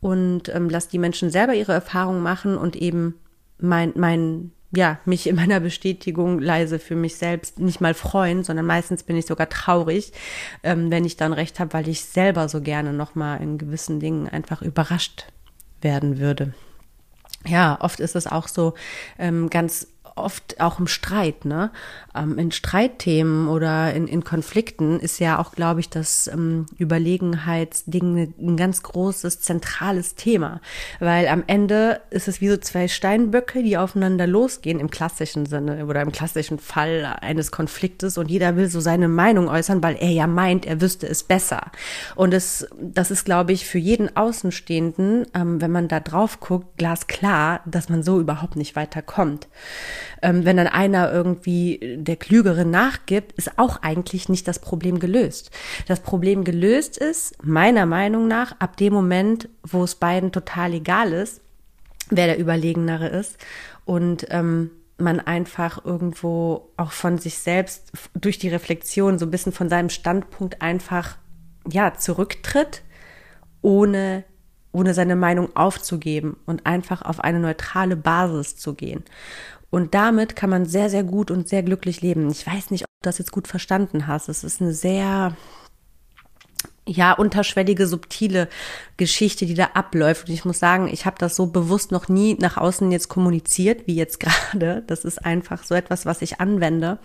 und 0.00 0.48
ähm, 0.48 0.68
lasse 0.68 0.90
die 0.90 0.98
Menschen 0.98 1.30
selber 1.30 1.54
ihre 1.54 1.72
Erfahrungen 1.72 2.22
machen 2.22 2.58
und 2.58 2.76
eben 2.76 3.14
mein, 3.58 3.92
mein 3.96 4.52
ja, 4.76 4.98
mich 5.04 5.26
in 5.26 5.36
meiner 5.36 5.60
Bestätigung 5.60 6.38
leise 6.38 6.78
für 6.78 6.96
mich 6.96 7.16
selbst 7.16 7.58
nicht 7.58 7.80
mal 7.80 7.94
freuen, 7.94 8.44
sondern 8.44 8.66
meistens 8.66 9.02
bin 9.02 9.16
ich 9.16 9.26
sogar 9.26 9.48
traurig, 9.48 10.12
ähm, 10.62 10.90
wenn 10.90 11.04
ich 11.04 11.16
dann 11.16 11.32
recht 11.32 11.60
habe, 11.60 11.72
weil 11.72 11.88
ich 11.88 12.04
selber 12.04 12.48
so 12.48 12.60
gerne 12.60 12.92
nochmal 12.92 13.40
in 13.40 13.58
gewissen 13.58 14.00
Dingen 14.00 14.28
einfach 14.28 14.62
überrascht 14.62 15.26
werden 15.80 16.18
würde. 16.18 16.54
Ja, 17.46 17.78
oft 17.80 18.00
ist 18.00 18.16
es 18.16 18.26
auch 18.26 18.48
so 18.48 18.74
ähm, 19.18 19.50
ganz 19.50 19.86
oft 20.16 20.60
auch 20.60 20.78
im 20.78 20.86
Streit, 20.86 21.44
ne? 21.44 21.70
Ähm, 22.14 22.38
in 22.38 22.52
Streitthemen 22.52 23.48
oder 23.48 23.92
in, 23.94 24.06
in 24.06 24.22
Konflikten 24.22 25.00
ist 25.00 25.18
ja 25.18 25.38
auch, 25.38 25.52
glaube 25.52 25.80
ich, 25.80 25.90
das 25.90 26.28
ähm, 26.28 26.66
Überlegenheitsding 26.78 28.34
ein 28.38 28.56
ganz 28.56 28.82
großes, 28.82 29.40
zentrales 29.40 30.14
Thema. 30.14 30.60
Weil 31.00 31.26
am 31.26 31.42
Ende 31.46 32.00
ist 32.10 32.28
es 32.28 32.40
wie 32.40 32.48
so 32.48 32.56
zwei 32.56 32.86
Steinböcke, 32.86 33.62
die 33.62 33.76
aufeinander 33.76 34.26
losgehen 34.26 34.78
im 34.78 34.90
klassischen 34.90 35.46
Sinne 35.46 35.86
oder 35.86 36.02
im 36.02 36.12
klassischen 36.12 36.58
Fall 36.58 37.16
eines 37.20 37.50
Konfliktes 37.50 38.16
und 38.16 38.30
jeder 38.30 38.56
will 38.56 38.68
so 38.68 38.80
seine 38.80 39.08
Meinung 39.08 39.48
äußern, 39.48 39.82
weil 39.82 39.96
er 39.96 40.10
ja 40.10 40.26
meint, 40.26 40.64
er 40.64 40.80
wüsste 40.80 41.08
es 41.08 41.24
besser. 41.24 41.72
Und 42.14 42.32
es, 42.32 42.68
das 42.80 43.10
ist, 43.10 43.24
glaube 43.24 43.52
ich, 43.52 43.66
für 43.66 43.78
jeden 43.78 44.16
Außenstehenden, 44.16 45.26
ähm, 45.34 45.60
wenn 45.60 45.72
man 45.72 45.88
da 45.88 45.98
drauf 45.98 46.38
guckt, 46.38 46.78
glasklar, 46.78 47.60
dass 47.66 47.88
man 47.88 48.04
so 48.04 48.20
überhaupt 48.20 48.54
nicht 48.54 48.76
weiterkommt 48.76 49.48
ähm, 50.22 50.44
wenn 50.44 50.56
dann 50.56 50.66
einer 50.66 51.12
irgendwie 51.12 51.96
der 51.98 52.16
Klügere 52.16 52.64
nachgibt, 52.64 53.32
ist 53.32 53.58
auch 53.58 53.82
eigentlich 53.82 54.28
nicht 54.28 54.48
das 54.48 54.58
Problem 54.58 54.98
gelöst. 54.98 55.50
Das 55.86 56.00
Problem 56.00 56.44
gelöst 56.44 56.98
ist, 56.98 57.42
meiner 57.44 57.86
Meinung 57.86 58.28
nach, 58.28 58.58
ab 58.60 58.76
dem 58.76 58.92
Moment, 58.92 59.48
wo 59.62 59.84
es 59.84 59.94
beiden 59.94 60.32
total 60.32 60.74
egal 60.74 61.12
ist, 61.12 61.40
wer 62.10 62.26
der 62.26 62.38
Überlegenere 62.38 63.08
ist 63.08 63.36
und 63.84 64.26
ähm, 64.30 64.70
man 64.96 65.20
einfach 65.20 65.84
irgendwo 65.84 66.70
auch 66.76 66.92
von 66.92 67.18
sich 67.18 67.38
selbst 67.38 67.92
durch 68.14 68.38
die 68.38 68.48
Reflexion 68.48 69.18
so 69.18 69.26
ein 69.26 69.30
bisschen 69.30 69.52
von 69.52 69.68
seinem 69.68 69.88
Standpunkt 69.88 70.62
einfach 70.62 71.16
ja 71.68 71.94
zurücktritt, 71.94 72.82
ohne 73.62 74.24
ohne 74.74 74.92
seine 74.92 75.14
Meinung 75.14 75.54
aufzugeben 75.54 76.36
und 76.46 76.66
einfach 76.66 77.02
auf 77.02 77.20
eine 77.20 77.38
neutrale 77.38 77.96
Basis 77.96 78.56
zu 78.56 78.74
gehen. 78.74 79.04
Und 79.74 79.92
damit 79.92 80.36
kann 80.36 80.50
man 80.50 80.66
sehr, 80.66 80.88
sehr 80.88 81.02
gut 81.02 81.32
und 81.32 81.48
sehr 81.48 81.64
glücklich 81.64 82.00
leben. 82.00 82.30
Ich 82.30 82.46
weiß 82.46 82.70
nicht, 82.70 82.84
ob 82.84 82.90
du 83.02 83.08
das 83.08 83.18
jetzt 83.18 83.32
gut 83.32 83.48
verstanden 83.48 84.06
hast. 84.06 84.28
Es 84.28 84.44
ist 84.44 84.62
eine 84.62 84.72
sehr, 84.72 85.36
ja, 86.86 87.12
unterschwellige, 87.12 87.88
subtile 87.88 88.48
Geschichte, 88.98 89.46
die 89.46 89.54
da 89.54 89.70
abläuft. 89.74 90.28
Und 90.28 90.34
ich 90.34 90.44
muss 90.44 90.60
sagen, 90.60 90.86
ich 90.86 91.06
habe 91.06 91.16
das 91.18 91.34
so 91.34 91.46
bewusst 91.46 91.90
noch 91.90 92.08
nie 92.08 92.34
nach 92.34 92.56
außen 92.56 92.92
jetzt 92.92 93.08
kommuniziert, 93.08 93.88
wie 93.88 93.96
jetzt 93.96 94.20
gerade. 94.52 94.84
Das 94.86 95.04
ist 95.04 95.26
einfach 95.26 95.64
so 95.64 95.74
etwas, 95.74 96.06
was 96.06 96.22
ich 96.22 96.38
anwende. 96.38 96.98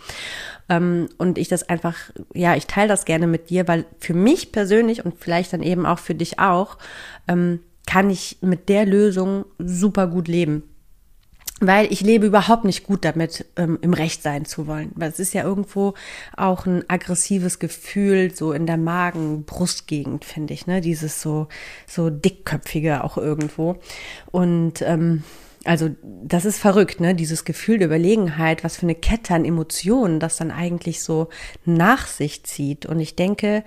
Ähm, 0.69 1.09
und 1.17 1.39
ich 1.39 1.47
das 1.47 1.69
einfach, 1.69 1.95
ja, 2.35 2.55
ich 2.55 2.67
teile 2.67 2.89
das 2.89 3.05
gerne 3.05 3.25
mit 3.25 3.49
dir, 3.49 3.67
weil 3.67 3.87
für 3.99 4.13
mich 4.13 4.51
persönlich 4.51 5.03
und 5.03 5.15
vielleicht 5.17 5.53
dann 5.53 5.63
eben 5.63 5.87
auch 5.87 5.97
für 5.97 6.13
dich 6.13 6.37
auch, 6.37 6.77
ähm, 7.27 7.61
kann 7.87 8.11
ich 8.11 8.37
mit 8.41 8.69
der 8.69 8.85
Lösung 8.85 9.45
super 9.57 10.05
gut 10.05 10.27
leben 10.27 10.61
weil 11.59 11.91
ich 11.91 12.01
lebe 12.01 12.25
überhaupt 12.25 12.63
nicht 12.63 12.85
gut 12.85 13.03
damit, 13.03 13.45
ähm, 13.55 13.77
im 13.81 13.93
Recht 13.93 14.23
sein 14.23 14.45
zu 14.45 14.67
wollen. 14.67 14.91
Weil 14.95 15.09
es 15.09 15.19
ist 15.19 15.33
ja 15.33 15.43
irgendwo 15.43 15.93
auch 16.35 16.65
ein 16.65 16.83
aggressives 16.89 17.59
Gefühl, 17.59 18.33
so 18.33 18.53
in 18.53 18.65
der 18.65 18.77
Magen-Brustgegend, 18.77 20.25
finde 20.25 20.53
ich, 20.53 20.67
ne? 20.67 20.81
Dieses 20.81 21.21
so, 21.21 21.47
so 21.85 22.09
dickköpfige 22.09 23.03
auch 23.03 23.17
irgendwo. 23.17 23.77
Und 24.31 24.81
ähm, 24.81 25.23
also 25.65 25.89
das 26.23 26.45
ist 26.45 26.59
verrückt, 26.59 27.01
ne? 27.01 27.13
Dieses 27.13 27.43
Gefühl 27.43 27.79
der 27.79 27.87
Überlegenheit, 27.87 28.63
was 28.63 28.77
für 28.77 28.83
eine 28.83 28.95
Kette 28.95 29.33
an 29.33 29.45
Emotionen 29.45 30.19
das 30.19 30.37
dann 30.37 30.51
eigentlich 30.51 31.03
so 31.03 31.27
nach 31.65 32.07
sich 32.07 32.43
zieht. 32.43 32.85
Und 32.85 32.99
ich 32.99 33.15
denke, 33.15 33.63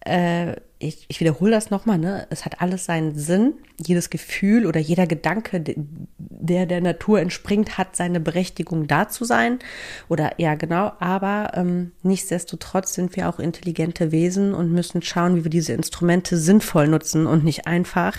äh, 0.00 0.56
ich, 0.84 1.06
ich 1.08 1.20
wiederhole 1.20 1.50
das 1.50 1.70
nochmal, 1.70 1.98
ne? 1.98 2.26
Es 2.30 2.44
hat 2.44 2.60
alles 2.60 2.84
seinen 2.84 3.14
Sinn. 3.14 3.54
Jedes 3.84 4.10
Gefühl 4.10 4.66
oder 4.66 4.78
jeder 4.78 5.06
Gedanke, 5.06 5.62
der 6.16 6.66
der 6.66 6.80
Natur 6.80 7.20
entspringt, 7.20 7.76
hat 7.76 7.96
seine 7.96 8.20
Berechtigung 8.20 8.86
da 8.86 9.08
zu 9.08 9.24
sein. 9.24 9.58
Oder 10.08 10.32
ja, 10.38 10.54
genau. 10.54 10.92
Aber 11.00 11.52
ähm, 11.54 11.92
nichtsdestotrotz 12.02 12.94
sind 12.94 13.16
wir 13.16 13.28
auch 13.28 13.38
intelligente 13.38 14.12
Wesen 14.12 14.54
und 14.54 14.70
müssen 14.72 15.02
schauen, 15.02 15.36
wie 15.36 15.44
wir 15.44 15.50
diese 15.50 15.72
Instrumente 15.72 16.36
sinnvoll 16.36 16.86
nutzen 16.88 17.26
und 17.26 17.44
nicht 17.44 17.66
einfach 17.66 18.16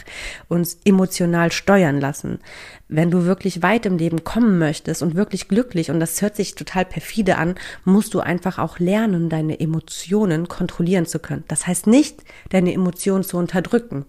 uns 0.50 0.80
emotional 0.84 1.52
steuern 1.52 2.00
lassen. 2.00 2.40
Wenn 2.88 3.10
du 3.10 3.26
wirklich 3.26 3.64
weit 3.64 3.86
im 3.88 3.98
Leben 3.98 4.24
kommen 4.24 4.60
möchtest 4.60 5.02
und 5.02 5.16
wirklich 5.16 5.48
glücklich, 5.48 5.90
und 5.90 6.00
das 6.00 6.22
hört 6.22 6.36
sich 6.36 6.54
total 6.54 6.86
perfide 6.86 7.38
an, 7.38 7.56
musst 7.84 8.14
du 8.14 8.20
einfach 8.20 8.60
auch 8.60 8.78
lernen, 8.78 9.30
deine 9.30 9.60
Emotionen 9.60 10.48
kontrollieren 10.48 11.08
zu 11.08 11.20
können. 11.20 11.44
Das 11.48 11.66
heißt 11.66 11.88
nicht, 11.88 12.24
deine 12.50 12.74
Emotionen 12.74 13.24
zu 13.24 13.38
unterdrücken, 13.38 14.06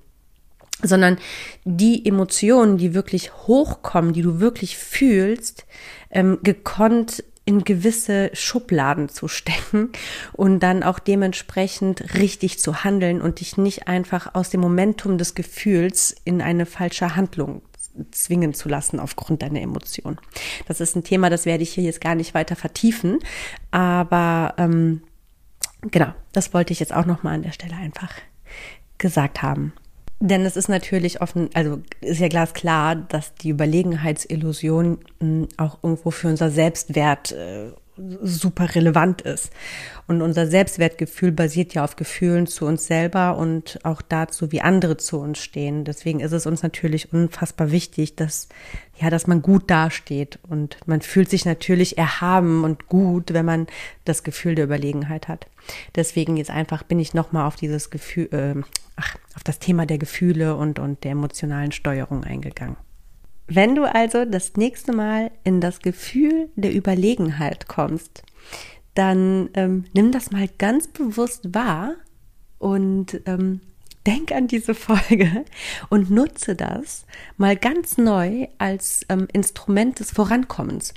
sondern 0.83 1.17
die 1.65 2.05
Emotionen, 2.07 2.77
die 2.77 2.93
wirklich 2.93 3.33
hochkommen, 3.33 4.13
die 4.13 4.23
du 4.23 4.41
wirklich 4.41 4.77
fühlst, 4.77 5.65
ähm, 6.11 6.39
gekonnt 6.43 7.25
in 7.47 7.63
gewisse 7.63 8.31
Schubladen 8.35 9.09
zu 9.09 9.29
stecken 9.29 9.91
und 10.33 10.61
dann 10.61 10.83
auch 10.83 10.99
dementsprechend 10.99 12.15
richtig 12.15 12.59
zu 12.59 12.83
handeln 12.85 13.23
und 13.23 13.41
dich 13.41 13.57
nicht 13.57 13.89
einfach 13.89 14.35
aus 14.35 14.51
dem 14.51 14.61
Momentum 14.61 15.17
des 15.17 15.35
Gefühls 15.35 16.15
in 16.25 16.43
eine 16.43 16.67
falsche 16.67 17.15
Handlung 17.15 17.63
zwingen 18.11 18.55
zu 18.55 18.69
lassen 18.69 19.01
aufgrund 19.01 19.43
deiner 19.43 19.61
Emotionen. 19.61 20.19
Das 20.67 20.81
ist 20.81 20.97
ein 20.97 21.05
Thema, 21.05 21.31
das 21.31 21.47
werde 21.47 21.63
ich 21.63 21.73
hier 21.73 21.85
jetzt 21.85 22.01
gar 22.01 22.15
nicht 22.15 22.35
weiter 22.35 22.57
vertiefen, 22.57 23.19
aber 23.71 24.55
ähm, 24.59 25.03
genau, 25.83 26.13
das 26.33 26.55
wollte 26.55 26.73
ich 26.73 26.81
jetzt 26.81 26.95
auch 26.95 27.07
noch 27.07 27.23
mal 27.23 27.35
an 27.35 27.43
der 27.43 27.53
Stelle 27.53 27.77
einfach 27.77 28.13
gesagt 28.99 29.43
haben. 29.43 29.73
Denn 30.19 30.47
es 30.47 30.57
ist 30.57 30.69
natürlich 30.69 31.21
offen, 31.21 31.51
also 31.53 31.83
ist 32.01 32.21
ja 32.21 32.29
glasklar, 32.29 32.97
dass 32.97 33.35
die 33.35 33.51
Überlegenheitsillusion 33.51 34.99
hm, 35.21 35.49
auch 35.59 35.79
irgendwo 35.83 36.11
für 36.11 36.29
unser 36.29 36.51
Selbstwert 36.51 37.33
äh, 37.33 37.73
super 38.23 38.75
relevant 38.75 39.23
ist. 39.23 39.51
Und 40.07 40.23
unser 40.23 40.47
Selbstwertgefühl 40.47 41.33
basiert 41.33 41.75
ja 41.75 41.83
auf 41.83 41.97
Gefühlen 41.97 42.47
zu 42.47 42.67
uns 42.67 42.87
selber 42.87 43.37
und 43.37 43.79
auch 43.83 44.03
dazu, 44.03 44.53
wie 44.53 44.61
andere 44.61 44.97
zu 44.97 45.19
uns 45.19 45.39
stehen. 45.39 45.85
Deswegen 45.85 46.21
ist 46.21 46.33
es 46.33 46.47
uns 46.47 46.63
natürlich 46.63 47.13
unfassbar 47.13 47.71
wichtig, 47.71 48.15
dass, 48.17 48.49
ja, 49.01 49.11
dass 49.11 49.27
man 49.27 49.43
gut 49.43 49.71
dasteht 49.71 50.39
und 50.49 50.79
man 50.87 51.01
fühlt 51.01 51.31
sich 51.31 51.45
natürlich 51.45 51.99
erhaben 51.99 52.65
und 52.65 52.89
gut, 52.89 53.33
wenn 53.33 53.47
man 53.47 53.67
das 54.05 54.23
Gefühl 54.23 54.55
der 54.55 54.67
Überlegenheit 54.67 55.29
hat. 55.29 55.47
Deswegen 55.95 56.37
jetzt 56.37 56.51
einfach 56.51 56.83
bin 56.83 57.01
ich 57.01 57.15
nochmal 57.15 57.47
auf 57.47 57.57
dieses 57.57 57.91
Gefühl, 57.91 58.29
äh, 58.33 58.63
ach, 58.97 59.17
auf 59.35 59.43
das 59.43 59.59
Thema 59.59 59.87
der 59.87 59.99
Gefühle 59.99 60.55
und, 60.57 60.79
und 60.79 61.03
der 61.03 61.13
emotionalen 61.13 61.73
Steuerung 61.73 62.25
eingegangen. 62.25 62.77
Wenn 63.49 63.75
du 63.75 63.85
also 63.85 64.25
das 64.25 64.57
nächste 64.57 64.93
Mal 64.93 65.31
in 65.45 65.61
das 65.61 65.81
Gefühl 65.81 66.49
der 66.57 66.75
Überlegenheit 66.75 67.69
kommst, 67.69 68.23
dann 68.95 69.51
ähm, 69.55 69.85
nimm 69.93 70.11
das 70.11 70.31
mal 70.31 70.49
ganz 70.59 70.89
bewusst 70.89 71.55
wahr 71.55 71.95
und 72.59 73.21
ähm, 73.27 73.61
denk 74.07 74.33
an 74.33 74.47
diese 74.47 74.75
Folge 74.75 75.45
und 75.91 76.11
nutze 76.11 76.57
das 76.57 77.05
mal 77.37 77.57
ganz 77.57 77.99
neu 77.99 78.47
als 78.59 79.05
ähm, 79.09 79.29
Instrument 79.33 80.01
des 80.01 80.11
Vorankommens. 80.13 80.95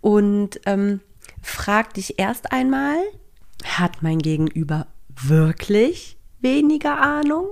Und 0.00 0.60
ähm, 0.66 1.00
frag 1.42 1.94
dich 1.94 2.18
erst 2.18 2.52
einmal, 2.52 2.96
hat 3.64 4.02
mein 4.02 4.18
Gegenüber 4.18 4.86
wirklich 5.22 6.16
weniger 6.40 7.00
Ahnung? 7.00 7.48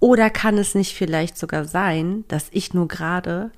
Oder 0.00 0.30
kann 0.30 0.58
es 0.58 0.74
nicht 0.74 0.94
vielleicht 0.94 1.36
sogar 1.36 1.64
sein, 1.64 2.24
dass 2.28 2.48
ich 2.52 2.74
nur 2.74 2.88
gerade 2.88 3.50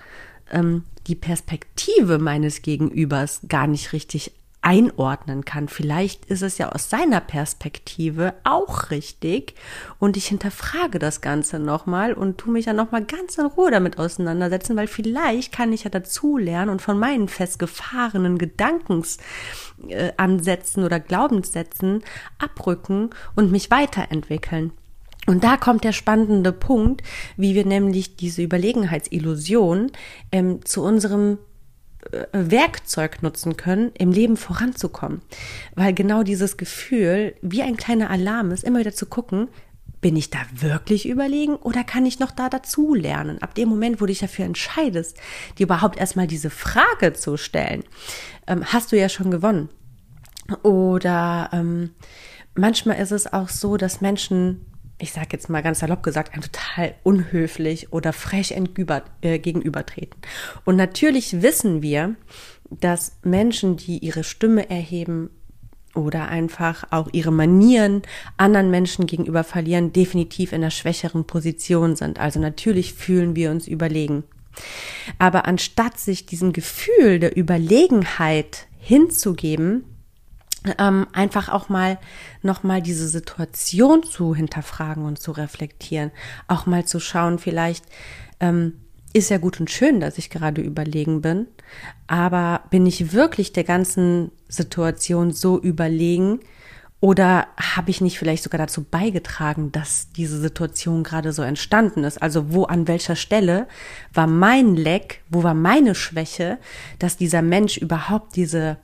ähm, 0.51 0.85
die 1.07 1.15
Perspektive 1.15 2.19
meines 2.19 2.63
Gegenübers 2.63 3.41
gar 3.49 3.67
nicht 3.67 3.93
richtig 3.93 4.33
einordnen 4.63 5.45
kann. 5.45 5.69
Vielleicht 5.69 6.25
ist 6.27 6.43
es 6.43 6.59
ja 6.59 6.71
aus 6.71 6.91
seiner 6.91 7.21
Perspektive 7.21 8.35
auch 8.45 8.91
richtig 8.91 9.55
und 9.99 10.19
ich 10.19 10.27
hinterfrage 10.27 10.99
das 10.99 11.23
Ganze 11.23 11.59
nochmal 11.59 12.13
und 12.13 12.39
tu 12.39 12.51
mich 12.51 12.67
ja 12.67 12.75
nochmal 12.75 13.05
ganz 13.05 13.39
in 13.39 13.47
Ruhe 13.47 13.71
damit 13.71 13.99
auseinandersetzen, 13.99 14.77
weil 14.77 14.87
vielleicht 14.87 15.53
kann 15.53 15.73
ich 15.73 15.85
ja 15.85 15.91
dazu 15.91 16.37
lernen 16.37 16.71
und 16.71 16.83
von 16.83 16.99
meinen 16.99 17.29
festgefahrenen 17.29 18.37
Gedankensansätzen 18.37 20.83
äh, 20.83 20.87
oder 20.87 21.01
Glaubenssätzen 21.01 22.05
abrücken 22.39 23.09
und 23.35 23.51
mich 23.51 23.71
weiterentwickeln. 23.71 24.73
Und 25.31 25.45
da 25.45 25.57
kommt 25.57 25.85
der 25.85 25.93
spannende 25.93 26.51
Punkt, 26.51 27.03
wie 27.37 27.55
wir 27.55 27.65
nämlich 27.65 28.17
diese 28.17 28.43
Überlegenheitsillusion 28.43 29.93
ähm, 30.33 30.65
zu 30.65 30.83
unserem 30.83 31.39
äh, 32.11 32.25
Werkzeug 32.33 33.23
nutzen 33.23 33.57
können, 33.57 33.93
im 33.97 34.11
Leben 34.11 34.37
voranzukommen. 34.37 35.23
Weil 35.77 35.95
genau 35.95 36.25
dieses 36.25 36.57
Gefühl, 36.57 37.37
wie 37.43 37.63
ein 37.63 37.77
kleiner 37.77 38.11
Alarm 38.11 38.51
ist, 38.51 38.65
immer 38.65 38.81
wieder 38.81 38.93
zu 38.93 39.07
gucken, 39.07 39.47
bin 40.01 40.17
ich 40.17 40.31
da 40.31 40.41
wirklich 40.53 41.09
überlegen 41.09 41.55
oder 41.55 41.85
kann 41.85 42.07
ich 42.07 42.19
noch 42.19 42.33
da 42.33 42.49
dazu 42.49 42.97
lernen? 42.97 43.41
Ab 43.41 43.55
dem 43.55 43.69
Moment, 43.69 44.01
wo 44.01 44.07
du 44.07 44.13
dich 44.13 44.19
dafür 44.19 44.47
entscheidest, 44.47 45.17
dir 45.59 45.67
überhaupt 45.67 46.01
erstmal 46.01 46.27
diese 46.27 46.51
Frage 46.51 47.13
zu 47.13 47.37
stellen, 47.37 47.85
ähm, 48.49 48.65
hast 48.65 48.91
du 48.91 48.99
ja 48.99 49.09
schon 49.09 49.31
gewonnen. 49.31 49.69
Oder 50.65 51.51
ähm, 51.53 51.91
manchmal 52.57 52.99
ist 52.99 53.13
es 53.13 53.33
auch 53.33 53.49
so, 53.49 53.77
dass 53.77 54.01
Menschen 54.01 54.67
ich 55.01 55.13
sage 55.13 55.29
jetzt 55.33 55.49
mal 55.49 55.63
ganz 55.63 55.81
salopp 55.81 56.03
gesagt, 56.03 56.33
einem 56.33 56.43
total 56.43 56.95
unhöflich 57.03 57.93
oder 57.93 58.13
frech 58.13 58.53
äh, 58.53 59.39
gegenübertreten. 59.39 60.21
Und 60.65 60.77
natürlich 60.77 61.43
wissen 61.43 61.83
wir, 61.83 62.15
dass 62.71 63.19
Menschen, 63.23 63.77
die 63.77 63.99
ihre 63.99 64.25
Stimme 64.25 64.71
erheben 64.71 65.31
oder 65.95 66.29
einfach 66.29 66.85
auch 66.91 67.09
ihre 67.13 67.33
Manieren 67.33 68.03
anderen 68.37 68.71
Menschen 68.71 69.07
gegenüber 69.07 69.43
verlieren, 69.43 69.93
definitiv 69.93 70.53
in 70.53 70.63
einer 70.63 70.71
schwächeren 70.71 71.25
Position 71.25 71.97
sind. 71.97 72.21
Also 72.21 72.39
natürlich 72.39 72.95
fühlen 72.95 73.35
wir 73.35 73.51
uns 73.51 73.67
überlegen. 73.67 74.23
Aber 75.19 75.47
anstatt 75.47 75.99
sich 75.99 76.27
diesem 76.27 76.53
Gefühl 76.53 77.19
der 77.19 77.37
Überlegenheit 77.37 78.67
hinzugeben, 78.79 79.85
ähm, 80.79 81.07
einfach 81.13 81.49
auch 81.49 81.69
mal 81.69 81.99
nochmal 82.43 82.83
diese 82.83 83.09
Situation 83.09 84.03
zu 84.03 84.35
hinterfragen 84.35 85.05
und 85.05 85.19
zu 85.19 85.33
reflektieren, 85.33 86.11
auch 86.49 86.67
mal 86.67 86.85
zu 86.85 87.01
schauen, 87.01 87.39
vielleicht 87.39 87.85
ähm, 88.41 88.75
ist 89.13 89.31
ja 89.31 89.39
gut 89.39 89.59
und 89.59 89.71
schön, 89.71 90.01
dass 90.01 90.19
ich 90.19 90.31
gerade 90.31 90.61
überlegen 90.61 91.21
bin, 91.23 91.47
aber 92.07 92.63
bin 92.71 92.87
ich 92.87 93.13
wirklich 93.13 93.53
der 93.53 93.65
ganzen 93.65 94.31
Situation 94.49 95.33
so 95.33 95.59
überlegen 95.59 96.41
Oder 97.03 97.47
habe 97.59 97.91
ich 97.91 98.03
nicht 98.03 98.19
vielleicht 98.19 98.43
sogar 98.43 98.59
dazu 98.59 98.85
beigetragen, 98.85 99.73
dass 99.73 100.13
diese 100.13 100.39
Situation 100.39 101.03
gerade 101.03 101.33
so 101.33 101.43
entstanden 101.43 102.05
ist? 102.05 102.21
Also 102.21 102.53
wo 102.53 102.65
an 102.65 102.87
welcher 102.89 103.17
Stelle 103.17 103.67
war 104.13 104.27
mein 104.27 104.77
Leck, 104.77 105.23
wo 105.31 105.43
war 105.43 105.55
meine 105.55 105.95
Schwäche, 105.95 106.59
dass 106.99 107.17
dieser 107.17 107.41
Mensch 107.41 107.79
überhaupt 107.79 108.37
diese 108.37 108.77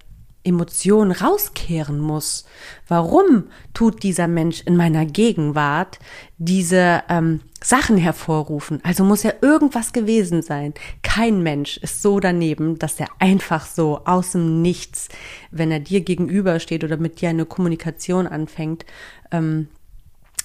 Emotion 0.47 1.12
rauskehren 1.12 2.01
muss. 2.01 2.47
Warum 2.88 3.44
tut 3.74 4.03
dieser 4.03 4.28
Mensch 4.28 4.62
in 4.62 4.76
meiner 4.76 5.05
Gegenwart 5.05 5.99
diese 6.38 7.03
ähm, 7.09 7.40
Sachen 7.62 7.97
hervorrufen? 7.97 8.80
Also 8.82 9.05
muss 9.05 9.22
ja 9.22 9.32
irgendwas 9.40 9.92
gewesen 9.92 10.42
sein. 10.42 10.72
Kein 11.03 11.42
Mensch 11.42 11.76
ist 11.78 12.03
so 12.03 12.20
daneben, 12.20 12.78
dass 12.78 13.01
er 13.01 13.09
einfach 13.18 13.66
so 13.66 14.01
aus 14.05 14.32
dem 14.32 14.62
Nichts, 14.62 15.09
wenn 15.51 15.70
er 15.70 15.80
dir 15.80 16.01
gegenübersteht 16.01 16.84
oder 16.84 16.97
mit 16.97 17.20
dir 17.20 17.30
eine 17.30 17.44
Kommunikation 17.44 18.26
anfängt, 18.26 18.86
ähm, 19.32 19.68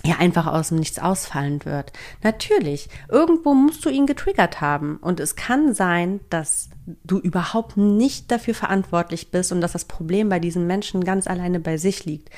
ja 0.06 0.18
einfach 0.18 0.48
aus 0.48 0.70
dem 0.70 0.80
Nichts 0.80 1.00
ausfallen 1.00 1.64
wird. 1.66 1.92
Natürlich, 2.24 2.90
irgendwo 3.10 3.54
musst 3.54 3.86
du 3.86 3.90
ihn 3.90 4.08
getriggert 4.08 4.62
haben 4.62 4.98
und 4.98 5.20
es 5.20 5.36
kann 5.36 5.74
sein, 5.74 6.20
dass 6.30 6.70
du 7.04 7.20
überhaupt 7.20 7.78
nicht 7.78 8.32
dafür 8.32 8.56
verantwortlich 8.56 9.32
bist 9.32 9.52
und 9.52 9.62
dass 9.62 9.74
das 9.74 9.86
Problem 9.86 10.30
bei 10.30 10.40
diesen 10.40 10.66
Menschen 10.68 11.04
ganz 11.04 11.28
alleine 11.28 11.60
bei 11.60 11.78
sich 11.78 12.06
liegt. 12.06 12.30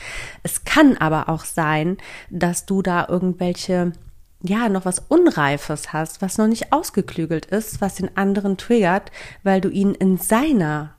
Es 0.44 0.66
kann 0.66 0.98
aber 0.98 1.30
auch 1.30 1.46
sein, 1.46 1.98
dass 2.30 2.66
du 2.66 2.82
da 2.82 3.08
irgendwelche 3.08 3.94
ja, 4.46 4.68
noch 4.68 4.84
was 4.84 5.00
Unreifes 5.00 5.94
hast, 5.94 6.22
was 6.22 6.38
noch 6.38 6.48
nicht 6.48 6.74
ausgeklügelt 6.74 7.46
ist, 7.46 7.80
was 7.80 7.96
den 7.96 8.18
anderen 8.18 8.58
triggert, 8.58 9.10
weil 9.44 9.62
du 9.62 9.70
ihn 9.70 9.96
in 9.96 10.18
seiner 10.18 10.96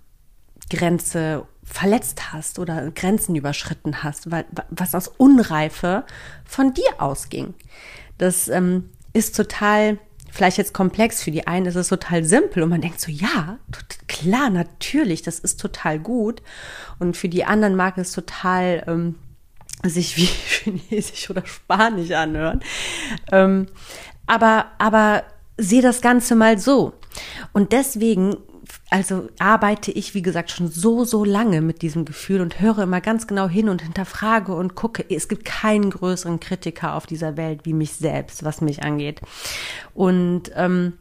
Grenze 0.70 1.46
verletzt 1.64 2.32
hast 2.32 2.58
oder 2.58 2.90
Grenzen 2.90 3.34
überschritten 3.34 4.02
hast, 4.02 4.30
weil, 4.30 4.44
was 4.70 4.94
aus 4.94 5.08
Unreife 5.08 6.04
von 6.44 6.74
dir 6.74 6.98
ausging. 6.98 7.54
Das 8.18 8.48
ähm, 8.48 8.90
ist 9.12 9.34
total, 9.34 9.98
vielleicht 10.30 10.58
jetzt 10.58 10.74
komplex, 10.74 11.22
für 11.22 11.30
die 11.30 11.46
einen 11.46 11.66
ist 11.66 11.74
es 11.74 11.88
total 11.88 12.24
simpel 12.24 12.62
und 12.62 12.68
man 12.68 12.82
denkt 12.82 13.00
so, 13.00 13.10
ja, 13.10 13.58
klar, 14.08 14.50
natürlich, 14.50 15.22
das 15.22 15.38
ist 15.38 15.58
total 15.58 15.98
gut. 15.98 16.42
Und 16.98 17.16
für 17.16 17.28
die 17.28 17.44
anderen 17.44 17.76
mag 17.76 17.96
es 17.98 18.12
total 18.12 18.84
ähm, 18.86 19.14
sich 19.82 20.16
wie 20.16 20.26
Chinesisch 20.90 21.30
oder 21.30 21.46
Spanisch 21.46 22.10
anhören. 22.10 22.60
Ähm, 23.32 23.66
aber, 24.26 24.66
aber 24.78 25.24
sehe 25.56 25.82
das 25.82 26.00
Ganze 26.00 26.34
mal 26.34 26.58
so. 26.58 26.92
Und 27.52 27.72
deswegen 27.72 28.36
also 28.90 29.28
arbeite 29.38 29.92
ich, 29.92 30.14
wie 30.14 30.22
gesagt, 30.22 30.50
schon 30.50 30.68
so, 30.68 31.04
so 31.04 31.24
lange 31.24 31.60
mit 31.60 31.82
diesem 31.82 32.04
Gefühl 32.04 32.40
und 32.40 32.60
höre 32.60 32.80
immer 32.80 33.00
ganz 33.00 33.26
genau 33.26 33.48
hin 33.48 33.68
und 33.68 33.82
hinterfrage 33.82 34.54
und 34.54 34.74
gucke. 34.74 35.04
Es 35.08 35.28
gibt 35.28 35.44
keinen 35.44 35.90
größeren 35.90 36.40
Kritiker 36.40 36.94
auf 36.94 37.06
dieser 37.06 37.36
Welt 37.36 37.60
wie 37.64 37.72
mich 37.72 37.92
selbst, 37.92 38.44
was 38.44 38.60
mich 38.60 38.82
angeht. 38.82 39.20
Und 39.94 40.50
ähm, 40.54 40.94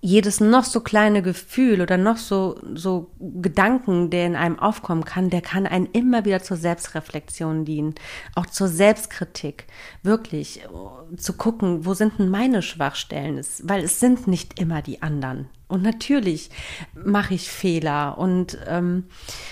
jedes 0.00 0.40
noch 0.40 0.64
so 0.64 0.80
kleine 0.80 1.22
Gefühl 1.22 1.80
oder 1.80 1.96
noch 1.96 2.18
so, 2.18 2.60
so 2.74 3.10
Gedanken, 3.18 4.10
der 4.10 4.26
in 4.26 4.36
einem 4.36 4.58
aufkommen 4.58 5.04
kann, 5.04 5.30
der 5.30 5.40
kann 5.40 5.66
einen 5.66 5.86
immer 5.86 6.24
wieder 6.24 6.42
zur 6.42 6.56
Selbstreflexion 6.56 7.64
dienen, 7.64 7.94
auch 8.34 8.46
zur 8.46 8.68
Selbstkritik. 8.68 9.66
Wirklich 10.02 10.62
äh, 10.62 11.16
zu 11.16 11.32
gucken, 11.34 11.84
wo 11.84 11.94
sind 11.94 12.18
denn 12.18 12.28
meine 12.28 12.62
Schwachstellen? 12.62 13.44
Weil 13.62 13.84
es 13.84 14.00
sind 14.00 14.28
nicht 14.28 14.60
immer 14.60 14.82
die 14.82 15.02
anderen. 15.02 15.48
Und 15.68 15.82
natürlich 15.82 16.50
mache 16.94 17.34
ich 17.34 17.50
Fehler. 17.50 18.16
Und 18.18 18.58
ähm, 18.66 19.04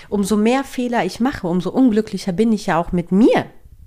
umso 0.09 0.35
mehr 0.35 0.63
Fehler 0.63 1.05
ich 1.05 1.19
mache, 1.19 1.47
umso 1.47 1.69
unglücklicher 1.69 2.33
bin 2.33 2.51
ich 2.51 2.65
ja 2.65 2.77
auch 2.77 2.91
mit 2.91 3.11
mir. 3.11 3.45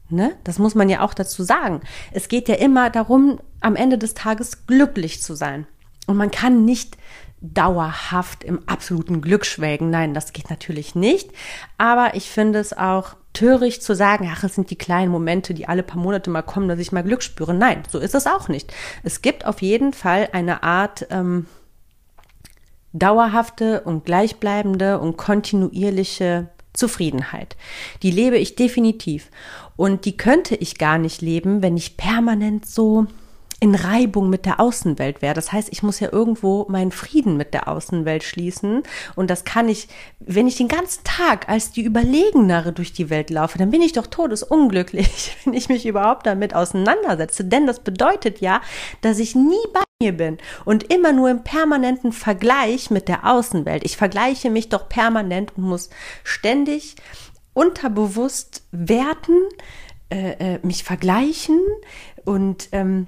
Ne? 0.08 0.36
Das 0.44 0.58
muss 0.58 0.74
man 0.74 0.88
ja 0.88 1.02
auch 1.02 1.14
dazu 1.14 1.42
sagen. 1.42 1.80
Es 2.12 2.28
geht 2.28 2.48
ja 2.48 2.54
immer 2.54 2.90
darum, 2.90 3.40
am 3.60 3.76
Ende 3.76 3.98
des 3.98 4.14
Tages 4.14 4.66
glücklich 4.66 5.22
zu 5.22 5.34
sein. 5.34 5.66
Und 6.06 6.16
man 6.16 6.30
kann 6.30 6.64
nicht 6.64 6.96
dauerhaft 7.40 8.44
im 8.44 8.68
absoluten 8.68 9.22
Glück 9.22 9.46
schwelgen. 9.46 9.90
Nein, 9.90 10.14
das 10.14 10.32
geht 10.32 10.50
natürlich 10.50 10.94
nicht. 10.94 11.30
Aber 11.78 12.14
ich 12.14 12.30
finde 12.30 12.58
es 12.58 12.76
auch 12.76 13.16
töricht 13.32 13.82
zu 13.82 13.94
sagen, 13.94 14.30
ach, 14.32 14.44
es 14.44 14.56
sind 14.56 14.70
die 14.70 14.76
kleinen 14.76 15.10
Momente, 15.10 15.54
die 15.54 15.68
alle 15.68 15.82
paar 15.82 16.00
Monate 16.00 16.30
mal 16.30 16.42
kommen, 16.42 16.68
dass 16.68 16.78
ich 16.78 16.92
mal 16.92 17.04
Glück 17.04 17.22
spüre. 17.22 17.54
Nein, 17.54 17.82
so 17.88 17.98
ist 17.98 18.14
es 18.14 18.26
auch 18.26 18.48
nicht. 18.48 18.72
Es 19.02 19.22
gibt 19.22 19.46
auf 19.46 19.62
jeden 19.62 19.92
Fall 19.92 20.28
eine 20.32 20.62
Art 20.62 21.06
ähm, 21.10 21.46
dauerhafte 22.92 23.82
und 23.82 24.04
gleichbleibende 24.04 24.98
und 24.98 25.16
kontinuierliche 25.16 26.48
Zufriedenheit. 26.72 27.56
Die 28.02 28.10
lebe 28.10 28.38
ich 28.38 28.56
definitiv. 28.56 29.30
Und 29.76 30.04
die 30.04 30.16
könnte 30.16 30.54
ich 30.54 30.78
gar 30.78 30.98
nicht 30.98 31.22
leben, 31.22 31.62
wenn 31.62 31.76
ich 31.76 31.96
permanent 31.96 32.66
so 32.66 33.06
in 33.60 33.74
Reibung 33.74 34.30
mit 34.30 34.46
der 34.46 34.58
Außenwelt 34.58 35.20
wäre. 35.20 35.34
Das 35.34 35.52
heißt, 35.52 35.68
ich 35.70 35.82
muss 35.82 36.00
ja 36.00 36.10
irgendwo 36.10 36.64
meinen 36.70 36.92
Frieden 36.92 37.36
mit 37.36 37.52
der 37.52 37.68
Außenwelt 37.68 38.22
schließen. 38.22 38.82
Und 39.16 39.28
das 39.28 39.44
kann 39.44 39.68
ich, 39.68 39.88
wenn 40.18 40.48
ich 40.48 40.56
den 40.56 40.68
ganzen 40.68 41.04
Tag 41.04 41.46
als 41.48 41.70
die 41.70 41.84
Überlegenere 41.84 42.72
durch 42.72 42.94
die 42.94 43.10
Welt 43.10 43.28
laufe, 43.28 43.58
dann 43.58 43.70
bin 43.70 43.82
ich 43.82 43.92
doch 43.92 44.06
todesunglücklich, 44.06 45.36
wenn 45.44 45.52
ich 45.52 45.68
mich 45.68 45.84
überhaupt 45.84 46.26
damit 46.26 46.54
auseinandersetze. 46.54 47.44
Denn 47.44 47.66
das 47.66 47.80
bedeutet 47.80 48.40
ja, 48.40 48.62
dass 49.02 49.18
ich 49.18 49.34
nie 49.34 49.66
bei 49.74 49.82
mir 50.00 50.16
bin 50.16 50.38
und 50.64 50.90
immer 50.90 51.12
nur 51.12 51.28
im 51.28 51.44
permanenten 51.44 52.12
Vergleich 52.12 52.90
mit 52.90 53.08
der 53.08 53.30
Außenwelt. 53.30 53.84
Ich 53.84 53.98
vergleiche 53.98 54.48
mich 54.48 54.70
doch 54.70 54.88
permanent 54.88 55.52
und 55.56 55.64
muss 55.64 55.90
ständig 56.24 56.96
unterbewusst 57.52 58.62
werten, 58.72 59.36
äh, 60.08 60.54
äh, 60.54 60.58
mich 60.62 60.82
vergleichen 60.82 61.60
und 62.24 62.70
ähm, 62.72 63.06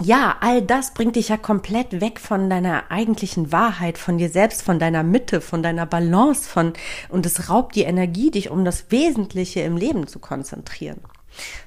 ja, 0.00 0.36
all 0.40 0.62
das 0.62 0.94
bringt 0.94 1.16
dich 1.16 1.28
ja 1.28 1.36
komplett 1.36 2.00
weg 2.00 2.18
von 2.18 2.48
deiner 2.48 2.90
eigentlichen 2.90 3.52
Wahrheit, 3.52 3.98
von 3.98 4.18
dir 4.18 4.30
selbst, 4.30 4.62
von 4.62 4.78
deiner 4.78 5.02
Mitte, 5.02 5.40
von 5.40 5.62
deiner 5.62 5.86
Balance, 5.86 6.48
von, 6.48 6.72
und 7.08 7.26
es 7.26 7.50
raubt 7.50 7.76
die 7.76 7.82
Energie, 7.82 8.30
dich 8.30 8.50
um 8.50 8.64
das 8.64 8.90
Wesentliche 8.90 9.60
im 9.60 9.76
Leben 9.76 10.06
zu 10.06 10.18
konzentrieren. 10.18 11.00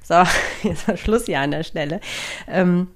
So, 0.04 0.24
jetzt 0.64 0.88
war 0.88 0.98
Schluss 0.98 1.26
hier 1.26 1.40
an 1.40 1.52
der 1.52 1.64
Stelle. 1.64 2.02
Ähm, 2.48 2.88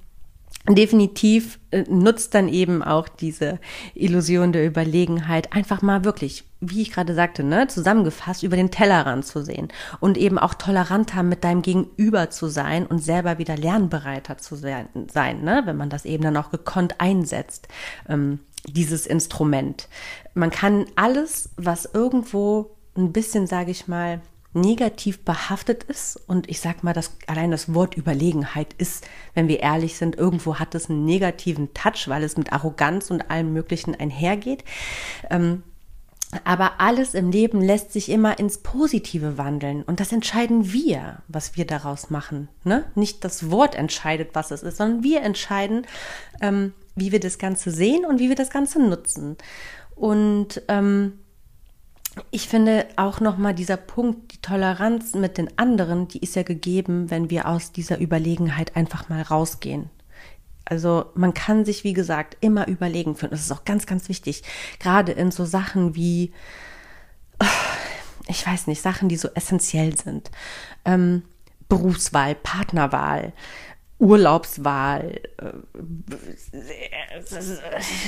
definitiv 0.68 1.58
äh, 1.70 1.84
nutzt 1.88 2.34
dann 2.34 2.48
eben 2.48 2.82
auch 2.82 3.08
diese 3.08 3.58
Illusion 3.94 4.52
der 4.52 4.66
Überlegenheit 4.66 5.52
einfach 5.52 5.80
mal 5.80 6.04
wirklich, 6.04 6.44
wie 6.60 6.82
ich 6.82 6.92
gerade 6.92 7.14
sagte, 7.14 7.42
ne, 7.42 7.66
zusammengefasst 7.66 8.42
über 8.42 8.56
den 8.56 8.70
Tellerrand 8.70 9.24
zu 9.24 9.42
sehen 9.42 9.68
und 10.00 10.18
eben 10.18 10.38
auch 10.38 10.54
toleranter 10.54 11.22
mit 11.22 11.44
deinem 11.44 11.62
Gegenüber 11.62 12.30
zu 12.30 12.48
sein 12.48 12.86
und 12.86 13.02
selber 13.02 13.38
wieder 13.38 13.56
lernbereiter 13.56 14.36
zu 14.36 14.54
sein, 14.54 14.88
ne, 14.94 15.62
wenn 15.64 15.76
man 15.76 15.90
das 15.90 16.04
eben 16.04 16.22
dann 16.22 16.36
auch 16.36 16.50
gekonnt 16.50 16.96
einsetzt, 17.00 17.68
ähm, 18.08 18.40
dieses 18.66 19.06
Instrument. 19.06 19.88
Man 20.34 20.50
kann 20.50 20.84
alles, 20.94 21.48
was 21.56 21.86
irgendwo 21.86 22.76
ein 22.96 23.12
bisschen, 23.12 23.46
sage 23.46 23.70
ich 23.70 23.88
mal, 23.88 24.20
negativ 24.52 25.24
behaftet 25.24 25.84
ist. 25.84 26.16
Und 26.26 26.48
ich 26.48 26.60
sag 26.60 26.82
mal, 26.82 26.92
dass 26.92 27.16
allein 27.26 27.50
das 27.50 27.72
Wort 27.74 27.96
Überlegenheit 27.96 28.74
ist, 28.78 29.06
wenn 29.34 29.48
wir 29.48 29.60
ehrlich 29.60 29.96
sind, 29.96 30.16
irgendwo 30.16 30.58
hat 30.58 30.74
es 30.74 30.90
einen 30.90 31.04
negativen 31.04 31.72
Touch, 31.74 32.08
weil 32.08 32.24
es 32.24 32.36
mit 32.36 32.52
Arroganz 32.52 33.10
und 33.10 33.30
allem 33.30 33.52
Möglichen 33.52 33.94
einhergeht. 33.94 34.64
Ähm, 35.30 35.62
aber 36.44 36.80
alles 36.80 37.14
im 37.14 37.30
Leben 37.30 37.60
lässt 37.60 37.92
sich 37.92 38.08
immer 38.08 38.38
ins 38.38 38.58
Positive 38.58 39.36
wandeln. 39.36 39.82
Und 39.82 39.98
das 39.98 40.12
entscheiden 40.12 40.72
wir, 40.72 41.22
was 41.26 41.56
wir 41.56 41.66
daraus 41.66 42.10
machen. 42.10 42.48
Ne? 42.62 42.84
Nicht 42.94 43.24
das 43.24 43.50
Wort 43.50 43.74
entscheidet, 43.74 44.30
was 44.34 44.52
es 44.52 44.62
ist, 44.62 44.76
sondern 44.76 45.02
wir 45.02 45.22
entscheiden, 45.22 45.86
ähm, 46.40 46.72
wie 46.94 47.10
wir 47.10 47.20
das 47.20 47.38
Ganze 47.38 47.70
sehen 47.72 48.04
und 48.04 48.20
wie 48.20 48.28
wir 48.28 48.36
das 48.36 48.50
Ganze 48.50 48.80
nutzen. 48.80 49.36
Und 49.96 50.62
ähm, 50.68 51.18
ich 52.30 52.48
finde 52.48 52.86
auch 52.96 53.20
nochmal 53.20 53.54
dieser 53.54 53.76
Punkt, 53.76 54.32
die 54.32 54.40
Toleranz 54.40 55.14
mit 55.14 55.38
den 55.38 55.56
anderen, 55.58 56.08
die 56.08 56.18
ist 56.20 56.36
ja 56.36 56.42
gegeben, 56.42 57.10
wenn 57.10 57.30
wir 57.30 57.46
aus 57.48 57.72
dieser 57.72 58.00
Überlegenheit 58.00 58.76
einfach 58.76 59.08
mal 59.08 59.22
rausgehen. 59.22 59.90
Also 60.64 61.06
man 61.14 61.34
kann 61.34 61.64
sich, 61.64 61.82
wie 61.84 61.92
gesagt, 61.92 62.36
immer 62.40 62.68
überlegen 62.68 63.16
fühlen. 63.16 63.32
Das 63.32 63.40
ist 63.40 63.52
auch 63.52 63.64
ganz, 63.64 63.86
ganz 63.86 64.08
wichtig. 64.08 64.42
Gerade 64.78 65.12
in 65.12 65.32
so 65.32 65.44
Sachen 65.44 65.96
wie, 65.96 66.32
ich 68.28 68.46
weiß 68.46 68.68
nicht, 68.68 68.80
Sachen, 68.80 69.08
die 69.08 69.16
so 69.16 69.28
essentiell 69.34 69.96
sind. 69.96 70.30
Ähm, 70.84 71.22
Berufswahl, 71.68 72.34
Partnerwahl, 72.34 73.32
Urlaubswahl, 74.00 75.20
äh, 75.36 75.52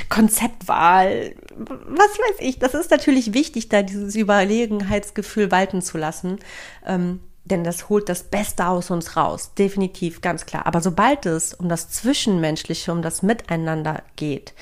Konzeptwahl, 0.09 1.35
was 1.55 2.19
weiß 2.19 2.37
ich. 2.41 2.59
Das 2.59 2.73
ist 2.73 2.91
natürlich 2.91 3.35
wichtig, 3.35 3.69
da 3.69 3.83
dieses 3.83 4.17
Überlegenheitsgefühl 4.17 5.51
walten 5.51 5.83
zu 5.83 5.99
lassen. 5.99 6.39
Ähm, 6.87 7.21
denn 7.45 7.63
das 7.63 7.89
holt 7.89 8.09
das 8.09 8.23
Beste 8.23 8.69
aus 8.69 8.91
uns 8.91 9.17
raus, 9.17 9.53
definitiv, 9.55 10.21
ganz 10.21 10.47
klar. 10.47 10.67
Aber 10.67 10.81
sobald 10.81 11.27
es 11.27 11.55
um 11.55 11.69
das 11.69 11.91
Zwischenmenschliche, 11.91 12.93
um 12.93 13.03
das 13.03 13.23
Miteinander 13.23 14.03
geht, 14.17 14.55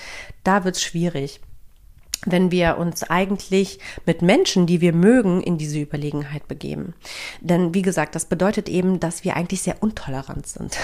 da 0.44 0.64
wird 0.64 0.76
es 0.76 0.82
schwierig. 0.82 1.40
Wenn 2.26 2.50
wir 2.50 2.76
uns 2.76 3.02
eigentlich 3.04 3.78
mit 4.04 4.22
Menschen, 4.22 4.66
die 4.66 4.80
wir 4.80 4.92
mögen, 4.92 5.42
in 5.42 5.58
diese 5.58 5.80
Überlegenheit 5.80 6.48
begeben. 6.48 6.94
Denn 7.40 7.74
wie 7.74 7.82
gesagt, 7.82 8.14
das 8.14 8.26
bedeutet 8.26 8.68
eben, 8.68 9.00
dass 9.00 9.24
wir 9.24 9.36
eigentlich 9.36 9.62
sehr 9.62 9.82
untolerant 9.82 10.46
sind 10.46 10.76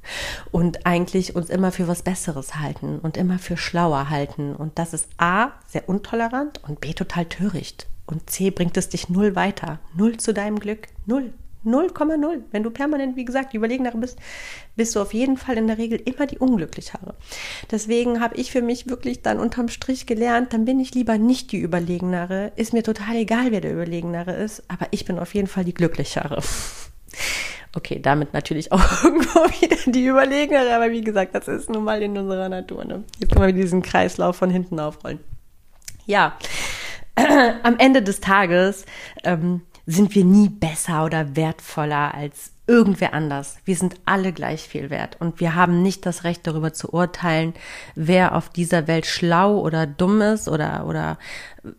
und 0.50 0.84
eigentlich 0.84 1.34
uns 1.34 1.48
immer 1.48 1.72
für 1.72 1.88
was 1.88 2.02
Besseres 2.02 2.56
halten 2.56 2.98
und 2.98 3.16
immer 3.16 3.38
für 3.38 3.56
schlauer 3.56 4.10
halten. 4.10 4.54
Und 4.54 4.78
das 4.78 4.92
ist 4.92 5.08
A, 5.16 5.52
sehr 5.66 5.88
untolerant 5.88 6.62
und 6.66 6.80
B, 6.80 6.92
total 6.92 7.24
töricht. 7.24 7.86
Und 8.04 8.28
C, 8.28 8.50
bringt 8.50 8.76
es 8.76 8.88
dich 8.88 9.08
null 9.08 9.34
weiter. 9.36 9.78
Null 9.94 10.18
zu 10.18 10.34
deinem 10.34 10.58
Glück. 10.58 10.88
Null. 11.06 11.32
0,0. 11.64 12.42
Wenn 12.50 12.62
du 12.62 12.70
permanent, 12.70 13.16
wie 13.16 13.24
gesagt, 13.24 13.52
die 13.52 13.56
Überlegenere 13.56 13.96
bist, 13.98 14.18
bist 14.76 14.94
du 14.94 15.00
auf 15.00 15.14
jeden 15.14 15.36
Fall 15.36 15.58
in 15.58 15.66
der 15.66 15.78
Regel 15.78 16.00
immer 16.04 16.26
die 16.26 16.38
Unglücklichere. 16.38 17.14
Deswegen 17.70 18.20
habe 18.20 18.36
ich 18.36 18.50
für 18.50 18.62
mich 18.62 18.88
wirklich 18.88 19.22
dann 19.22 19.38
unterm 19.38 19.68
Strich 19.68 20.06
gelernt, 20.06 20.52
dann 20.52 20.64
bin 20.64 20.80
ich 20.80 20.94
lieber 20.94 21.18
nicht 21.18 21.52
die 21.52 21.60
Überlegenere. 21.60 22.52
Ist 22.56 22.72
mir 22.72 22.82
total 22.82 23.16
egal, 23.16 23.50
wer 23.50 23.60
der 23.60 23.72
Überlegenere 23.72 24.32
ist, 24.32 24.62
aber 24.68 24.86
ich 24.90 25.04
bin 25.04 25.18
auf 25.18 25.34
jeden 25.34 25.48
Fall 25.48 25.64
die 25.64 25.74
Glücklichere. 25.74 26.42
Okay, 27.74 28.00
damit 28.00 28.34
natürlich 28.34 28.70
auch 28.70 28.80
irgendwo 29.04 29.40
wieder 29.60 29.76
die 29.86 30.04
Überlegenere, 30.04 30.74
aber 30.74 30.90
wie 30.90 31.00
gesagt, 31.00 31.34
das 31.34 31.48
ist 31.48 31.70
nun 31.70 31.84
mal 31.84 32.02
in 32.02 32.16
unserer 32.18 32.50
Natur. 32.50 32.84
Ne? 32.84 33.04
Jetzt 33.18 33.32
können 33.32 33.46
wir 33.46 33.52
diesen 33.54 33.80
Kreislauf 33.80 34.36
von 34.36 34.50
hinten 34.50 34.78
aufrollen. 34.78 35.20
Ja, 36.04 36.36
am 37.62 37.78
Ende 37.78 38.02
des 38.02 38.20
Tages 38.20 38.84
ähm, 39.24 39.62
sind 39.86 40.14
wir 40.14 40.24
nie 40.24 40.48
besser 40.48 41.04
oder 41.04 41.34
wertvoller 41.36 42.14
als 42.14 42.52
irgendwer 42.66 43.12
anders. 43.12 43.56
Wir 43.64 43.74
sind 43.74 43.96
alle 44.06 44.32
gleich 44.32 44.62
viel 44.62 44.88
wert 44.88 45.16
und 45.20 45.40
wir 45.40 45.56
haben 45.56 45.82
nicht 45.82 46.06
das 46.06 46.22
Recht 46.22 46.46
darüber 46.46 46.72
zu 46.72 46.92
urteilen, 46.92 47.54
wer 47.96 48.36
auf 48.36 48.48
dieser 48.48 48.86
Welt 48.86 49.04
schlau 49.06 49.58
oder 49.58 49.86
dumm 49.86 50.20
ist 50.20 50.48
oder, 50.48 50.86
oder 50.86 51.18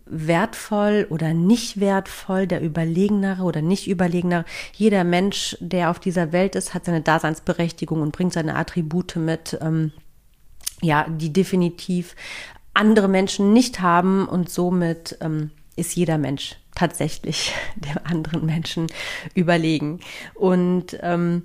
wertvoll 0.05 1.07
oder 1.09 1.33
nicht 1.33 1.79
wertvoll, 1.79 2.47
der 2.47 2.61
Überlegenere 2.61 3.43
oder 3.43 3.61
nicht 3.61 3.87
Überlegenere. 3.87 4.43
Jeder 4.73 5.05
Mensch, 5.05 5.57
der 5.61 5.89
auf 5.89 5.99
dieser 5.99 6.33
Welt 6.33 6.55
ist, 6.55 6.73
hat 6.73 6.85
seine 6.85 7.01
Daseinsberechtigung 7.01 8.01
und 8.01 8.11
bringt 8.11 8.33
seine 8.33 8.55
Attribute 8.55 9.15
mit, 9.15 9.57
ähm, 9.61 9.93
ja, 10.81 11.07
die 11.09 11.31
definitiv 11.31 12.15
andere 12.73 13.07
Menschen 13.07 13.53
nicht 13.53 13.79
haben 13.79 14.27
und 14.27 14.49
somit 14.49 15.17
ähm, 15.21 15.51
ist 15.75 15.95
jeder 15.95 16.17
Mensch 16.17 16.57
tatsächlich 16.75 17.53
dem 17.75 17.97
anderen 18.03 18.45
Menschen 18.45 18.87
überlegen. 19.33 19.99
Und 20.35 20.97
ähm, 21.01 21.43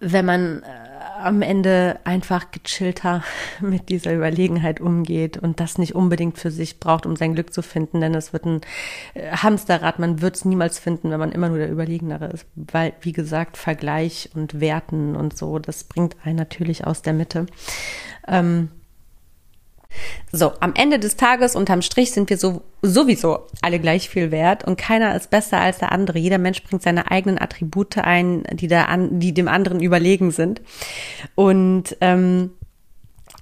wenn 0.00 0.24
man 0.24 0.62
äh, 0.62 0.84
am 1.18 1.42
Ende 1.42 1.98
einfach 2.04 2.50
gechillter 2.50 3.22
mit 3.60 3.88
dieser 3.88 4.14
Überlegenheit 4.14 4.80
umgeht 4.80 5.36
und 5.36 5.60
das 5.60 5.78
nicht 5.78 5.94
unbedingt 5.94 6.38
für 6.38 6.50
sich 6.50 6.80
braucht, 6.80 7.06
um 7.06 7.16
sein 7.16 7.34
Glück 7.34 7.52
zu 7.52 7.62
finden, 7.62 8.00
denn 8.00 8.14
es 8.14 8.32
wird 8.32 8.44
ein 8.44 8.60
äh, 9.14 9.30
Hamsterrad, 9.30 9.98
man 9.98 10.20
wird 10.20 10.36
es 10.36 10.44
niemals 10.44 10.78
finden, 10.78 11.10
wenn 11.10 11.20
man 11.20 11.32
immer 11.32 11.48
nur 11.48 11.58
der 11.58 11.70
Überlegenere 11.70 12.26
ist, 12.26 12.46
weil, 12.54 12.92
wie 13.00 13.12
gesagt, 13.12 13.56
Vergleich 13.56 14.30
und 14.34 14.60
Werten 14.60 15.16
und 15.16 15.36
so, 15.36 15.58
das 15.58 15.84
bringt 15.84 16.16
einen 16.24 16.36
natürlich 16.36 16.86
aus 16.86 17.02
der 17.02 17.12
Mitte. 17.12 17.46
Ähm, 18.26 18.70
so, 20.32 20.52
am 20.60 20.74
Ende 20.74 20.98
des 20.98 21.16
Tages 21.16 21.56
unterm 21.56 21.82
Strich 21.82 22.12
sind 22.12 22.30
wir 22.30 22.38
so, 22.38 22.62
sowieso 22.82 23.46
alle 23.62 23.78
gleich 23.78 24.08
viel 24.08 24.30
wert 24.30 24.64
und 24.64 24.76
keiner 24.76 25.14
ist 25.14 25.30
besser 25.30 25.58
als 25.60 25.78
der 25.78 25.92
andere. 25.92 26.18
Jeder 26.18 26.38
Mensch 26.38 26.62
bringt 26.62 26.82
seine 26.82 27.10
eigenen 27.10 27.40
Attribute 27.40 27.98
ein, 27.98 28.44
die, 28.52 28.68
der 28.68 28.88
an, 28.88 29.20
die 29.20 29.32
dem 29.32 29.48
anderen 29.48 29.80
überlegen 29.80 30.30
sind. 30.30 30.60
Und 31.34 31.96
ähm, 32.00 32.50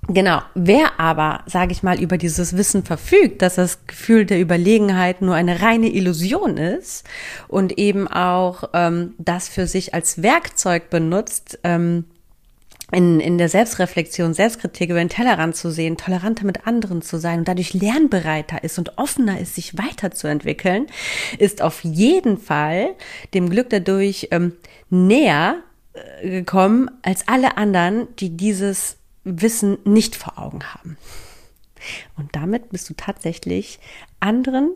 Genau. 0.08 0.42
Wer 0.56 0.98
aber, 0.98 1.44
sage 1.46 1.70
ich 1.70 1.84
mal, 1.84 2.00
über 2.00 2.18
dieses 2.18 2.56
Wissen 2.56 2.82
verfügt, 2.82 3.40
dass 3.40 3.54
das 3.54 3.86
Gefühl 3.86 4.26
der 4.26 4.40
Überlegenheit 4.40 5.22
nur 5.22 5.36
eine 5.36 5.62
reine 5.62 5.90
Illusion 5.90 6.56
ist 6.56 7.06
und 7.46 7.78
eben 7.78 8.08
auch 8.08 8.64
ähm, 8.74 9.14
das 9.18 9.48
für 9.48 9.68
sich 9.68 9.94
als 9.94 10.20
Werkzeug 10.20 10.90
benutzt, 10.90 11.60
ähm, 11.62 12.06
in, 12.92 13.20
in 13.20 13.38
der 13.38 13.48
Selbstreflexion, 13.48 14.34
Selbstkritik 14.34 14.90
über 14.90 14.98
den 14.98 15.08
Tellerrand 15.08 15.56
zu 15.56 15.70
sehen, 15.70 15.96
toleranter 15.96 16.44
mit 16.44 16.66
anderen 16.66 17.00
zu 17.00 17.18
sein 17.18 17.40
und 17.40 17.48
dadurch 17.48 17.72
lernbereiter 17.72 18.62
ist 18.62 18.78
und 18.78 18.98
offener 18.98 19.40
ist, 19.40 19.54
sich 19.54 19.78
weiterzuentwickeln, 19.78 20.86
ist 21.38 21.62
auf 21.62 21.82
jeden 21.84 22.38
Fall 22.38 22.94
dem 23.32 23.48
Glück 23.48 23.70
dadurch 23.70 24.28
ähm, 24.30 24.52
näher 24.90 25.56
äh, 25.94 26.28
gekommen 26.28 26.90
als 27.00 27.26
alle 27.28 27.56
anderen, 27.56 28.08
die 28.16 28.36
dieses 28.36 28.98
Wissen 29.24 29.78
nicht 29.84 30.14
vor 30.14 30.38
Augen 30.38 30.62
haben. 30.62 30.98
Und 32.16 32.36
damit 32.36 32.70
bist 32.70 32.90
du 32.90 32.94
tatsächlich 32.94 33.80
anderen 34.20 34.70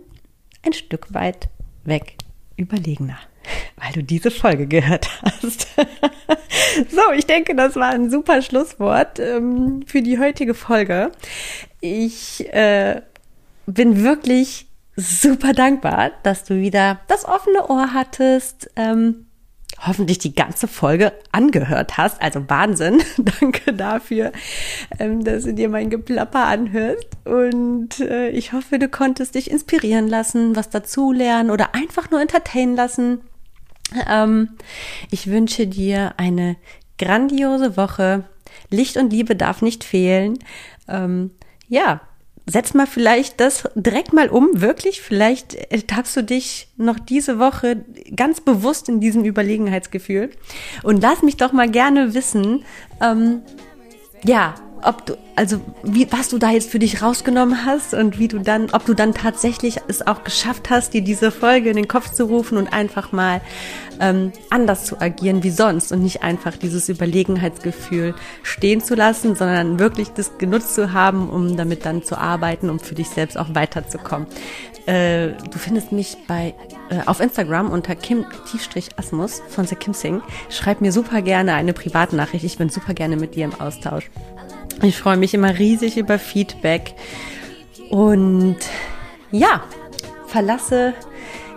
ein 0.64 0.72
Stück 0.72 1.12
weit 1.12 1.48
weg 1.84 2.16
überlegener 2.56 3.18
weil 3.76 3.92
du 3.92 4.02
diese 4.02 4.30
Folge 4.30 4.66
gehört 4.66 5.08
hast. 5.22 5.68
so, 6.90 7.12
ich 7.16 7.26
denke, 7.26 7.54
das 7.54 7.76
war 7.76 7.90
ein 7.90 8.10
super 8.10 8.42
Schlusswort 8.42 9.18
ähm, 9.18 9.82
für 9.86 10.02
die 10.02 10.18
heutige 10.18 10.54
Folge. 10.54 11.12
Ich 11.80 12.52
äh, 12.52 13.02
bin 13.66 14.02
wirklich 14.02 14.66
super 14.96 15.52
dankbar, 15.52 16.10
dass 16.22 16.44
du 16.44 16.56
wieder 16.56 17.00
das 17.08 17.24
offene 17.24 17.68
Ohr 17.68 17.92
hattest. 17.92 18.70
Ähm, 18.76 19.26
hoffentlich 19.84 20.18
die 20.18 20.34
ganze 20.34 20.68
Folge 20.68 21.12
angehört 21.32 21.98
hast. 21.98 22.22
Also 22.22 22.48
Wahnsinn. 22.48 23.02
Danke 23.18 23.72
dafür, 23.72 24.32
ähm, 24.98 25.24
dass 25.24 25.44
du 25.44 25.54
dir 25.54 25.68
mein 25.68 25.90
Geplapper 25.90 26.46
anhörst. 26.46 27.06
Und 27.24 28.00
äh, 28.00 28.30
ich 28.30 28.52
hoffe, 28.52 28.78
du 28.78 28.88
konntest 28.88 29.34
dich 29.34 29.50
inspirieren 29.50 30.08
lassen, 30.08 30.56
was 30.56 30.70
dazulernen 30.70 31.50
oder 31.50 31.74
einfach 31.74 32.10
nur 32.10 32.20
entertainen 32.20 32.76
lassen. 32.76 33.20
Ähm, 34.08 34.50
ich 35.10 35.28
wünsche 35.28 35.66
dir 35.66 36.14
eine 36.16 36.56
grandiose 36.98 37.76
Woche. 37.76 38.24
Licht 38.70 38.96
und 38.96 39.12
Liebe 39.12 39.36
darf 39.36 39.62
nicht 39.62 39.84
fehlen. 39.84 40.38
Ähm, 40.88 41.30
ja, 41.68 42.00
setz 42.46 42.74
mal 42.74 42.86
vielleicht 42.86 43.40
das 43.40 43.68
direkt 43.74 44.12
mal 44.12 44.28
um, 44.28 44.48
wirklich. 44.60 45.00
Vielleicht 45.00 45.54
ertappst 45.54 46.16
du 46.16 46.22
dich 46.22 46.68
noch 46.76 46.98
diese 46.98 47.38
Woche 47.38 47.84
ganz 48.14 48.40
bewusst 48.40 48.88
in 48.88 49.00
diesem 49.00 49.24
Überlegenheitsgefühl. 49.24 50.30
Und 50.82 51.02
lass 51.02 51.22
mich 51.22 51.36
doch 51.36 51.52
mal 51.52 51.70
gerne 51.70 52.14
wissen, 52.14 52.64
ähm, 53.02 53.42
ja, 54.24 54.54
ob 54.82 55.06
du, 55.06 55.16
also 55.34 55.60
wie, 55.82 56.06
was 56.10 56.28
du 56.28 56.38
da 56.38 56.50
jetzt 56.50 56.70
für 56.70 56.78
dich 56.78 57.02
rausgenommen 57.02 57.64
hast 57.64 57.94
und 57.94 58.18
wie 58.18 58.28
du 58.28 58.38
dann, 58.38 58.70
ob 58.72 58.84
du 58.84 58.94
dann 58.94 59.14
tatsächlich 59.14 59.78
es 59.88 60.06
auch 60.06 60.24
geschafft 60.24 60.70
hast, 60.70 60.94
dir 60.94 61.02
diese 61.02 61.30
Folge 61.30 61.70
in 61.70 61.76
den 61.76 61.88
Kopf 61.88 62.12
zu 62.12 62.24
rufen 62.24 62.58
und 62.58 62.72
einfach 62.72 63.12
mal 63.12 63.40
ähm, 64.00 64.32
anders 64.50 64.84
zu 64.84 65.00
agieren 65.00 65.42
wie 65.42 65.50
sonst 65.50 65.92
und 65.92 66.02
nicht 66.02 66.22
einfach 66.22 66.56
dieses 66.56 66.88
Überlegenheitsgefühl 66.88 68.14
stehen 68.42 68.80
zu 68.80 68.94
lassen, 68.94 69.34
sondern 69.34 69.78
wirklich 69.78 70.10
das 70.10 70.38
genutzt 70.38 70.74
zu 70.74 70.92
haben, 70.92 71.30
um 71.30 71.56
damit 71.56 71.84
dann 71.84 72.02
zu 72.02 72.18
arbeiten, 72.18 72.70
um 72.70 72.78
für 72.78 72.94
dich 72.94 73.08
selbst 73.08 73.38
auch 73.38 73.54
weiterzukommen. 73.54 74.26
Äh, 74.86 75.32
du 75.50 75.58
findest 75.58 75.90
mich 75.90 76.16
bei 76.28 76.54
äh, 76.90 77.00
auf 77.06 77.20
Instagram 77.20 77.70
unter 77.70 77.96
Kim-Asmus 77.96 79.42
von 79.48 79.66
The 79.66 79.74
Kim 79.74 79.94
Sing. 79.94 80.22
Schreib 80.48 80.80
mir 80.80 80.92
super 80.92 81.22
gerne 81.22 81.54
eine 81.54 81.72
Privatnachricht. 81.72 82.44
Ich 82.44 82.58
bin 82.58 82.68
super 82.68 82.94
gerne 82.94 83.16
mit 83.16 83.34
dir 83.34 83.46
im 83.46 83.60
Austausch. 83.60 84.10
Ich 84.82 84.98
freue 84.98 85.16
mich 85.16 85.34
immer 85.34 85.58
riesig 85.58 85.96
über 85.96 86.18
Feedback. 86.18 86.94
Und 87.90 88.56
ja, 89.30 89.62
verlasse 90.26 90.94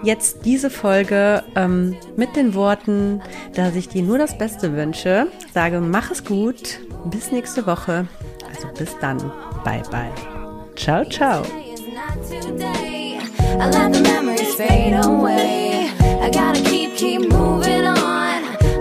jetzt 0.03 0.45
diese 0.45 0.69
Folge 0.69 1.43
ähm, 1.55 1.97
mit 2.15 2.35
den 2.35 2.53
Worten, 2.53 3.21
dass 3.53 3.75
ich 3.75 3.89
dir 3.89 4.03
nur 4.03 4.17
das 4.17 4.37
Beste 4.37 4.75
wünsche. 4.75 5.27
Sage, 5.53 5.81
mach 5.81 6.11
es 6.11 6.23
gut. 6.23 6.79
Bis 7.05 7.31
nächste 7.31 7.65
Woche. 7.65 8.07
Also 8.47 8.67
bis 8.77 8.95
dann. 8.99 9.17
Bye, 9.63 9.83
bye. 9.91 10.11
Ciao, 10.75 11.03
ciao. 11.05 11.43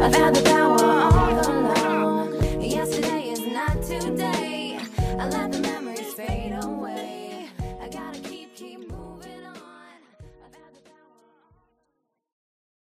I've 0.01 0.15
had 0.15 0.35
the 0.35 0.58